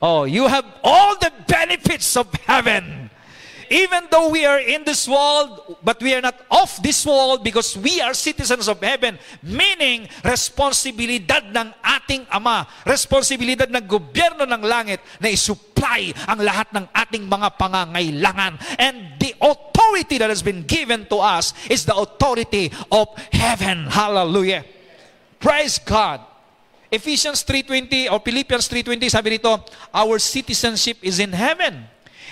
Oh, 0.01 0.25
you 0.25 0.47
have 0.47 0.65
all 0.85 1.19
the 1.19 1.33
benefits 1.47 2.17
of 2.17 2.33
heaven. 2.47 3.11
Even 3.71 4.09
though 4.11 4.31
we 4.31 4.47
are 4.47 4.61
in 4.61 4.85
this 4.85 5.07
world, 5.07 5.77
but 5.85 6.01
we 6.01 6.15
are 6.15 6.25
not 6.25 6.41
of 6.51 6.73
this 6.83 7.05
world 7.05 7.45
because 7.45 7.77
we 7.77 8.01
are 8.01 8.15
citizens 8.15 8.67
of 8.67 8.81
heaven. 8.81 9.19
Meaning, 9.43 10.09
responsibilidad 10.25 11.45
ng 11.53 11.69
ating 11.85 12.25
Ama, 12.33 12.65
responsibilidad 12.89 13.69
ng 13.69 13.85
gobyerno 13.85 14.49
ng 14.49 14.63
langit 14.65 15.05
na 15.21 15.29
isupply 15.29 16.17
ang 16.25 16.41
lahat 16.41 16.73
ng 16.73 16.89
ating 16.97 17.29
mga 17.29 17.49
pangangailangan. 17.61 18.57
And 18.81 19.21
the 19.21 19.37
authority 19.37 20.17
that 20.17 20.33
has 20.33 20.41
been 20.41 20.65
given 20.65 21.05
to 21.13 21.21
us 21.21 21.53
is 21.69 21.85
the 21.85 21.93
authority 21.93 22.73
of 22.89 23.13
heaven. 23.29 23.85
Hallelujah. 23.93 24.65
Praise 25.39 25.77
God. 25.77 26.25
Ephesians 26.89 27.45
3.20 27.45 28.09
or 28.09 28.19
Philippians 28.21 28.65
3.20 28.65 29.13
sabi 29.13 29.37
dito, 29.37 29.61
our 29.93 30.17
citizenship 30.17 30.97
is 31.05 31.21
in 31.21 31.37
heaven. 31.37 31.85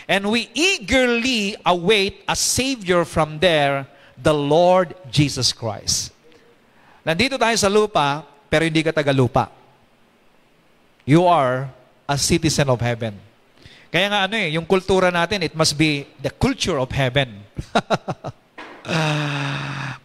And 0.08 0.30
we 0.30 0.48
eagerly 0.54 1.58
await 1.66 2.22
a 2.24 2.36
Savior 2.38 3.04
from 3.04 3.42
there, 3.42 3.84
the 4.16 4.32
Lord 4.32 4.94
Jesus 5.10 5.52
Christ. 5.52 6.14
Nandito 7.04 7.36
tayo 7.36 7.58
sa 7.58 7.68
lupa, 7.68 8.24
pero 8.48 8.64
hindi 8.64 8.86
ka 8.86 8.94
taga 8.94 9.12
lupa. 9.12 9.50
You 11.04 11.26
are 11.26 11.68
a 12.08 12.16
citizen 12.16 12.70
of 12.70 12.80
heaven. 12.80 13.18
Kaya 13.90 14.10
nga 14.10 14.20
ano 14.30 14.38
eh, 14.38 14.54
yung 14.54 14.66
kultura 14.66 15.10
natin, 15.10 15.42
it 15.42 15.54
must 15.54 15.74
be 15.74 16.06
the 16.22 16.30
culture 16.30 16.78
of 16.78 16.90
heaven. 16.94 17.42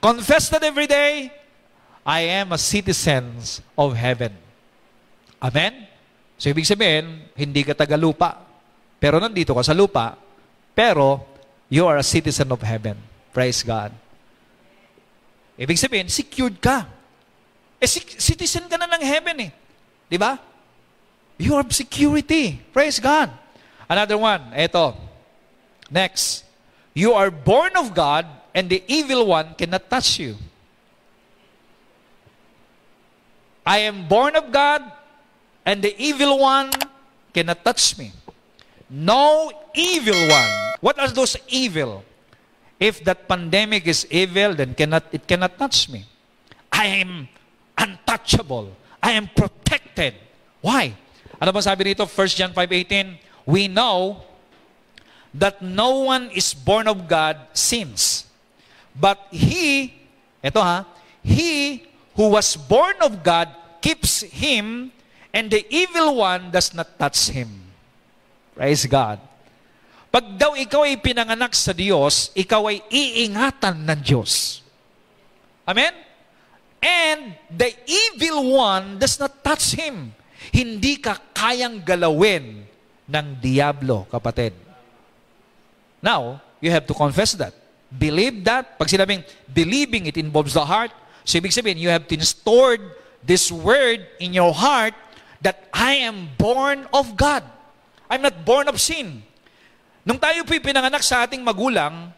Confess 0.02 0.50
that 0.50 0.66
every 0.66 0.90
day, 0.90 1.30
I 2.02 2.42
am 2.42 2.54
a 2.54 2.58
citizen 2.58 3.38
of 3.78 3.94
heaven. 3.94 4.41
Amen? 5.42 5.90
So, 6.38 6.54
ibig 6.54 6.70
sabihin, 6.70 7.26
hindi 7.34 7.66
ka 7.66 7.74
taga 7.74 7.98
lupa. 7.98 8.38
Pero 9.02 9.18
nandito 9.18 9.58
ka 9.58 9.66
sa 9.66 9.74
lupa. 9.74 10.14
Pero, 10.78 11.26
you 11.70 11.86
are 11.90 11.98
a 11.98 12.06
citizen 12.06 12.54
of 12.54 12.62
heaven. 12.62 12.98
Praise 13.34 13.66
God. 13.66 13.90
Ibig 15.58 15.78
sabihin, 15.82 16.08
secured 16.10 16.62
ka. 16.62 16.86
Eh, 17.82 17.90
citizen 18.22 18.70
ka 18.70 18.78
na 18.78 18.86
ng 18.86 19.06
heaven 19.06 19.50
eh. 19.50 19.52
Di 20.06 20.18
ba? 20.22 20.38
You 21.42 21.58
have 21.58 21.74
security. 21.74 22.62
Praise 22.70 23.02
God. 23.02 23.34
Another 23.90 24.18
one. 24.18 24.54
Ito. 24.54 24.94
Next. 25.90 26.46
You 26.94 27.18
are 27.18 27.34
born 27.34 27.74
of 27.74 27.98
God 27.98 28.30
and 28.54 28.70
the 28.70 28.84
evil 28.86 29.26
one 29.32 29.56
cannot 29.58 29.90
touch 29.90 30.20
you. 30.20 30.36
I 33.66 33.86
am 33.86 34.08
born 34.08 34.36
of 34.36 34.52
God, 34.52 34.82
and 35.66 35.82
the 35.82 35.94
evil 36.02 36.40
one 36.40 36.72
cannot 37.34 37.64
touch 37.64 37.98
me. 37.98 38.12
No 38.90 39.52
evil 39.74 40.28
one. 40.28 40.52
What 40.82 41.00
are 41.00 41.10
those 41.10 41.38
evil? 41.48 42.04
If 42.80 43.04
that 43.06 43.28
pandemic 43.30 43.86
is 43.88 44.08
evil, 44.10 44.56
then 44.56 44.74
cannot 44.74 45.06
it 45.12 45.28
cannot 45.28 45.58
touch 45.58 45.88
me. 45.90 46.06
I 46.72 46.86
am 47.06 47.30
untouchable. 47.78 48.74
I 49.02 49.12
am 49.14 49.30
protected. 49.30 50.16
Why? 50.62 50.94
Ano 51.42 51.52
ba 51.52 51.62
sabi 51.62 51.94
dito? 51.94 52.06
1 52.06 52.38
John 52.38 52.52
5.18 52.54 53.18
We 53.46 53.68
know 53.68 54.22
that 55.34 55.62
no 55.62 56.06
one 56.06 56.30
is 56.34 56.54
born 56.54 56.88
of 56.88 57.08
God 57.08 57.38
sins. 57.54 58.26
But 58.94 59.18
he, 59.32 59.94
ito 60.44 60.60
ha, 60.60 60.86
he 61.24 61.86
who 62.16 62.30
was 62.30 62.58
born 62.58 63.00
of 63.02 63.24
God 63.24 63.50
keeps 63.80 64.22
him 64.22 64.92
and 65.32 65.48
the 65.48 65.64
evil 65.72 66.20
one 66.20 66.52
does 66.52 66.76
not 66.76 67.00
touch 67.00 67.32
him. 67.32 67.48
Praise 68.56 68.86
God. 68.86 69.20
Pag 70.12 70.36
daw 70.36 70.60
ikaw 70.60 70.84
ay 70.84 71.00
pinanganak 71.00 71.56
sa 71.56 71.72
Diyos, 71.72 72.36
ikaw 72.36 72.68
ay 72.68 72.84
iingatan 72.92 73.88
ng 73.88 74.00
Diyos. 74.04 74.60
Amen? 75.64 75.96
And 76.84 77.40
the 77.48 77.72
evil 77.88 78.60
one 78.60 79.00
does 79.00 79.16
not 79.16 79.40
touch 79.40 79.72
him. 79.72 80.12
Hindi 80.52 81.00
ka 81.00 81.16
kayang 81.32 81.80
galawin 81.80 82.68
ng 83.08 83.28
Diablo, 83.40 84.04
kapatid. 84.12 84.52
Now, 86.04 86.44
you 86.60 86.76
have 86.76 86.84
to 86.92 86.96
confess 86.98 87.40
that. 87.40 87.56
Believe 87.88 88.44
that. 88.44 88.76
Pag 88.76 88.92
sinabing 88.92 89.24
believing, 89.48 90.12
it 90.12 90.20
involves 90.20 90.60
the 90.60 90.66
heart. 90.66 90.92
So, 91.24 91.40
ibig 91.40 91.56
sabihin, 91.56 91.80
you 91.80 91.88
have 91.88 92.10
to 92.10 92.18
stored 92.20 92.82
this 93.24 93.48
word 93.48 94.04
in 94.20 94.34
your 94.34 94.52
heart 94.52 94.98
that 95.42 95.68
I 95.74 96.06
am 96.06 96.30
born 96.38 96.86
of 96.94 97.18
God. 97.18 97.44
I'm 98.08 98.22
not 98.22 98.46
born 98.46 98.70
of 98.70 98.78
sin. 98.78 99.26
Nung 100.02 100.18
tayo 100.18 100.42
po'y 100.46 100.62
pinanganak 100.62 101.06
sa 101.06 101.26
ating 101.26 101.42
magulang 101.46 102.10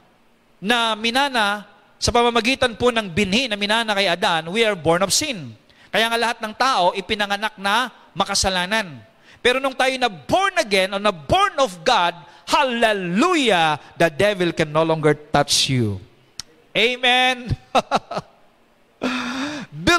na 0.63 0.95
minana 0.95 1.67
sa 1.99 2.11
pamamagitan 2.11 2.76
po 2.76 2.91
ng 2.91 3.07
binhi 3.11 3.47
na 3.47 3.55
minana 3.55 3.95
kay 3.95 4.11
Adan, 4.11 4.51
we 4.51 4.63
are 4.63 4.76
born 4.76 5.03
of 5.03 5.11
sin. 5.11 5.55
Kaya 5.88 6.11
nga 6.11 6.19
lahat 6.19 6.38
ng 6.43 6.53
tao 6.55 6.91
ipinanganak 6.95 7.55
na 7.59 7.91
makasalanan. 8.11 8.99
Pero 9.43 9.59
nung 9.59 9.76
tayo 9.76 9.95
na 9.99 10.07
born 10.11 10.55
again 10.59 10.95
o 10.95 10.99
na 10.99 11.11
born 11.11 11.55
of 11.59 11.84
God, 11.84 12.15
hallelujah, 12.47 13.80
the 13.99 14.07
devil 14.11 14.51
can 14.55 14.71
no 14.71 14.84
longer 14.84 15.15
touch 15.15 15.71
you. 15.71 15.99
Amen. 16.74 17.53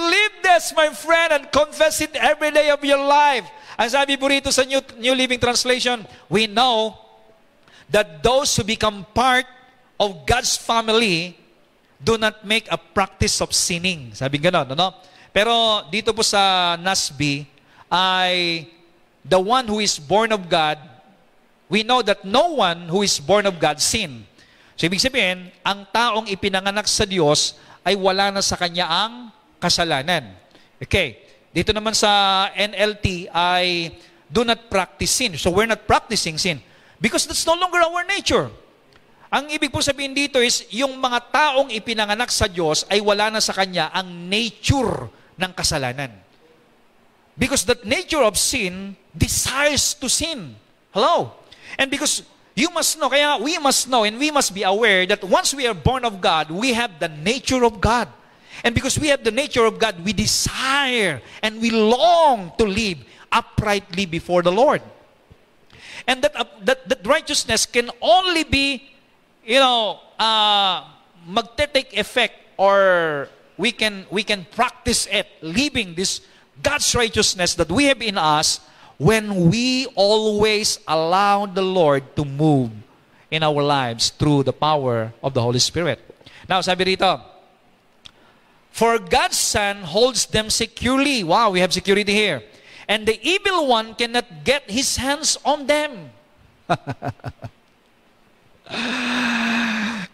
Believe 0.04 0.44
this, 0.44 0.76
my 0.76 0.92
friend, 0.92 1.32
and 1.32 1.42
confess 1.48 2.04
it 2.04 2.12
every 2.12 2.52
day 2.52 2.68
of 2.68 2.84
your 2.84 3.00
life. 3.00 3.48
Ang 3.80 3.88
sabi 3.88 4.20
po 4.20 4.28
rito 4.28 4.52
sa 4.52 4.60
New, 4.68 4.84
New 5.00 5.16
Living 5.16 5.40
Translation, 5.40 6.04
we 6.28 6.44
know 6.44 6.92
that 7.88 8.20
those 8.20 8.52
who 8.52 8.68
become 8.68 9.08
part 9.16 9.48
of 9.96 10.28
God's 10.28 10.60
family 10.60 11.40
do 11.96 12.20
not 12.20 12.44
make 12.44 12.68
a 12.68 12.76
practice 12.76 13.40
of 13.40 13.56
sinning. 13.56 14.12
Sabi 14.12 14.36
ganon, 14.36 14.76
ano? 14.76 14.92
Pero 15.32 15.88
dito 15.88 16.12
po 16.12 16.20
sa 16.20 16.76
NASB 16.76 17.48
ay 17.88 18.68
the 19.24 19.40
one 19.40 19.64
who 19.64 19.80
is 19.80 19.96
born 19.96 20.36
of 20.36 20.52
God, 20.52 20.76
we 21.72 21.80
know 21.80 22.04
that 22.04 22.28
no 22.28 22.60
one 22.60 22.92
who 22.92 23.00
is 23.00 23.16
born 23.16 23.48
of 23.48 23.56
God 23.56 23.80
sin. 23.80 24.28
So 24.76 24.84
ibig 24.84 25.00
sabihin, 25.00 25.48
ang 25.64 25.88
taong 25.88 26.28
ipinanganak 26.28 26.84
sa 26.92 27.08
Diyos 27.08 27.56
ay 27.88 27.96
wala 27.96 28.28
na 28.28 28.44
sa 28.44 28.60
kanya 28.60 28.84
ang 28.84 29.33
kasalanan. 29.64 30.36
Okay, 30.76 31.24
dito 31.56 31.72
naman 31.72 31.96
sa 31.96 32.46
NLT 32.52 33.32
ay 33.32 33.96
do 34.28 34.44
not 34.44 34.68
practice 34.68 35.14
sin. 35.14 35.38
So 35.40 35.48
we're 35.54 35.70
not 35.70 35.88
practicing 35.88 36.36
sin. 36.36 36.60
Because 37.00 37.24
that's 37.24 37.46
no 37.48 37.56
longer 37.56 37.80
our 37.80 38.04
nature. 38.04 38.52
Ang 39.34 39.50
ibig 39.50 39.74
po 39.74 39.82
sabihin 39.82 40.14
dito 40.14 40.38
is, 40.38 40.62
yung 40.70 40.94
mga 40.98 41.30
taong 41.34 41.70
ipinanganak 41.74 42.30
sa 42.30 42.46
Diyos 42.46 42.86
ay 42.86 43.02
wala 43.02 43.34
na 43.34 43.42
sa 43.42 43.50
Kanya 43.50 43.90
ang 43.90 44.30
nature 44.30 45.10
ng 45.34 45.52
kasalanan. 45.54 46.10
Because 47.34 47.66
the 47.66 47.74
nature 47.82 48.22
of 48.22 48.38
sin 48.38 48.94
desires 49.10 49.94
to 49.98 50.06
sin. 50.06 50.54
Hello? 50.94 51.34
And 51.74 51.90
because 51.90 52.22
you 52.54 52.70
must 52.70 52.94
know, 52.98 53.10
kaya 53.10 53.42
we 53.42 53.58
must 53.58 53.90
know 53.90 54.06
and 54.06 54.22
we 54.22 54.30
must 54.30 54.54
be 54.54 54.62
aware 54.62 55.02
that 55.10 55.22
once 55.26 55.50
we 55.50 55.66
are 55.66 55.74
born 55.74 56.06
of 56.06 56.22
God, 56.22 56.54
we 56.54 56.70
have 56.78 57.02
the 57.02 57.10
nature 57.10 57.66
of 57.66 57.82
God. 57.82 58.06
And 58.62 58.74
because 58.74 58.98
we 58.98 59.08
have 59.08 59.24
the 59.24 59.30
nature 59.30 59.64
of 59.64 59.78
God, 59.78 60.04
we 60.04 60.12
desire 60.12 61.20
and 61.42 61.60
we 61.60 61.70
long 61.70 62.52
to 62.58 62.64
live 62.64 62.98
uprightly 63.32 64.06
before 64.06 64.42
the 64.42 64.52
Lord. 64.52 64.82
And 66.06 66.22
that, 66.22 66.36
uh, 66.36 66.44
that, 66.62 66.88
that 66.88 67.06
righteousness 67.06 67.66
can 67.66 67.90
only 68.00 68.44
be, 68.44 68.90
you 69.44 69.58
know, 69.58 70.00
uh, 70.18 70.84
magte-take 71.28 71.96
effect 71.96 72.34
or 72.56 73.28
we 73.56 73.72
can, 73.72 74.06
we 74.10 74.22
can 74.22 74.46
practice 74.52 75.08
it, 75.10 75.26
living 75.42 75.94
this 75.94 76.20
God's 76.62 76.94
righteousness 76.94 77.54
that 77.54 77.70
we 77.70 77.86
have 77.86 78.02
in 78.02 78.18
us 78.18 78.60
when 78.98 79.50
we 79.50 79.86
always 79.94 80.78
allow 80.86 81.46
the 81.46 81.62
Lord 81.62 82.14
to 82.16 82.24
move 82.24 82.70
in 83.30 83.42
our 83.42 83.62
lives 83.62 84.10
through 84.10 84.44
the 84.44 84.52
power 84.52 85.12
of 85.22 85.34
the 85.34 85.42
Holy 85.42 85.58
Spirit. 85.58 85.98
Now, 86.48 86.60
sabi 86.60 86.84
rito, 86.84 87.33
For 88.74 88.98
God's 88.98 89.38
Son 89.38 89.86
holds 89.86 90.26
them 90.26 90.50
securely. 90.50 91.22
Wow, 91.22 91.54
we 91.54 91.62
have 91.62 91.70
security 91.70 92.10
here 92.10 92.42
and 92.88 93.06
the 93.08 93.16
evil 93.22 93.68
one 93.68 93.94
cannot 93.94 94.44
get 94.44 94.68
his 94.68 94.96
hands 94.96 95.38
on 95.44 95.66
them. 95.66 96.10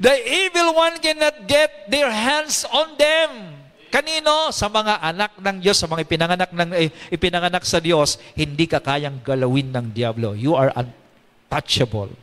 the 0.04 0.16
evil 0.26 0.74
one 0.74 0.98
cannot 0.98 1.46
get 1.46 1.90
their 1.90 2.10
hands 2.10 2.66
on 2.70 2.94
them. 2.98 3.58
Kanino? 3.90 4.54
Sa 4.54 4.70
mga 4.70 5.02
anak 5.02 5.34
ng 5.42 5.56
Diyos, 5.58 5.78
sa 5.82 5.90
mga 5.90 6.06
ipinanganak, 6.06 6.50
ng, 6.54 6.70
eh, 6.78 6.90
ipinanganak 7.10 7.66
sa 7.66 7.82
Diyos, 7.82 8.22
hindi 8.38 8.70
ka 8.70 8.78
kayang 8.78 9.18
galawin 9.18 9.74
ng 9.74 9.90
Diablo. 9.90 10.38
You 10.38 10.54
are 10.54 10.70
untouchable. 10.70 12.14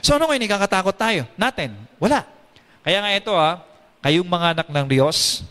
So 0.00 0.14
ano 0.14 0.30
ngayon 0.30 0.46
ikakatakot 0.46 0.94
tayo? 0.94 1.26
Natin. 1.34 1.74
Wala. 1.98 2.22
Kaya 2.86 3.02
nga 3.02 3.10
ito 3.10 3.34
ha, 3.34 3.58
kayong 4.06 4.30
mga 4.30 4.46
anak 4.54 4.68
ng 4.70 4.86
Diyos, 4.86 5.42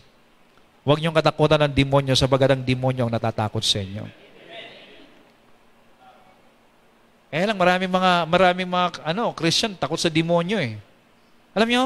huwag 0.84 0.98
niyong 0.98 1.16
katakutan 1.16 1.60
ng 1.66 1.74
demonyo 1.74 2.14
sa 2.16 2.28
ang 2.28 2.64
demonyo 2.64 3.06
ang 3.06 3.12
natatakot 3.12 3.60
sa 3.64 3.80
inyo. 3.80 4.04
Eh 7.30 7.46
lang, 7.46 7.54
maraming 7.54 7.90
mga, 7.90 8.12
maraming 8.26 8.66
mga, 8.66 9.06
ano, 9.06 9.30
Christian, 9.38 9.78
takot 9.78 9.94
sa 9.94 10.10
demonyo 10.10 10.58
eh. 10.58 10.74
Alam 11.54 11.68
nyo? 11.70 11.84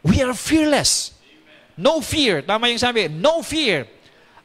We 0.00 0.24
are 0.24 0.32
fearless. 0.32 1.12
No 1.76 2.00
fear. 2.00 2.40
Tama 2.40 2.72
yung 2.72 2.80
sabi, 2.80 3.12
no 3.12 3.44
fear. 3.44 3.84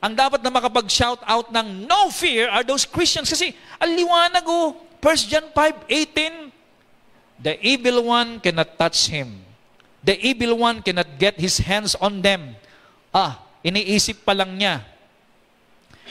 Ang 0.04 0.14
dapat 0.14 0.44
na 0.44 0.52
makapag-shout 0.52 1.24
out 1.24 1.48
ng 1.50 1.88
no 1.88 2.12
fear 2.12 2.52
are 2.52 2.62
those 2.68 2.84
Christians. 2.84 3.32
Kasi, 3.32 3.56
aliwanag 3.80 4.44
oh, 4.46 4.76
1 5.00 5.32
John 5.32 5.48
5:18, 5.56 6.52
The 7.38 7.54
evil 7.62 8.10
one 8.10 8.42
cannot 8.42 8.76
touch 8.76 9.14
him. 9.14 9.46
The 10.02 10.18
evil 10.18 10.58
one 10.58 10.82
cannot 10.82 11.22
get 11.22 11.38
his 11.38 11.62
hands 11.62 11.94
on 12.02 12.26
them. 12.26 12.58
Ah, 13.12 13.44
iniisip 13.64 14.24
pa 14.24 14.36
lang 14.36 14.54
niya. 14.56 14.84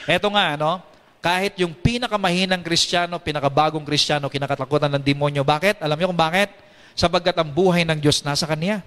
Eto 0.07 0.31
nga, 0.31 0.55
ano? 0.55 0.81
Kahit 1.25 1.59
yung 1.59 1.75
pinakamahinang 1.75 2.63
kristyano, 2.63 3.19
pinakabagong 3.19 3.83
kristyano, 3.83 4.31
kinakatakutan 4.31 4.93
ng 4.95 5.03
demonyo. 5.03 5.43
Bakit? 5.43 5.83
Alam 5.83 5.99
niyo 5.99 6.09
kung 6.15 6.21
bakit? 6.21 6.55
Sabagkat 6.95 7.35
ang 7.35 7.51
buhay 7.51 7.83
ng 7.83 7.99
Diyos 7.99 8.23
nasa 8.23 8.47
Kanya. 8.47 8.81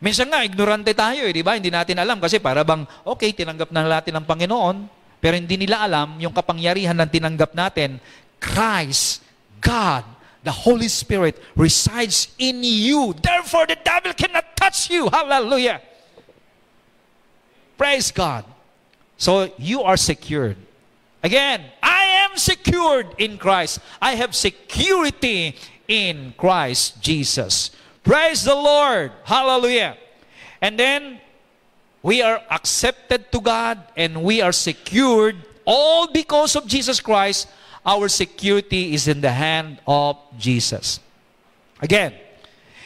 Minsan 0.00 0.32
nga, 0.32 0.44
ignorante 0.44 0.92
tayo 0.96 1.28
eh, 1.28 1.32
di 1.32 1.44
ba? 1.44 1.56
Hindi 1.56 1.68
natin 1.68 2.00
alam 2.00 2.16
kasi 2.20 2.40
para 2.40 2.64
bang, 2.64 2.88
okay, 3.04 3.36
tinanggap 3.36 3.68
na 3.68 3.84
natin 3.84 4.16
ang 4.16 4.24
Panginoon, 4.24 4.88
pero 5.20 5.36
hindi 5.36 5.60
nila 5.60 5.84
alam 5.84 6.16
yung 6.16 6.32
kapangyarihan 6.32 6.96
ng 6.96 7.10
tinanggap 7.12 7.52
natin. 7.52 8.00
Christ, 8.40 9.20
God, 9.60 10.08
the 10.40 10.52
Holy 10.52 10.88
Spirit 10.88 11.36
resides 11.52 12.32
in 12.40 12.64
you. 12.64 13.12
Therefore, 13.12 13.68
the 13.68 13.76
devil 13.76 14.16
cannot 14.16 14.56
touch 14.56 14.88
you. 14.88 15.12
Hallelujah. 15.12 15.84
Praise 17.80 18.12
God. 18.12 18.44
So, 19.16 19.48
you 19.56 19.80
are 19.80 19.96
secured. 19.96 20.60
Again, 21.24 21.64
I 21.82 22.28
am 22.28 22.36
secured 22.36 23.08
in 23.16 23.38
Christ. 23.40 23.80
I 24.02 24.20
have 24.20 24.36
security 24.36 25.56
in 25.88 26.34
Christ 26.36 27.00
Jesus. 27.00 27.70
Praise 28.04 28.44
the 28.44 28.54
Lord. 28.54 29.12
Hallelujah. 29.24 29.96
And 30.60 30.76
then 30.76 31.24
we 32.02 32.20
are 32.20 32.44
accepted 32.50 33.32
to 33.32 33.40
God 33.40 33.80
and 33.96 34.24
we 34.24 34.42
are 34.42 34.52
secured 34.52 35.36
all 35.64 36.12
because 36.12 36.56
of 36.56 36.66
Jesus 36.66 37.00
Christ. 37.00 37.48
Our 37.80 38.12
security 38.12 38.92
is 38.92 39.08
in 39.08 39.22
the 39.22 39.32
hand 39.32 39.80
of 39.88 40.20
Jesus. 40.36 41.00
Again, 41.80 42.12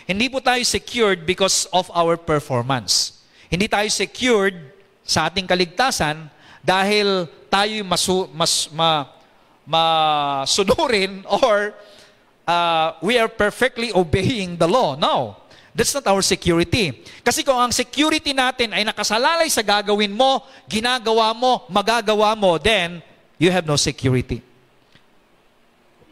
hindi 0.06 0.28
po 0.28 0.38
tayo 0.38 0.62
secured 0.62 1.26
because 1.26 1.66
of 1.74 1.90
our 1.90 2.16
performance. 2.16 3.18
Hindi 3.50 3.66
tayo 3.66 3.90
secured 3.90 4.73
sa 5.04 5.28
ating 5.28 5.44
kaligtasan 5.44 6.32
dahil 6.64 7.28
tayo 7.52 7.84
masu, 7.84 8.26
mas 8.32 8.72
ma, 8.72 9.06
masunurin 9.68 11.22
or 11.44 11.76
uh, 12.48 12.96
we 13.04 13.20
are 13.20 13.28
perfectly 13.28 13.92
obeying 13.92 14.56
the 14.56 14.68
law. 14.68 14.96
No. 14.96 15.44
That's 15.74 15.90
not 15.90 16.06
our 16.06 16.22
security. 16.22 17.02
Kasi 17.26 17.42
kung 17.42 17.58
ang 17.58 17.74
security 17.74 18.30
natin 18.30 18.70
ay 18.70 18.86
nakasalalay 18.86 19.50
sa 19.50 19.58
gagawin 19.58 20.14
mo, 20.14 20.46
ginagawa 20.70 21.34
mo, 21.34 21.66
magagawa 21.66 22.38
mo, 22.38 22.62
then 22.62 23.02
you 23.42 23.50
have 23.50 23.66
no 23.66 23.74
security. 23.74 24.38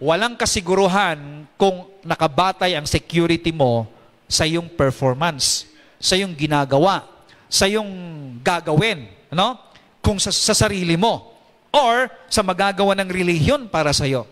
Walang 0.02 0.34
kasiguruhan 0.34 1.46
kung 1.54 1.86
nakabatay 2.02 2.74
ang 2.74 2.90
security 2.90 3.54
mo 3.54 3.86
sa 4.26 4.42
iyong 4.42 4.66
performance, 4.66 5.70
sa 6.02 6.18
iyong 6.18 6.34
ginagawa, 6.34 7.06
sa 7.52 7.68
iyong 7.68 7.92
gagawin, 8.40 9.04
no? 9.28 9.60
Kung 10.00 10.16
sa, 10.16 10.32
sa 10.32 10.56
sarili 10.56 10.96
mo 10.96 11.36
or 11.68 12.08
sa 12.32 12.40
magagawa 12.40 12.96
ng 12.96 13.12
relihiyon 13.12 13.68
para 13.68 13.92
sa 13.92 14.08
iyo. 14.08 14.24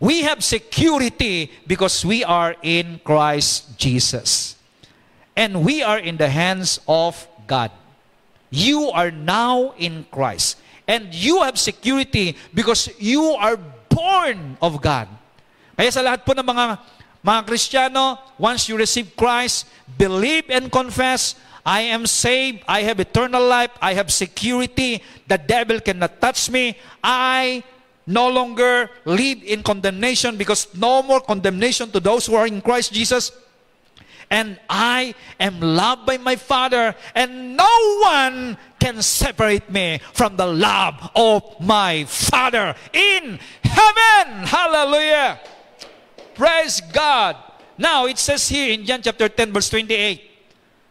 We 0.00 0.24
have 0.24 0.40
security 0.40 1.52
because 1.68 2.00
we 2.00 2.24
are 2.24 2.56
in 2.64 2.98
Christ 3.04 3.76
Jesus. 3.76 4.56
And 5.36 5.62
we 5.62 5.84
are 5.84 6.00
in 6.00 6.16
the 6.16 6.32
hands 6.32 6.80
of 6.88 7.14
God. 7.46 7.70
You 8.50 8.90
are 8.90 9.12
now 9.12 9.76
in 9.78 10.08
Christ. 10.10 10.58
And 10.88 11.14
you 11.14 11.44
have 11.46 11.60
security 11.60 12.34
because 12.52 12.90
you 12.98 13.36
are 13.38 13.60
born 13.86 14.58
of 14.58 14.82
God. 14.82 15.06
Kaya 15.78 15.92
sa 15.92 16.02
lahat 16.02 16.26
po 16.26 16.34
ng 16.34 16.44
mga 16.44 16.82
mga 17.22 17.40
Kristiyano, 17.46 18.18
once 18.34 18.66
you 18.66 18.74
receive 18.74 19.14
Christ, 19.14 19.70
believe 19.94 20.50
and 20.50 20.66
confess, 20.66 21.38
I 21.64 21.82
am 21.82 22.06
saved, 22.06 22.64
I 22.66 22.82
have 22.82 22.98
eternal 23.00 23.46
life, 23.46 23.70
I 23.80 23.94
have 23.94 24.10
security, 24.10 25.02
the 25.28 25.38
devil 25.38 25.80
cannot 25.80 26.20
touch 26.20 26.50
me, 26.50 26.76
I 27.02 27.62
no 28.06 28.28
longer 28.28 28.90
live 29.04 29.42
in 29.44 29.62
condemnation 29.62 30.36
because 30.36 30.66
no 30.74 31.02
more 31.02 31.20
condemnation 31.20 31.90
to 31.92 32.00
those 32.00 32.26
who 32.26 32.34
are 32.34 32.46
in 32.46 32.60
Christ 32.60 32.92
Jesus 32.92 33.30
and 34.32 34.58
I 34.68 35.14
am 35.38 35.60
loved 35.60 36.06
by 36.06 36.16
my 36.16 36.36
Father, 36.36 36.96
and 37.14 37.54
no 37.54 37.68
one 38.00 38.56
can 38.80 39.02
separate 39.02 39.68
me 39.70 40.00
from 40.14 40.36
the 40.36 40.46
love 40.46 41.10
of 41.14 41.60
my 41.60 42.04
Father 42.08 42.74
in 42.94 43.38
heaven. 43.62 44.48
Hallelujah. 44.48 45.38
Praise 46.34 46.80
God. 46.80 47.36
Now, 47.76 48.06
it 48.06 48.16
says 48.16 48.48
here 48.48 48.72
in 48.72 48.86
John 48.86 49.02
chapter 49.02 49.28
10 49.28 49.52
verse 49.52 49.68
28, 49.68 50.31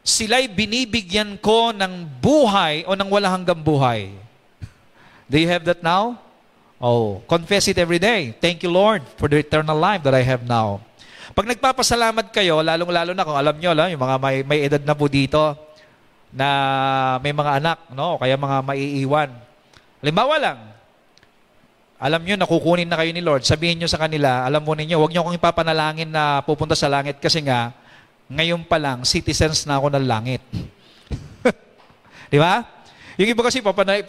sila'y 0.01 0.49
binibigyan 0.49 1.37
ko 1.37 1.69
ng 1.69 2.09
buhay 2.21 2.85
o 2.89 2.97
ng 2.97 3.09
walang 3.09 3.41
hanggang 3.41 3.61
buhay. 3.61 4.09
Do 5.29 5.37
you 5.37 5.47
have 5.47 5.63
that 5.69 5.79
now? 5.85 6.19
Oh, 6.81 7.21
confess 7.29 7.69
it 7.69 7.77
every 7.77 8.01
day. 8.01 8.33
Thank 8.41 8.65
you, 8.65 8.73
Lord, 8.73 9.05
for 9.21 9.29
the 9.29 9.37
eternal 9.37 9.77
life 9.77 10.01
that 10.01 10.17
I 10.17 10.25
have 10.25 10.41
now. 10.41 10.81
Pag 11.31 11.47
nagpapasalamat 11.47 12.33
kayo, 12.33 12.59
lalong-lalo 12.59 13.13
na 13.13 13.23
kung 13.23 13.37
alam 13.37 13.55
nyo, 13.55 13.71
la, 13.71 13.87
yung 13.87 14.01
mga 14.01 14.17
may, 14.17 14.35
may 14.43 14.59
edad 14.65 14.83
na 14.83 14.97
po 14.97 15.05
dito, 15.05 15.55
na 16.33 16.47
may 17.21 17.31
mga 17.31 17.61
anak, 17.61 17.77
no? 17.93 18.17
kaya 18.17 18.35
mga 18.35 18.57
maiiwan. 18.65 19.29
Halimbawa 20.01 20.35
lang, 20.41 20.59
alam 22.01 22.21
nyo, 22.25 22.35
nakukunin 22.35 22.89
na 22.89 22.97
kayo 22.97 23.13
ni 23.13 23.21
Lord, 23.21 23.45
sabihin 23.45 23.77
nyo 23.77 23.87
sa 23.87 24.01
kanila, 24.01 24.41
alam 24.43 24.65
mo 24.65 24.73
ninyo, 24.73 24.97
huwag 24.97 25.13
nyo 25.13 25.21
akong 25.21 25.37
ipapanalangin 25.37 26.09
na 26.09 26.41
pupunta 26.41 26.73
sa 26.73 26.89
langit 26.89 27.21
kasi 27.21 27.45
nga, 27.45 27.77
ngayon 28.31 28.63
pa 28.63 28.79
lang, 28.79 29.03
citizens 29.03 29.67
na 29.67 29.75
ako 29.75 29.91
ng 29.91 30.05
langit. 30.07 30.41
Di 32.31 32.39
ba? 32.39 32.63
Yung 33.19 33.27
iba 33.27 33.43
kasi 33.43 33.59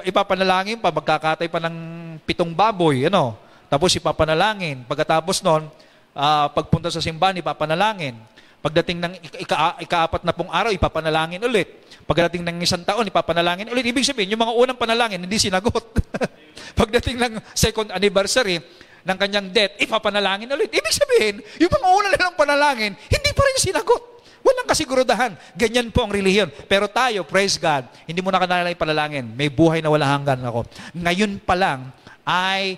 ipapanalangin 0.07 0.79
pa, 0.79 0.95
magkakatay 0.95 1.51
pa 1.51 1.59
ng 1.59 1.77
pitong 2.23 2.55
baboy, 2.55 3.11
ano? 3.11 3.35
Tapos 3.67 3.91
ipapanalangin. 3.99 4.87
Pagkatapos 4.87 5.43
nun, 5.43 5.67
uh, 6.15 6.47
pagpunta 6.55 6.87
sa 6.93 7.03
simbahan, 7.03 7.35
ipapanalangin. 7.43 8.15
Pagdating 8.63 9.03
ng 9.03 9.13
ika- 9.43 9.81
ikaapat 9.83 10.23
na 10.23 10.31
pong 10.31 10.47
araw, 10.55 10.71
ipapanalangin 10.71 11.43
ulit. 11.43 11.83
Pagdating 12.07 12.47
ng 12.47 12.63
isang 12.63 12.87
taon, 12.87 13.11
ipapanalangin 13.11 13.67
ulit. 13.75 13.83
Ibig 13.83 14.07
sabihin, 14.07 14.39
yung 14.39 14.43
mga 14.47 14.55
unang 14.55 14.79
panalangin, 14.79 15.19
hindi 15.19 15.35
sinagot. 15.35 15.99
Pagdating 16.79 17.19
ng 17.19 17.33
second 17.59 17.91
anniversary 17.91 18.63
ng 19.03 19.17
kanyang 19.19 19.51
death, 19.51 19.75
ipapanalangin 19.83 20.47
ulit. 20.47 20.71
Ibig 20.71 20.95
sabihin, 20.95 21.35
yung 21.59 21.73
mga 21.75 21.89
unang 21.91 22.13
nilang 22.15 22.37
panalangin, 22.39 22.93
hindi 22.95 23.31
pa 23.35 23.43
rin 23.43 23.57
sinagot. 23.59 24.12
Walang 24.43 24.69
kasigurudahan. 24.69 25.33
Ganyan 25.55 25.95
po 25.95 26.03
ang 26.03 26.13
relihiyon. 26.13 26.51
Pero 26.67 26.91
tayo, 26.91 27.23
praise 27.23 27.55
God, 27.57 27.87
hindi 28.05 28.19
mo 28.19 28.35
na 28.35 28.43
kailangan 28.43 28.75
panalangin. 28.75 29.27
May 29.39 29.47
buhay 29.47 29.79
na 29.79 29.91
wala 29.91 30.07
hanggan 30.07 30.43
ako. 30.43 30.67
Ngayon 30.99 31.39
pa 31.47 31.55
lang, 31.55 31.95
I 32.27 32.77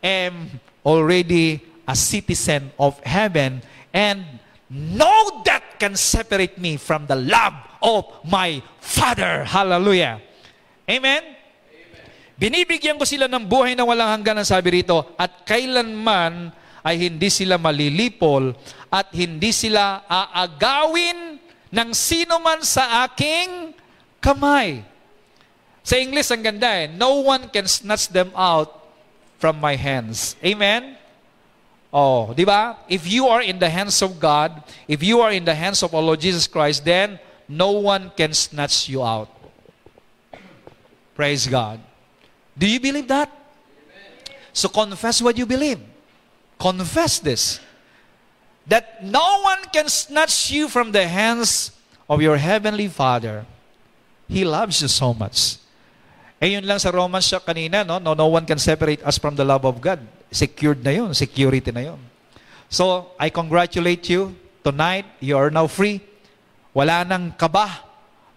am 0.00 0.48
already 0.82 1.60
a 1.84 1.94
citizen 1.94 2.72
of 2.80 2.96
heaven 3.04 3.60
and 3.92 4.24
no 4.72 5.44
death 5.44 5.76
can 5.76 5.94
separate 5.94 6.56
me 6.56 6.80
from 6.80 7.04
the 7.04 7.16
love 7.16 7.54
of 7.84 8.08
my 8.24 8.64
Father. 8.80 9.44
Hallelujah. 9.44 10.22
Amen? 10.88 11.22
Binibigyan 12.40 12.98
ko 12.98 13.04
sila 13.06 13.30
ng 13.30 13.44
buhay 13.46 13.76
na 13.78 13.86
walang 13.86 14.18
hanggan, 14.18 14.42
ang 14.42 14.48
sabi 14.48 14.82
rito, 14.82 15.14
at 15.14 15.46
kailanman 15.46 16.50
ay 16.82 17.08
hindi 17.08 17.30
sila 17.30 17.56
malilipol 17.58 18.52
at 18.90 19.08
hindi 19.14 19.54
sila 19.54 20.02
aagawin 20.06 21.38
ng 21.72 21.90
sino 21.96 22.36
man 22.42 22.60
sa 22.60 23.06
aking 23.06 23.72
kamay. 24.20 24.84
Sa 25.82 25.98
English, 25.98 26.30
ang 26.30 26.42
ganda 26.42 26.70
eh. 26.78 26.86
No 26.86 27.26
one 27.26 27.50
can 27.50 27.66
snatch 27.66 28.06
them 28.12 28.30
out 28.36 28.82
from 29.42 29.58
my 29.58 29.74
hands. 29.74 30.38
Amen? 30.44 30.94
Oh, 31.90 32.30
di 32.32 32.46
ba? 32.46 32.78
If 32.86 33.04
you 33.04 33.26
are 33.26 33.42
in 33.42 33.58
the 33.58 33.68
hands 33.68 34.00
of 34.00 34.16
God, 34.22 34.62
if 34.86 35.02
you 35.02 35.20
are 35.20 35.34
in 35.34 35.44
the 35.44 35.54
hands 35.54 35.82
of 35.82 35.90
our 35.92 36.00
Lord 36.00 36.22
Jesus 36.22 36.46
Christ, 36.46 36.86
then 36.86 37.18
no 37.48 37.72
one 37.72 38.14
can 38.16 38.32
snatch 38.32 38.88
you 38.88 39.02
out. 39.02 39.28
Praise 41.12 41.44
God. 41.46 41.80
Do 42.56 42.64
you 42.64 42.80
believe 42.80 43.08
that? 43.08 43.28
So 44.52 44.68
confess 44.68 45.20
what 45.20 45.36
you 45.36 45.44
believe. 45.44 45.80
Confess 46.62 47.18
this. 47.18 47.58
That 48.70 49.02
no 49.02 49.42
one 49.42 49.66
can 49.74 49.90
snatch 49.90 50.54
you 50.54 50.70
from 50.70 50.94
the 50.94 51.02
hands 51.02 51.74
of 52.06 52.22
your 52.22 52.38
heavenly 52.38 52.86
Father. 52.86 53.42
He 54.30 54.46
loves 54.46 54.78
you 54.78 54.86
so 54.86 55.10
much. 55.10 55.58
Eh 56.38 56.54
yun 56.54 56.62
lang 56.62 56.78
sa 56.78 56.94
Romans 56.94 57.26
siya 57.26 57.42
kanina, 57.42 57.82
no? 57.82 57.98
no? 57.98 58.14
No 58.14 58.30
one 58.30 58.46
can 58.46 58.62
separate 58.62 59.02
us 59.02 59.18
from 59.18 59.34
the 59.34 59.42
love 59.42 59.66
of 59.66 59.82
God 59.82 59.98
secured 60.32 60.80
na 60.80 60.90
yun, 60.90 61.12
security 61.12 61.70
na 61.70 61.92
yun. 61.92 62.00
So, 62.72 63.12
I 63.20 63.28
congratulate 63.28 64.08
you. 64.08 64.32
Tonight, 64.64 65.04
you 65.20 65.36
are 65.36 65.52
now 65.52 65.68
free. 65.68 66.00
Wala 66.72 67.04
nang 67.04 67.36
kaba. 67.36 67.68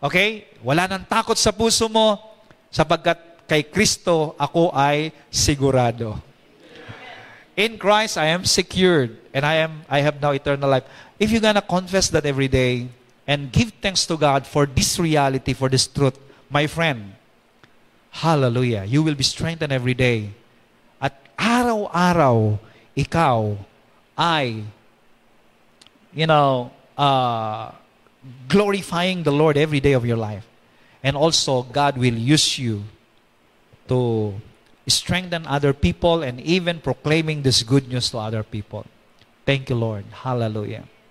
Okay? 0.04 0.52
Wala 0.60 0.92
nang 0.92 1.08
takot 1.08 1.40
sa 1.40 1.56
puso 1.56 1.88
mo 1.88 2.20
sapagkat 2.68 3.48
kay 3.48 3.64
Kristo 3.72 4.36
ako 4.36 4.76
ay 4.76 5.16
sigurado. 5.32 6.20
In 7.56 7.78
Christ, 7.78 8.18
I 8.18 8.28
am 8.36 8.44
secured 8.44 9.18
and 9.34 9.46
I 9.46 9.64
am 9.64 9.88
I 9.90 10.00
have 10.00 10.22
now 10.22 10.32
eternal 10.32 10.70
life. 10.70 10.84
If 11.20 11.32
you're 11.32 11.42
gonna 11.42 11.64
confess 11.64 12.10
that 12.12 12.26
every 12.26 12.48
day 12.48 12.90
and 13.26 13.52
give 13.52 13.72
thanks 13.82 14.06
to 14.08 14.18
God 14.18 14.46
for 14.46 14.66
this 14.66 15.00
reality, 15.00 15.54
for 15.54 15.70
this 15.70 15.88
truth, 15.88 16.20
my 16.50 16.68
friend, 16.68 17.16
hallelujah, 18.12 18.84
you 18.84 19.04
will 19.04 19.16
be 19.16 19.24
strengthened 19.24 19.72
every 19.72 19.94
day 19.94 20.36
At 21.02 21.16
araw-araw 21.38 22.58
ikaw 22.96 23.60
ay, 24.18 24.64
you 26.16 26.26
know, 26.26 26.72
uh, 26.98 27.72
glorifying 28.48 29.24
the 29.24 29.32
Lord 29.32 29.58
every 29.58 29.80
day 29.80 29.94
of 29.94 30.06
your 30.06 30.18
life. 30.18 30.48
And 31.04 31.16
also, 31.16 31.62
God 31.64 31.98
will 31.98 32.16
use 32.16 32.58
you 32.58 32.84
to 33.88 34.34
strengthen 34.88 35.46
other 35.48 35.74
people 35.74 36.22
and 36.22 36.40
even 36.42 36.80
proclaiming 36.80 37.42
this 37.42 37.64
good 37.64 37.88
news 37.88 38.10
to 38.12 38.18
other 38.18 38.44
people. 38.44 38.86
Thank 39.46 39.70
you, 39.70 39.76
Lord. 39.76 40.06
Hallelujah. 40.12 40.86